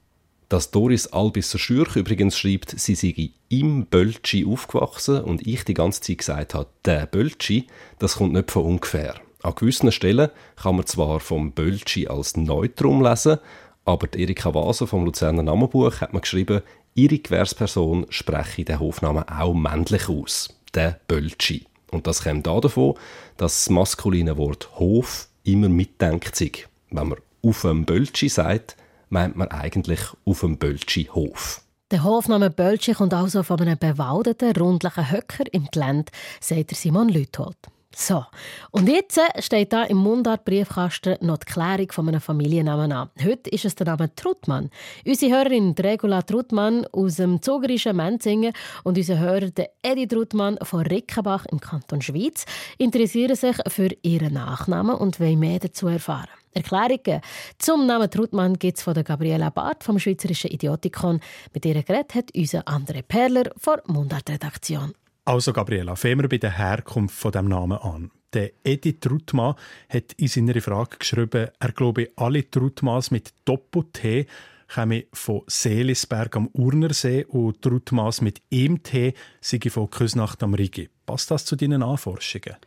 Dass 0.49 0.69
Doris 0.69 1.07
Albisser 1.07 1.57
Schürch 1.57 1.95
übrigens 1.95 2.37
schreibt, 2.37 2.79
sie 2.79 2.95
sei 2.95 3.31
im 3.49 3.85
Bölschi 3.87 4.45
aufgewachsen 4.45 5.21
und 5.21 5.45
ich 5.47 5.63
die 5.63 5.73
ganze 5.73 6.01
Zeit 6.01 6.19
gesagt 6.19 6.53
habe, 6.53 6.69
der 6.85 7.07
Bölschi, 7.07 7.67
das 7.97 8.17
kommt 8.17 8.33
nicht 8.33 8.51
von 8.51 8.63
ungefähr. 8.65 9.15
An 9.41 9.55
gewissen 9.55 9.91
Stellen 9.91 10.29
kann 10.55 10.75
man 10.75 10.85
zwar 10.85 11.19
vom 11.19 11.51
Bölschi 11.51 12.07
als 12.07 12.37
Neutrum 12.37 13.03
lesen, 13.03 13.39
aber 13.85 14.07
die 14.07 14.21
Erika 14.21 14.53
Waser 14.53 14.87
vom 14.87 15.05
Luzerner 15.05 15.43
Namenbuch 15.43 16.01
hat 16.01 16.13
mir 16.13 16.21
geschrieben, 16.21 16.61
ihre 16.95 17.19
Gewährsperson 17.19 18.05
spreche 18.09 18.65
den 18.65 18.79
Hofnamen 18.79 19.27
auch 19.27 19.53
männlich 19.53 20.09
aus, 20.09 20.49
der 20.73 20.99
Bölschi. 21.07 21.65
Und 21.91 22.07
das 22.07 22.23
kommt 22.23 22.47
davon, 22.47 22.95
dass 23.37 23.65
das 23.65 23.69
maskuline 23.69 24.37
Wort 24.37 24.79
Hof 24.79 25.27
immer 25.43 25.69
mitdenkt 25.69 26.35
sich. 26.35 26.67
Wenn 26.89 27.09
man 27.09 27.19
auf 27.43 27.61
dem 27.61 27.85
Bölschi 27.85 28.29
sagt, 28.29 28.75
meint 29.09 29.35
man 29.35 29.49
eigentlich 29.49 29.99
auf 30.25 30.41
dem 30.41 30.57
Bölschi 30.57 31.05
Hof. 31.05 31.61
Der 31.91 32.03
Hofname 32.03 32.49
Bölschi 32.49 32.93
kommt 32.93 33.13
also 33.13 33.43
von 33.43 33.61
einem 33.61 33.77
bewaldeten, 33.77 34.55
rundlichen 34.55 35.11
Höcker 35.11 35.45
im 35.51 35.67
Gelände, 35.71 36.11
sagt 36.41 36.71
Simon 36.71 37.09
Lüthold. 37.09 37.57
So, 37.97 38.25
und 38.71 38.89
jetzt 38.89 39.17
steht 39.39 39.71
da 39.71 39.83
im 39.83 39.95
Mundart-Briefkasten 39.95 41.15
noch 41.21 41.37
die 41.37 41.45
Klärung 41.45 41.93
von 41.93 42.09
einem 42.09 42.19
Familiennamen 42.19 42.91
an. 42.91 43.09
Heute 43.23 43.49
ist 43.49 43.63
es 43.63 43.75
der 43.75 43.85
Name 43.85 44.13
Trutmann. 44.13 44.69
Unsere 45.05 45.31
Hörerin 45.31 45.73
Regula 45.79 46.21
Trutmann 46.21 46.85
aus 46.91 47.15
dem 47.15 47.41
zogerischen 47.41 47.95
Menzingen 47.95 48.51
und 48.83 48.97
unser 48.97 49.17
Hörer 49.17 49.49
der 49.49 49.69
Edi 49.81 50.09
Trutmann 50.09 50.57
von 50.61 50.81
Rickenbach 50.81 51.45
im 51.45 51.61
Kanton 51.61 52.01
Schweiz 52.01 52.45
interessieren 52.77 53.37
sich 53.37 53.55
für 53.69 53.91
ihren 54.01 54.33
Nachnamen 54.33 54.97
und 54.97 55.21
wollen 55.21 55.39
mehr 55.39 55.59
dazu 55.59 55.87
erfahren. 55.87 56.27
Erklärungen 56.51 57.21
zum 57.59 57.85
Namen 57.87 58.11
Trutmann 58.11 58.59
gibt 58.59 58.77
es 58.77 58.83
von 58.83 58.93
der 58.93 59.05
Gabriela 59.05 59.51
Barth 59.51 59.85
vom 59.85 59.99
Schweizerischen 59.99 60.51
Idiotikon. 60.51 61.21
Mit 61.53 61.65
ihrer 61.65 61.83
geredet 61.83 62.13
hat 62.13 62.35
unser 62.35 62.63
André 62.63 63.03
Perler 63.03 63.51
von 63.55 63.79
Mundart-Redaktion. 63.87 64.93
Also 65.27 65.53
Gabriela, 65.53 65.95
fangen 65.95 66.21
wir 66.21 66.29
bei 66.29 66.37
der 66.37 66.55
Herkunft 66.55 67.17
von 67.17 67.31
dem 67.31 67.47
Namen 67.47 67.79
an. 67.79 68.11
Der 68.33 68.51
Edith 68.63 68.99
Trutmann 69.01 69.55
hat 69.89 70.13
in 70.17 70.27
seiner 70.27 70.61
Frage 70.61 70.97
geschrieben, 70.99 71.49
er 71.59 71.71
glaube, 71.71 72.11
alle 72.15 72.47
Trutmanns 72.47 73.09
mit 73.09 73.33
Doppel-T 73.43 74.27
kommen 74.71 75.03
von 75.13 75.41
Seelisberg 75.47 76.35
am 76.35 76.47
Urnersee 76.53 77.25
und 77.25 77.59
Trutmanns 77.63 78.21
mit 78.21 78.43
EMT 78.51 79.15
sind 79.41 79.71
von 79.71 79.89
Küsnacht 79.89 80.43
am 80.43 80.53
Rigi. 80.53 80.89
Passt 81.07 81.31
das 81.31 81.43
zu 81.43 81.55
deinen 81.55 81.81
Anforschungen? 81.81 82.57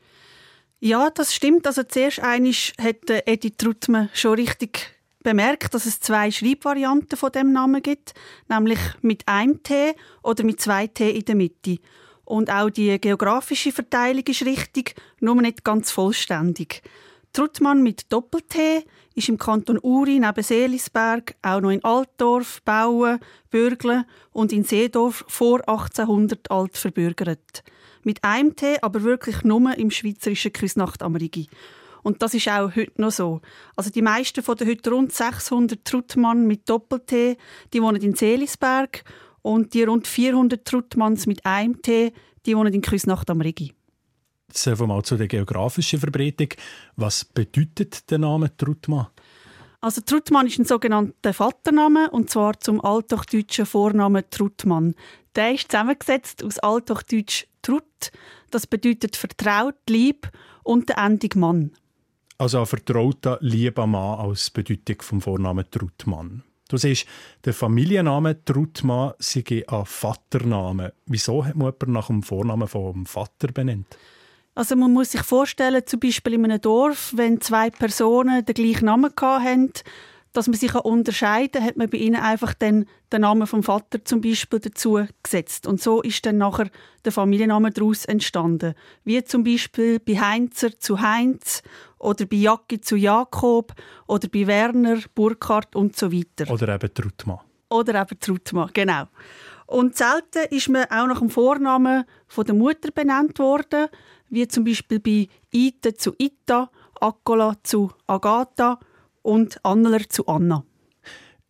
Ja, 0.81 1.11
das 1.11 1.33
stimmt. 1.33 1.65
Also 1.65 1.85
zuerst 1.85 2.21
einig 2.21 2.73
hat 2.81 3.09
Edith 3.09 3.57
Trutmann 3.57 4.11
schon 4.15 4.35
richtig 4.35 4.97
bemerkt, 5.23 5.75
dass 5.75 5.87
es 5.87 6.01
zwei 6.01 6.33
Schreibvarianten 6.33 7.17
von 7.17 7.31
dem 7.31 7.53
Namen 7.53 7.83
gibt, 7.83 8.15
nämlich 8.49 8.81
mit 9.01 9.29
einem 9.29 9.63
T 9.63 9.95
oder 10.25 10.43
mit 10.43 10.61
zwei 10.61 10.89
T 10.89 11.09
in 11.11 11.25
der 11.25 11.37
Mitte. 11.37 11.79
Und 12.29 12.51
auch 12.51 12.69
die 12.69 13.01
geografische 13.01 13.73
Verteilung 13.73 14.25
ist 14.27 14.45
richtig, 14.45 14.95
nur 15.19 15.41
nicht 15.41 15.65
ganz 15.65 15.91
vollständig. 15.91 16.83
Truttmann 17.33 17.83
mit 17.83 18.13
Doppel-T 18.13 18.85
ist 19.15 19.31
im 19.31 19.39
Kanton 19.39 19.79
Uri 19.83 20.19
neben 20.19 20.43
Seelisberg 20.43 21.37
auch 21.41 21.63
noch 21.63 21.71
in 21.71 21.83
Altdorf, 21.83 22.61
Bauen, 22.67 23.19
Bürgle 23.51 24.05
und 24.33 24.53
in 24.53 24.65
Seedorf 24.65 25.25
vor 25.27 25.67
1800 25.67 26.51
alt 26.51 26.77
verbürgert. 26.77 27.65
Mit 28.03 28.23
einem 28.23 28.55
T, 28.55 28.77
aber 28.83 29.05
wirklich 29.05 29.43
nur 29.43 29.79
im 29.79 29.91
schweizerischen 29.91 30.53
Küsnacht 30.53 31.03
am 31.03 31.17
Rigi. 31.17 31.49
Und 32.03 32.21
das 32.21 32.35
ist 32.35 32.49
auch 32.49 32.77
heute 32.77 33.01
noch 33.01 33.11
so. 33.11 33.41
Also 33.75 33.89
die 33.89 34.03
meisten 34.03 34.43
von 34.43 34.57
den 34.59 34.69
heute 34.69 34.91
rund 34.91 35.15
600 35.15 35.83
Truttmann 35.83 36.47
mit 36.47 36.69
Doppel-T, 36.69 37.39
die 37.73 37.83
wohnen 37.83 38.03
in 38.03 38.15
Seelisberg 38.15 39.03
und 39.49 39.73
die 39.73 39.83
rund 39.85 40.07
400 40.07 40.63
Truttmanns 40.63 41.27
mit 41.27 41.47
einem 41.47 41.81
T, 41.81 42.13
die 42.45 42.55
wohnen 42.55 42.75
in 42.75 42.83
Küsnacht 42.83 43.31
am 43.31 43.41
Rigi. 43.41 43.73
Jetzt 44.49 44.67
mal 44.81 45.03
zu 45.03 45.17
der 45.17 45.27
geografischen 45.27 45.99
Verbreitung. 45.99 46.49
Was 46.97 47.25
bedeutet 47.25 48.11
der 48.11 48.19
Name 48.19 48.55
Truttmann? 48.55 49.07
Also 49.81 50.03
Truttmann 50.03 50.49
ist 50.49 50.59
ein 50.59 50.67
sogenannter 50.67 51.33
Vatername 51.33 52.11
und 52.11 52.29
zwar 52.29 52.61
zum 52.61 52.85
althochdeutschen 52.85 53.65
Vornamen 53.65 54.25
Truttmann. 54.29 54.95
Der 55.35 55.55
ist 55.55 55.71
zusammengesetzt 55.71 56.45
aus 56.45 56.59
althochdeutsch 56.59 57.47
Trut, 57.63 58.13
das 58.51 58.67
bedeutet 58.67 59.17
vertraut, 59.17 59.77
lieb 59.89 60.31
und 60.63 60.91
der 60.91 60.99
Endung 60.99 61.31
Mann. 61.37 61.73
Also 62.37 62.61
ein 62.61 62.67
vertrauter, 62.67 63.39
lieber 63.41 63.87
Mann 63.87 64.21
als 64.21 64.51
Bedeutung 64.51 65.01
vom 65.01 65.21
Vornamen 65.23 65.65
Truttmann. 65.71 66.43
Du 66.69 66.77
siehst, 66.77 67.07
der 67.45 67.55
Familienname 67.55 68.45
Trutmann 68.45 69.15
sei 69.19 69.65
ein 69.67 69.87
Vatername. 69.87 70.93
Wieso 71.07 71.45
hat 71.45 71.57
man 71.57 71.69
jemanden 71.69 71.93
nach 71.93 72.07
dem 72.09 72.23
Vornamen 72.23 72.69
vom 72.69 73.07
Vater 73.07 73.49
benannt? 73.49 73.97
Also 74.55 74.77
man 74.77 74.93
muss 74.93 75.13
sich 75.13 75.23
vorstellen, 75.23 75.83
zum 75.87 76.01
Beispiel 76.01 76.35
in 76.35 76.45
einem 76.45 76.61
Dorf, 76.61 77.13
wenn 77.17 77.41
zwei 77.41 77.71
Personen 77.71 78.45
den 78.45 78.55
gleichen 78.55 78.87
Namen 78.87 79.13
hatten, 79.19 79.73
dass 80.39 80.47
man 80.47 80.55
sich 80.55 80.73
unterscheiden 80.73 81.51
kann, 81.51 81.65
hat 81.65 81.77
man 81.77 81.91
bei 81.91 81.99
ihnen 81.99 82.21
einfach 82.21 82.55
den, 82.55 82.87
den 83.13 83.23
Namen 83.23 83.49
vom 83.49 83.65
Vater 83.65 84.05
zum 84.05 84.21
Beispiel 84.21 84.61
dazu 84.61 85.05
gesetzt. 85.21 85.67
Und 85.67 85.81
so 85.81 86.01
ist 86.01 86.25
dann 86.25 86.39
nachher 86.39 86.71
der 87.05 87.11
Familienname 87.11 87.73
daraus 87.73 88.05
entstanden. 88.05 88.75
Wie 89.03 89.23
zum 89.25 89.43
Beispiel 89.43 89.99
bei 89.99 90.15
Heinzer 90.15 90.79
zu 90.79 91.01
Heinz 91.01 91.65
oder 91.99 92.25
bei 92.25 92.37
Jacki 92.37 92.81
zu 92.81 92.95
Jakob 92.95 93.75
oder 94.07 94.29
bei 94.29 94.47
Werner, 94.47 94.99
Burkhardt 95.13 95.75
und 95.75 95.97
so 95.97 96.13
weiter. 96.13 96.49
Oder 96.53 96.73
eben 96.73 96.95
Trutmann. 96.95 97.41
Oder 97.71 98.01
eben 98.01 98.21
Trutmann, 98.21 98.71
genau. 98.73 99.09
Und 99.67 99.97
selten 99.97 100.55
ist 100.55 100.69
man 100.69 100.85
auch 100.85 101.09
nach 101.09 101.19
dem 101.19 101.31
Vornamen 101.31 102.05
von 102.29 102.47
der 102.47 102.55
Mutter 102.55 102.93
benannt 102.93 103.41
worden, 103.41 103.89
wie 104.31 104.47
zum 104.47 104.63
Beispiel 104.63 105.01
bei 105.01 105.29
Ite 105.51 105.95
zu 105.95 106.15
Ita, 106.17 106.71
Akola 107.01 107.57
zu 107.65 107.91
Agatha 108.07 108.79
und 109.29 109.63
Anneler 109.63 110.09
zu 110.09 110.27
Anna. 110.27 110.65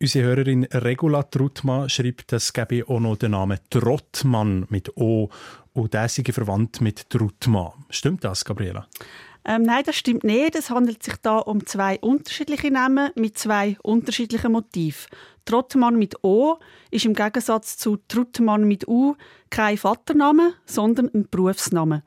Unsere 0.01 0.27
Hörerin 0.27 0.65
Regula 0.65 1.23
Trutmann 1.23 1.89
schreibt, 1.89 2.33
es 2.33 2.51
gebe 2.51 2.87
auch 2.87 2.99
noch 2.99 3.15
den 3.15 3.31
Namen 3.31 3.59
Trottmann 3.69 4.65
mit 4.69 4.95
O 4.97 5.29
und 5.73 5.93
der 5.93 6.09
sei 6.09 6.23
verwandt 6.23 6.81
mit 6.81 7.09
Trutmann. 7.09 7.71
Stimmt 7.89 8.25
das, 8.25 8.43
Gabriela? 8.43 8.87
Ähm, 9.45 9.63
nein, 9.63 9.83
das 9.85 9.95
stimmt 9.95 10.25
nicht. 10.25 10.55
Es 10.55 10.69
handelt 10.69 11.03
sich 11.03 11.15
da 11.21 11.37
um 11.37 11.65
zwei 11.65 11.97
unterschiedliche 11.99 12.69
Namen 12.69 13.11
mit 13.15 13.37
zwei 13.37 13.77
unterschiedlichen 13.81 14.51
Motiven. 14.51 15.07
Trottmann 15.45 15.97
mit 15.97 16.21
O 16.23 16.57
ist 16.91 17.05
im 17.05 17.13
Gegensatz 17.13 17.77
zu 17.77 17.97
Truttmann 18.09 18.65
mit 18.65 18.87
U 18.89 19.15
kein 19.49 19.77
Vatername, 19.77 20.53
sondern 20.65 21.09
ein 21.13 21.27
Berufsname. 21.31 22.03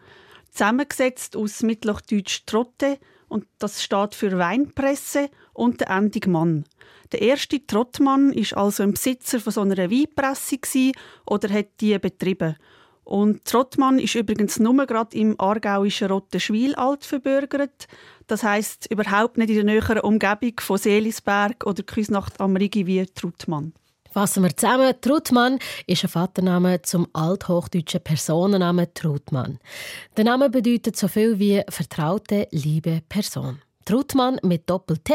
Zusammengesetzt 0.51 1.35
aus 1.35 1.63
Mittelhochdeutsch 1.63 2.45
Trotte 2.45 2.99
und 3.29 3.47
das 3.59 3.83
steht 3.83 4.15
für 4.15 4.39
Weinpresse 4.39 5.31
und 5.53 5.81
der 5.81 5.91
Endung 5.91 6.33
Mann. 6.33 6.65
Der 7.13 7.23
erste 7.23 7.65
Trottmann 7.67 8.33
ist 8.33 8.57
also 8.57 8.83
ein 8.83 8.93
Besitzer 8.93 9.39
von 9.39 9.53
so 9.53 9.61
einer 9.61 9.91
Weinpresse 9.91 10.93
oder 11.27 11.53
hat 11.53 11.81
die 11.81 11.99
betrieben. 11.99 12.57
Und 13.05 13.45
Trottmann 13.45 13.99
ist 13.99 14.15
übrigens 14.15 14.59
nur 14.59 14.87
gerade 14.87 15.17
im 15.17 15.39
aargauischen 15.39 16.09
Rottenschwil 16.09 16.75
alt 16.77 17.05
verbürgert. 17.05 17.87
Das 18.29 18.43
heißt 18.43 18.87
überhaupt 18.91 19.39
nicht 19.39 19.51
in 19.51 19.57
der 19.57 19.65
näheren 19.65 20.01
Umgebung 20.01 20.55
von 20.61 20.79
Seelisberg 20.79 21.67
oder 21.67 21.83
Küsnacht 21.83 22.41
am 22.41 22.57
Rigi 22.57 22.87
wie 22.87 23.05
Trottmann. 23.07 23.75
Fassen 24.13 24.43
wir 24.43 24.55
zusammen. 24.57 24.95
Trutmann 25.01 25.59
ist 25.87 26.05
ein 26.05 26.11
Vatername 26.11 26.83
zum 26.83 27.09
althochdeutschen 27.15 28.03
Personennamen 28.03 28.93
Trutmann. 28.95 29.59
Der 30.17 30.25
Name 30.25 30.51
bedeutet 30.51 30.97
so 30.97 31.09
viel 31.09 31.39
wie 31.39 31.63
vertraute, 31.69 32.47
liebe 32.51 33.03
Person. 33.09 33.61
Trutmann 33.85 34.39
mit 34.43 34.69
Doppel-T 34.69 35.13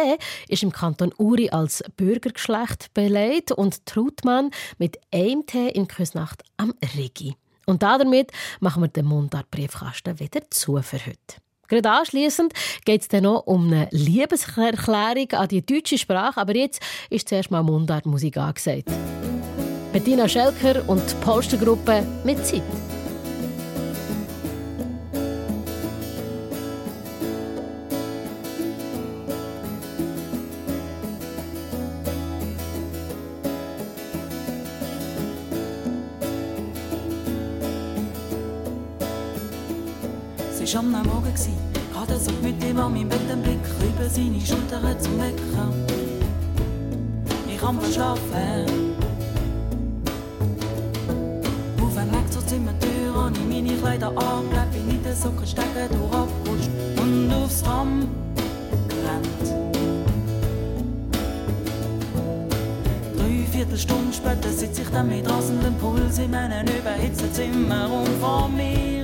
ist 0.48 0.64
im 0.64 0.72
Kanton 0.72 1.14
Uri 1.18 1.50
als 1.50 1.84
Bürgergeschlecht 1.96 2.94
beleidigt 2.94 3.52
und 3.52 3.86
Trutmann 3.86 4.52
mit 4.78 5.00
einem 5.14 5.46
T 5.46 5.70
in 5.70 5.88
Küsnacht 5.88 6.44
am 6.58 6.74
Rigi. 6.96 7.36
Und 7.66 7.84
damit 7.84 8.32
machen 8.60 8.84
wir 8.84 8.88
den 8.88 9.06
Mundartbriefkasten 9.06 10.20
wieder 10.20 10.42
zu 10.50 10.82
für 10.82 11.06
heute. 11.06 11.42
Gerade 11.68 11.90
anschliessend 11.90 12.54
geht 12.86 13.02
es 13.02 13.08
dann 13.10 13.24
noch 13.24 13.46
um 13.46 13.68
eine 13.68 13.90
Liebeserklärung 13.92 15.32
an 15.34 15.50
die 15.50 15.66
deutsche 15.66 15.98
Sprache, 15.98 16.40
aber 16.40 16.56
jetzt 16.56 16.82
ist 17.10 17.28
zuerst 17.28 17.52
mal 17.52 17.64
Mundartmusik 17.64 18.38
angesagt. 18.38 18.90
Bettina 19.92 20.30
Schelker 20.30 20.88
und 20.88 21.02
die 21.10 21.16
Postergruppe 21.26 22.06
mit 22.24 22.46
Zeit. 22.46 22.64
War 40.76 40.84
am 40.84 40.92
Morgen, 40.92 41.34
gerade 41.94 42.20
so 42.20 42.32
mit 42.44 42.62
ihm 42.62 42.78
an 42.78 42.92
meinem 42.92 43.08
Bett 43.08 43.22
den 43.30 43.42
Blick 43.42 43.60
über 43.80 44.10
seine 44.10 44.42
Schulter 44.42 45.00
zum 45.00 45.18
Wecker. 45.18 45.72
Ich 47.50 47.58
kann 47.58 47.80
verschlafen. 47.80 48.94
Auf 51.82 51.98
einem 51.98 52.12
Weg 52.12 52.32
zur 52.34 52.46
Zimmertür 52.46 53.16
habe 53.16 53.34
ich 53.34 53.46
meine 53.46 53.78
Kleider 53.78 54.10
angelegt, 54.10 54.72
bin 54.74 54.90
in 54.90 55.04
den 55.04 55.16
Socken 55.16 55.48
stecken 55.48 55.88
durchgerutscht 55.90 56.70
und 57.02 57.34
aufs 57.34 57.64
Tram 57.64 58.08
gerannt. 58.90 59.72
Drei 63.16 63.58
Viertelstunden 63.58 64.12
später 64.12 64.50
sitze 64.50 64.82
ich 64.82 64.90
dann 64.90 65.08
mit 65.08 65.30
rasendem 65.30 65.76
Puls 65.76 66.18
in 66.18 66.32
meinem 66.32 66.68
überhitzten 66.68 67.32
Zimmer 67.32 67.90
und 67.90 68.10
vor 68.20 68.50
mir 68.50 68.97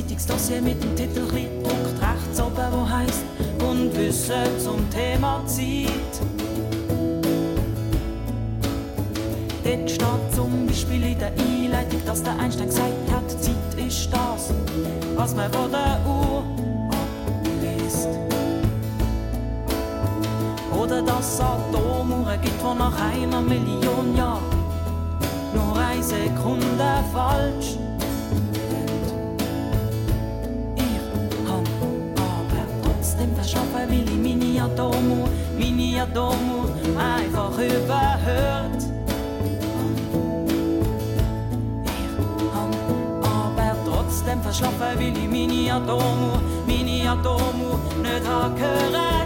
Zeitungsdossier 0.00 0.62
mit 0.62 0.82
dem 0.82 0.96
Titel 0.96 1.26
gedruckt 1.26 2.00
rechts 2.00 2.40
oben, 2.40 2.72
wo 2.72 2.88
heisst 2.88 3.22
Unwissen 3.62 4.58
zum 4.58 4.88
Thema 4.88 5.44
Zeit. 5.46 5.90
Dort 9.62 9.90
steht 9.90 10.34
zum 10.34 10.66
Beispiel 10.66 11.04
in 11.04 11.18
der 11.18 11.32
Einleitung, 11.32 12.00
dass 12.06 12.22
der 12.22 12.38
Einstein 12.38 12.68
gesagt 12.68 13.10
hat, 13.12 13.30
Zeit 13.30 13.86
ist 13.86 14.08
das, 14.10 14.54
was 15.16 15.34
man 15.34 15.52
von 15.52 15.70
der 15.70 16.00
Uhr 16.06 16.44
abliest. 16.88 18.08
Oder 20.82 21.02
dass 21.02 21.34
es 21.34 21.40
Atomuhren 21.40 22.40
gibt, 22.40 22.54
die 22.58 22.78
nach 22.78 23.12
einer 23.12 23.42
Million 23.42 24.16
Jahren 24.16 24.42
nur 25.54 25.76
eine 25.76 26.02
Sekunde 26.02 27.04
falsch 27.12 27.79
mini 35.80 35.98
Atomu 35.98 36.68
einfach 36.98 37.56
überhört. 37.58 38.82
Aber 43.22 43.76
trotzdem 43.86 44.42
verschlafen, 44.42 44.78
weil 44.78 45.00
ich 45.00 45.28
mini 45.28 45.70
Atomu, 45.70 46.38
mini 46.66 47.08
Atomu 47.08 47.78
nicht 48.02 48.28
hören 48.28 49.19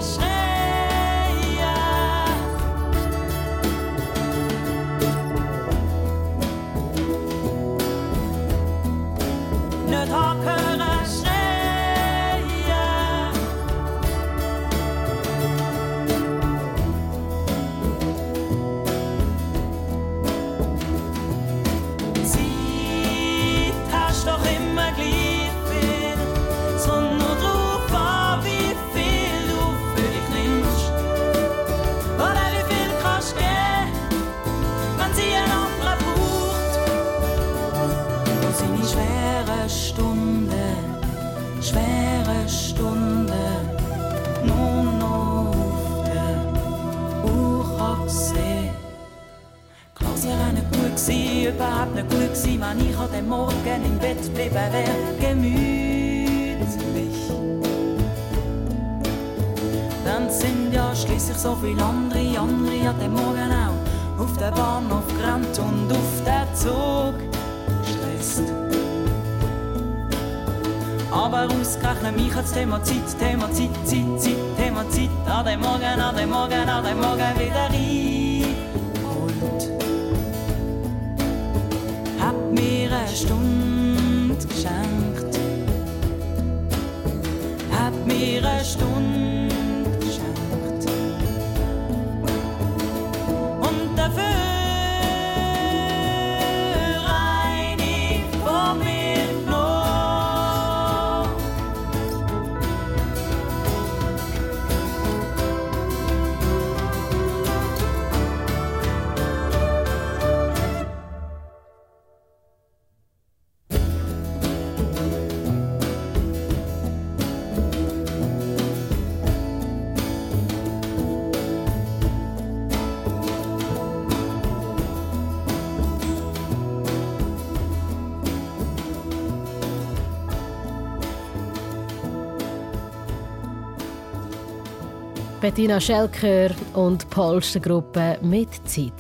Bettina 135.45 135.79
Schelker 135.79 136.55
und 136.73 137.11
Polstergruppe 137.11 138.19
mit 138.23 138.49
Zeit. 138.67 138.95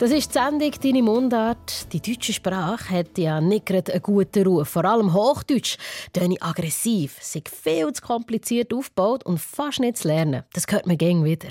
Das 0.00 0.10
ist 0.10 0.34
die 0.34 0.38
Sendung 0.40 0.72
«Deine 0.82 1.00
Mundart». 1.00 1.92
Die 1.92 2.02
deutsche 2.02 2.32
Sprache 2.32 2.92
hat 2.92 3.16
ja 3.16 3.40
nicht 3.40 3.66
gerade 3.66 3.92
einen 3.92 4.02
guten 4.02 4.44
Ruf. 4.48 4.68
Vor 4.68 4.84
allem 4.84 5.14
Hochdeutsch 5.14 5.76
töne 6.12 6.38
aggressiv, 6.40 7.18
sind 7.20 7.48
viel 7.48 7.92
zu 7.92 8.02
kompliziert 8.02 8.74
aufgebaut 8.74 9.24
und 9.26 9.38
fast 9.38 9.78
nicht 9.78 9.98
zu 9.98 10.08
lernen. 10.08 10.42
Das 10.54 10.66
hört 10.68 10.88
man 10.88 10.98
gegen 10.98 11.24
wieder. 11.24 11.50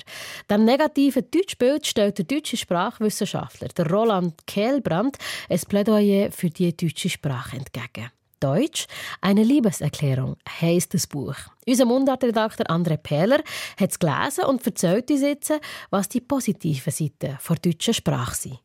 Dem 0.50 0.66
negativen 0.66 1.32
Deutschbild 1.32 1.88
stellt 1.88 2.18
der 2.18 2.26
deutsche 2.26 2.58
Sprachwissenschaftler 2.58 3.90
Roland 3.90 4.46
Kehlbrand 4.46 5.18
ein 5.50 5.62
Plädoyer 5.70 6.30
für 6.34 6.50
die 6.50 6.76
deutsche 6.76 7.08
Sprache 7.08 7.56
entgegen. 7.56 8.12
Deutsch 8.40 8.88
«Eine 9.22 9.44
Liebeserklärung» 9.44 10.38
heisst 10.62 10.94
das 10.94 11.08
Buch. 11.08 11.36
Unser 11.66 11.86
Mundartredakteur 11.86 12.70
André 12.70 12.98
Pähler 12.98 13.44
hat 13.80 13.92
es 13.92 14.00
gelesen 14.00 14.46
und 14.46 14.66
erzählt 14.66 15.10
uns 15.10 15.22
jetzt, 15.22 15.54
was 15.90 16.10
die 16.10 16.22
positiven 16.22 16.92
Seiten 16.92 17.38
der 17.48 17.56
deutschen 17.56 17.94
Sprache 17.94 18.36
sind. 18.36 18.60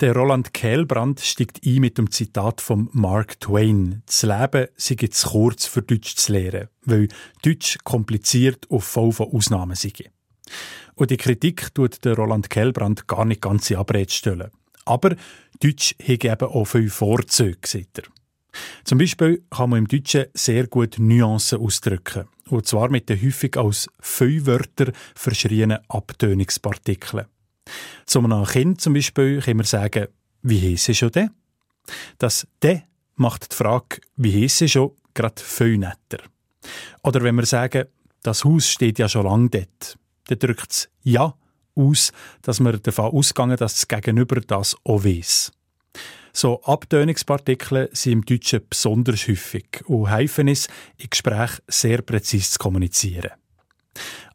Der 0.00 0.14
Roland 0.14 0.52
Kehlbrand 0.52 1.20
steigt 1.20 1.64
ein 1.64 1.80
mit 1.80 1.96
dem 1.96 2.10
Zitat 2.10 2.60
von 2.60 2.90
Mark 2.92 3.40
Twain. 3.40 4.02
Das 4.04 4.24
Leben 4.24 4.68
sei 4.76 4.96
zu 5.10 5.28
kurz 5.30 5.64
für 5.64 5.80
Deutsch 5.80 6.16
zu 6.16 6.32
lernen, 6.32 6.68
weil 6.82 7.08
Deutsch 7.42 7.78
kompliziert 7.82 8.66
und 8.66 8.82
voll 8.82 9.12
von 9.12 9.32
Ausnahmen 9.32 9.74
sei. 9.74 9.92
Und 10.96 11.10
die 11.10 11.16
Kritik 11.16 11.74
tut 11.74 12.04
der 12.04 12.14
Roland 12.14 12.50
Kehlbrand 12.50 13.08
gar 13.08 13.24
nicht 13.24 13.40
ganz 13.40 13.70
in 13.70 13.78
Abrede 13.78 14.12
stellen. 14.12 14.50
Aber 14.84 15.16
Deutsch 15.60 15.94
hat 15.98 16.24
eben 16.24 16.48
auch 16.48 16.64
viele 16.66 16.90
Vorzüge, 16.90 17.58
sagt 17.66 17.98
er. 17.98 18.15
Zum 18.84 18.98
Beispiel 18.98 19.42
kann 19.50 19.70
man 19.70 19.80
im 19.80 19.88
Deutschen 19.88 20.26
sehr 20.34 20.66
gut 20.66 20.98
Nuancen 20.98 21.60
ausdrücken. 21.60 22.28
Und 22.48 22.66
zwar 22.66 22.88
mit 22.90 23.08
den 23.08 23.20
häufig 23.20 23.56
als 23.56 23.88
Füllwörter 24.00 24.92
verschrienen 25.14 25.78
Abtönungspartikeln. 25.88 27.26
Zu 28.06 28.20
einem 28.20 28.44
Kind 28.44 28.80
zum 28.80 28.94
Beispiel 28.94 29.40
kann 29.40 29.56
man 29.56 29.66
sagen, 29.66 30.06
wie 30.42 30.72
heisst 30.72 30.88
es 30.88 30.98
schon 30.98 31.10
denn? 31.10 31.30
Das 32.18 32.46
«de» 32.62 32.82
macht 33.16 33.52
die 33.52 33.56
Frage, 33.56 34.00
wie 34.16 34.42
heisst 34.42 34.62
es 34.62 34.72
schon, 34.72 34.92
gerade 35.14 35.42
viel 35.42 35.78
netter. 35.78 36.22
Oder 37.02 37.22
wenn 37.22 37.34
wir 37.36 37.46
sagen, 37.46 37.86
das 38.22 38.44
Haus 38.44 38.68
steht 38.68 38.98
ja 38.98 39.08
schon 39.08 39.24
lange 39.24 39.50
dort, 39.50 39.98
dann 40.28 40.38
drückt 40.38 40.70
es 40.70 40.88
«ja» 41.02 41.34
aus, 41.74 42.12
dass 42.42 42.60
wir 42.60 42.78
davon 42.78 43.12
ausgehen, 43.12 43.56
dass 43.56 43.74
das 43.74 43.88
Gegenüber 43.88 44.40
das 44.40 44.76
auch 44.84 45.04
weiss. 45.04 45.52
So 46.36 46.60
Abtönungspartikel 46.64 47.88
sind 47.94 48.12
im 48.12 48.24
Deutschen 48.26 48.60
besonders 48.68 49.26
häufig 49.26 49.82
und 49.86 50.10
helfen 50.10 50.48
es, 50.48 50.68
im 50.98 51.08
Gespräch 51.08 51.52
sehr 51.66 52.02
präzise 52.02 52.50
zu 52.50 52.58
kommunizieren. 52.58 53.30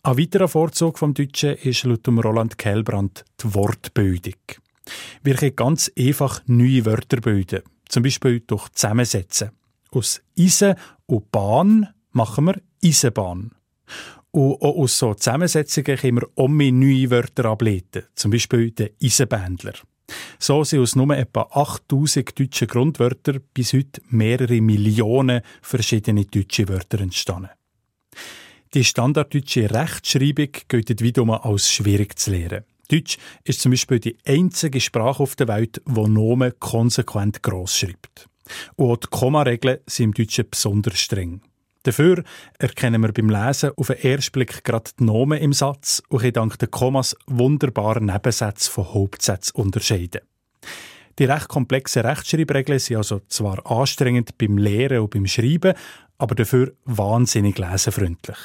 Ein 0.01 0.17
weiterer 0.17 0.47
Vorzug 0.47 0.97
vom 0.97 1.13
Deutschen 1.13 1.57
ist 1.57 1.83
laut 1.83 2.07
Roland 2.07 2.57
Kellbrand 2.57 3.23
die 3.39 3.53
Wortbildung. 3.53 4.33
Wir 5.21 5.35
können 5.35 5.55
ganz 5.55 5.91
einfach 5.95 6.41
neue 6.47 6.87
Wörter 6.87 7.21
bilden, 7.21 7.61
zum 7.87 8.01
Beispiel 8.01 8.39
durch 8.47 8.69
Zusammensetzen. 8.69 9.51
Aus 9.91 10.23
Eisen 10.35 10.73
und 11.05 11.31
Bahn 11.31 11.87
machen 12.13 12.45
wir 12.45 12.59
Eisenbahn. 12.83 13.51
Und 14.31 14.53
auch 14.55 14.75
aus 14.75 14.97
so 14.97 15.13
Zusammensetzungen 15.13 15.97
können 15.97 16.21
wir 16.35 16.47
mehr 16.49 16.71
neue 16.71 17.11
Wörter 17.11 17.45
ableiten, 17.45 18.05
zum 18.15 18.31
Beispiel 18.31 18.71
den 18.71 18.89
Eisenbändler. 18.99 19.73
So 20.39 20.63
sind 20.63 20.81
aus 20.81 20.95
nur 20.95 21.15
etwa 21.15 21.47
8000 21.51 22.39
deutschen 22.39 22.67
Grundwörtern 22.67 23.41
bis 23.53 23.73
heute 23.73 24.01
mehrere 24.09 24.61
Millionen 24.61 25.41
verschiedene 25.61 26.25
deutsche 26.25 26.67
Wörter 26.67 26.99
entstanden. 26.99 27.49
Die 28.73 28.83
standarddeutsche 28.83 29.69
Rechtschreibung 29.69 30.49
gilt 30.67 31.01
wiederum 31.01 31.31
als 31.31 31.69
schwierig 31.69 32.17
zu 32.17 32.31
lernen. 32.31 32.63
Deutsch 32.89 33.17
ist 33.43 33.61
zum 33.61 33.71
Beispiel 33.71 33.99
die 33.99 34.17
einzige 34.25 34.79
Sprache 34.79 35.23
auf 35.23 35.35
der 35.35 35.47
Welt, 35.47 35.81
die 35.85 36.09
Nomen 36.09 36.53
konsequent 36.59 37.41
gross 37.41 37.77
schreibt. 37.77 38.27
Und 38.75 38.91
auch 38.91 38.97
die 38.97 39.07
Kommaregeln 39.07 39.79
sind 39.87 40.05
im 40.05 40.13
Deutschen 40.13 40.49
besonders 40.49 40.99
streng. 40.99 41.41
Dafür 41.83 42.23
erkennen 42.59 43.01
wir 43.01 43.11
beim 43.11 43.29
Lesen 43.29 43.71
auf 43.75 43.87
den 43.87 43.97
ersten 43.97 44.31
Blick 44.33 44.63
gerade 44.63 44.91
die 44.99 45.03
Nomen 45.03 45.39
im 45.39 45.53
Satz 45.53 46.03
und 46.09 46.21
können 46.21 46.33
dank 46.33 46.59
der 46.59 46.67
Kommas 46.67 47.15
wunderbar 47.25 47.99
Nebensätze 47.99 48.69
von 48.69 48.93
Hauptsätzen 48.93 49.55
unterscheiden. 49.55 50.21
Die 51.17 51.25
recht 51.25 51.47
komplexen 51.47 52.05
Rechtschreibregeln 52.05 52.79
sind 52.79 52.97
also 52.97 53.21
zwar 53.27 53.65
anstrengend 53.69 54.37
beim 54.37 54.57
Lehren 54.57 54.99
und 54.99 55.09
beim 55.09 55.25
Schreiben, 55.25 55.73
aber 56.17 56.35
dafür 56.35 56.73
wahnsinnig 56.85 57.57
lesenfreundlich. 57.57 58.37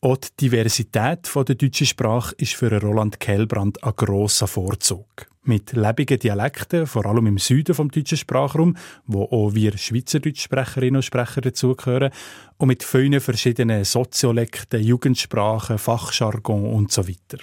Auch 0.00 0.16
die 0.16 0.28
Diversität 0.40 1.30
der 1.34 1.54
deutschen 1.54 1.86
Sprache 1.86 2.34
ist 2.38 2.54
für 2.54 2.80
Roland 2.80 3.20
Kellbrand 3.20 3.82
ein 3.82 3.92
grosser 3.94 4.46
Vorzug. 4.46 5.26
Mit 5.46 5.72
lebigen 5.72 6.18
Dialekten, 6.18 6.86
vor 6.86 7.06
allem 7.06 7.28
im 7.28 7.38
Süden 7.38 7.74
vom 7.74 7.88
deutschen 7.88 8.18
Sprachraum, 8.18 8.76
wo 9.06 9.22
auch 9.22 9.54
wir 9.54 9.78
Schweizerdeutschsprecherinnen 9.78 10.96
und 10.96 11.04
Sprecher 11.04 11.40
dazugehören, 11.40 12.10
und 12.56 12.66
mit 12.66 12.82
vielen 12.82 13.20
verschiedenen 13.20 13.84
Soziolekten, 13.84 14.82
Jugendsprachen, 14.82 15.78
Fachjargon 15.78 16.64
und 16.64 16.90
so 16.90 17.06
weiter. 17.08 17.38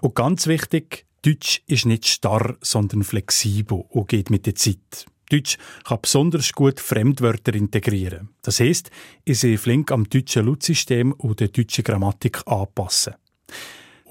Und 0.00 0.16
ganz 0.16 0.48
wichtig, 0.48 1.06
Deutsch 1.22 1.62
ist 1.68 1.86
nicht 1.86 2.08
starr, 2.08 2.56
sondern 2.62 3.04
flexibel 3.04 3.84
und 3.90 4.08
geht 4.08 4.30
mit 4.30 4.46
der 4.46 4.56
Zeit. 4.56 5.06
Deutsch 5.30 5.56
kann 5.84 5.98
besonders 6.02 6.52
gut 6.52 6.80
Fremdwörter 6.80 7.54
integrieren. 7.54 8.30
Das 8.42 8.58
heisst, 8.58 8.90
ich 9.24 9.38
sehe 9.38 9.58
flink 9.58 9.92
am 9.92 10.08
deutschen 10.08 10.46
Lautsystem 10.46 11.12
und 11.12 11.38
der 11.38 11.48
deutschen 11.48 11.84
Grammatik 11.84 12.42
anpassen. 12.46 13.14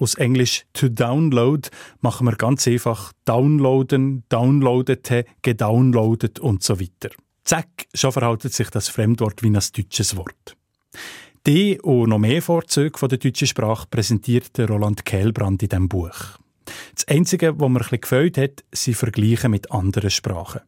Aus 0.00 0.14
Englisch 0.14 0.64
to 0.72 0.88
download 0.88 1.68
machen 2.00 2.26
wir 2.26 2.34
ganz 2.34 2.66
einfach 2.66 3.12
downloaden, 3.26 4.24
downloadete, 4.30 5.26
gedownloadet 5.42 6.38
und 6.38 6.62
so 6.62 6.80
weiter. 6.80 7.10
Zack, 7.44 7.86
schon 7.92 8.12
verhaltet 8.12 8.54
sich 8.54 8.70
das 8.70 8.88
Fremdwort 8.88 9.42
wie 9.42 9.50
ein 9.50 9.60
deutsches 9.76 10.16
Wort. 10.16 10.56
Die 11.46 11.78
und 11.80 12.08
noch 12.08 12.18
mehr 12.18 12.40
Vorzüge 12.40 13.08
der 13.08 13.18
deutschen 13.18 13.46
Sprache 13.46 13.88
präsentiert 13.90 14.58
Roland 14.58 15.04
Kehlbrand 15.04 15.62
in 15.62 15.68
diesem 15.68 15.88
Buch. 15.88 16.38
Das 16.94 17.06
Einzige, 17.06 17.60
was 17.60 17.68
mir 17.68 17.92
ein 17.92 18.00
gefällt 18.00 18.38
hat, 18.38 18.64
sind 18.72 18.96
Vergleiche 18.96 19.50
mit 19.50 19.70
anderen 19.70 20.10
Sprachen. 20.10 20.60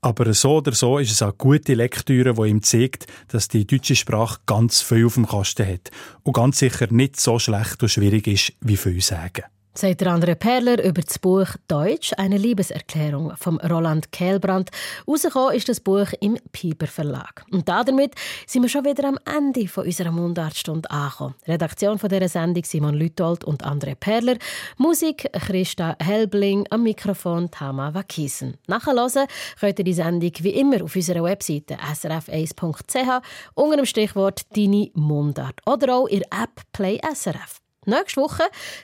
Aber 0.00 0.32
so 0.32 0.58
oder 0.58 0.72
so 0.72 0.98
ist 0.98 1.10
es 1.10 1.22
eine 1.22 1.32
gute 1.32 1.74
Lektüre, 1.74 2.34
die 2.34 2.48
ihm 2.48 2.62
zeigt, 2.62 3.06
dass 3.28 3.48
die 3.48 3.66
deutsche 3.66 3.96
Sprache 3.96 4.40
ganz 4.46 4.80
viel 4.80 5.06
auf 5.06 5.14
dem 5.14 5.26
Kasten 5.26 5.66
hat. 5.66 5.90
Und 6.22 6.34
ganz 6.34 6.58
sicher 6.58 6.86
nicht 6.90 7.20
so 7.20 7.38
schlecht 7.38 7.82
und 7.82 7.88
schwierig 7.88 8.26
ist, 8.26 8.52
wie 8.60 8.76
viele 8.76 9.00
sagen 9.00 9.44
sagt 9.78 10.00
der 10.00 10.08
andere 10.08 10.34
Perler 10.34 10.82
über 10.82 11.02
das 11.02 11.20
Buch 11.20 11.46
Deutsch, 11.68 12.12
eine 12.16 12.36
Liebeserklärung 12.36 13.36
vom 13.36 13.58
Roland 13.58 14.10
Kehlbrand. 14.10 14.70
Rausgekommen 15.06 15.54
ist 15.54 15.68
das 15.68 15.78
Buch 15.78 16.08
im 16.18 16.36
Piper 16.50 16.88
Verlag. 16.88 17.44
Und 17.52 17.68
damit 17.68 18.16
sind 18.44 18.62
wir 18.62 18.68
schon 18.68 18.84
wieder 18.84 19.06
am 19.06 19.20
Ende 19.24 19.68
von 19.68 19.86
unserer 19.86 20.10
Mundartstunde 20.10 20.90
angekommen. 20.90 21.36
Redaktion 21.46 21.98
von 21.98 22.08
dieser 22.08 22.28
Sendung 22.28 22.64
Simon 22.64 22.94
Lütold 22.94 23.44
und 23.44 23.64
André 23.64 23.94
Perler. 23.94 24.36
Musik 24.78 25.30
Christa 25.32 25.94
Helbling, 26.02 26.66
am 26.70 26.82
Mikrofon 26.82 27.48
Tama 27.48 27.94
Wakisen. 27.94 28.56
Nachhören 28.66 29.28
könnt 29.60 29.78
ihr 29.78 29.84
die 29.84 29.94
Sendung 29.94 30.32
wie 30.40 30.54
immer 30.54 30.82
auf 30.82 30.96
unserer 30.96 31.22
Webseite 31.22 31.76
srf1.ch 31.76 33.22
unter 33.54 33.76
dem 33.76 33.86
Stichwort 33.86 34.40
«Deine 34.56 34.90
Mundart» 34.94 35.60
oder 35.66 35.94
auch 35.94 36.06
in 36.08 36.20
der 36.20 36.42
App 36.42 36.62
Play 36.72 36.98
SRF. 37.14 37.60
Nächste 37.88 38.20
Woche 38.20 38.42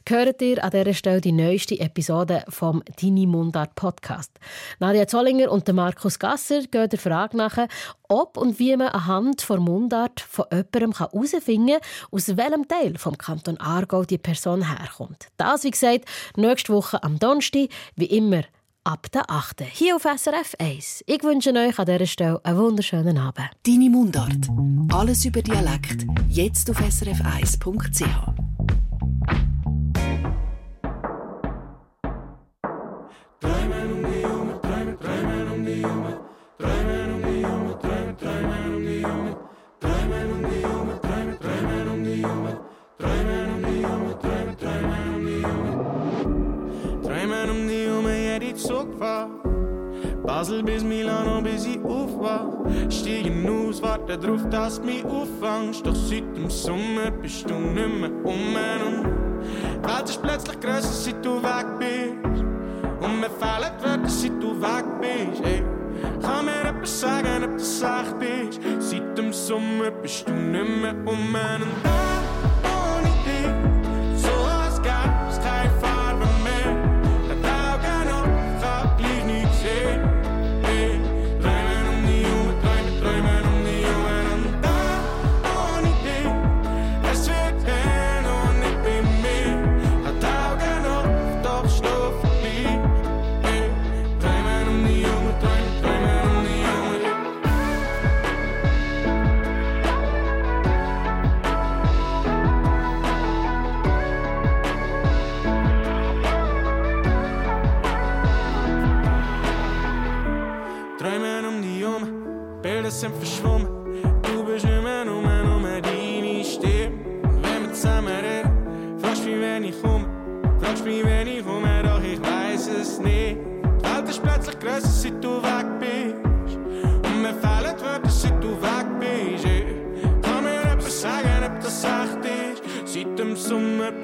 hört 0.08 0.40
ihr 0.40 0.64
an 0.64 0.70
dieser 0.70 0.94
Stelle 0.94 1.20
die 1.20 1.32
neueste 1.32 1.78
Episode 1.78 2.42
vom 2.48 2.82
Dini 3.02 3.26
Mundart 3.26 3.74
Podcast. 3.74 4.30
Nadia 4.78 5.06
Zollinger 5.06 5.52
und 5.52 5.70
Markus 5.74 6.18
Gasser 6.18 6.62
gehen 6.62 6.88
der 6.88 6.98
Frage 6.98 7.36
nach, 7.36 7.58
ob 8.08 8.38
und 8.38 8.58
wie 8.58 8.74
man 8.74 8.88
anhand 8.88 9.42
von 9.42 9.60
Mundart 9.60 10.20
von 10.20 10.46
jemandem 10.50 10.96
herausfinden 10.96 11.80
kann, 11.80 12.08
aus 12.12 12.34
welchem 12.34 12.66
Teil 12.66 12.96
vom 12.96 13.18
Kanton 13.18 13.60
Aargau 13.60 14.04
die 14.04 14.16
Person 14.16 14.66
herkommt. 14.74 15.26
Das, 15.36 15.64
wie 15.64 15.70
gesagt, 15.72 16.06
nächste 16.36 16.72
Woche 16.72 17.02
am 17.02 17.18
Donnerstag, 17.18 17.68
wie 17.96 18.06
immer 18.06 18.44
ab 18.84 19.10
der 19.12 19.30
8. 19.30 19.62
hier 19.62 19.96
auf 19.96 20.02
SRF 20.02 20.54
1. 20.58 21.04
Ich 21.06 21.22
wünsche 21.22 21.52
euch 21.54 21.78
an 21.78 21.86
dieser 21.86 22.06
Stelle 22.06 22.40
einen 22.44 22.58
wunderschönen 22.58 23.18
Abend. 23.18 23.48
Deine 23.66 23.90
Mundart. 23.90 24.48
Alles 24.92 25.24
über 25.24 25.42
Dialekt. 25.42 26.06
Jetzt 26.28 26.70
auf 26.70 26.80
srf1.ch. 26.80 28.04
Basel 50.44 50.62
bis 50.62 50.84
Milano, 50.84 51.40
bis 51.40 51.64
ich 51.64 51.82
aufwach. 51.82 52.52
Steigen 52.90 53.48
aus, 53.48 53.80
warte 53.80 54.18
drauf, 54.18 54.42
dass 54.50 54.78
du 54.78 54.84
mich 54.84 55.02
auffangst. 55.02 55.86
Doch 55.86 55.94
seit 55.94 56.36
dem 56.36 56.50
Sommer 56.50 57.10
bist 57.10 57.48
du 57.48 57.54
nicht 57.54 57.74
mehr 57.74 58.10
um 58.24 58.54
und 58.54 59.06
die 59.82 59.88
Welt 59.88 60.06
ist 60.06 60.22
plötzlich 60.22 60.60
grösser, 60.60 60.92
seit 60.92 61.24
du 61.24 61.42
weg 61.42 61.66
bist. 61.78 62.44
Und 63.00 63.20
mir 63.20 63.30
fehlen 63.30 63.72
die 63.78 63.84
Wörter, 63.84 64.08
seit 64.10 64.42
du 64.42 64.60
weg 64.60 64.84
bist. 65.00 65.42
Ey. 65.46 65.62
Kann 66.20 66.44
mir 66.44 66.68
etwas 66.68 67.00
sagen, 67.00 67.44
ob 67.44 67.56
du 67.56 67.62
echt 67.62 68.18
bist? 68.18 68.90
Seit 68.90 69.16
dem 69.16 69.32
Sommer 69.32 69.90
bist 70.02 70.28
du 70.28 70.32
nicht 70.34 70.82
mehr 70.82 70.94
um 71.06 71.34
und 71.34 72.33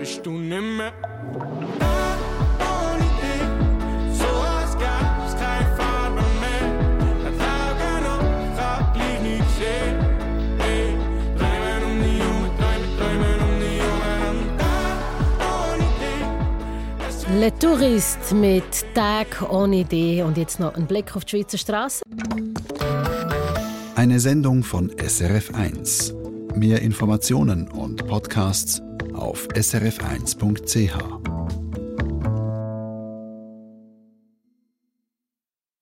bist 0.00 0.24
du 0.24 0.30
nicht 0.30 0.62
mehr. 0.62 0.92
Le 17.38 17.58
Tourist 17.58 18.32
mit 18.34 18.62
Tag 18.94 19.26
ohne 19.50 19.80
Idee 19.80 20.22
und 20.22 20.38
jetzt 20.38 20.60
noch 20.60 20.74
ein 20.74 20.86
Blick 20.86 21.14
auf 21.14 21.26
die 21.26 21.36
Schweizer 21.36 21.58
Straße. 21.58 22.02
Eine 23.96 24.18
Sendung 24.18 24.62
von 24.62 24.90
SRF1. 24.92 26.14
Mehr 26.54 26.80
Informationen 26.80 27.68
und 27.68 28.06
Podcasts 28.06 28.82
auf 29.20 29.46
srf1.ch. 29.48 31.19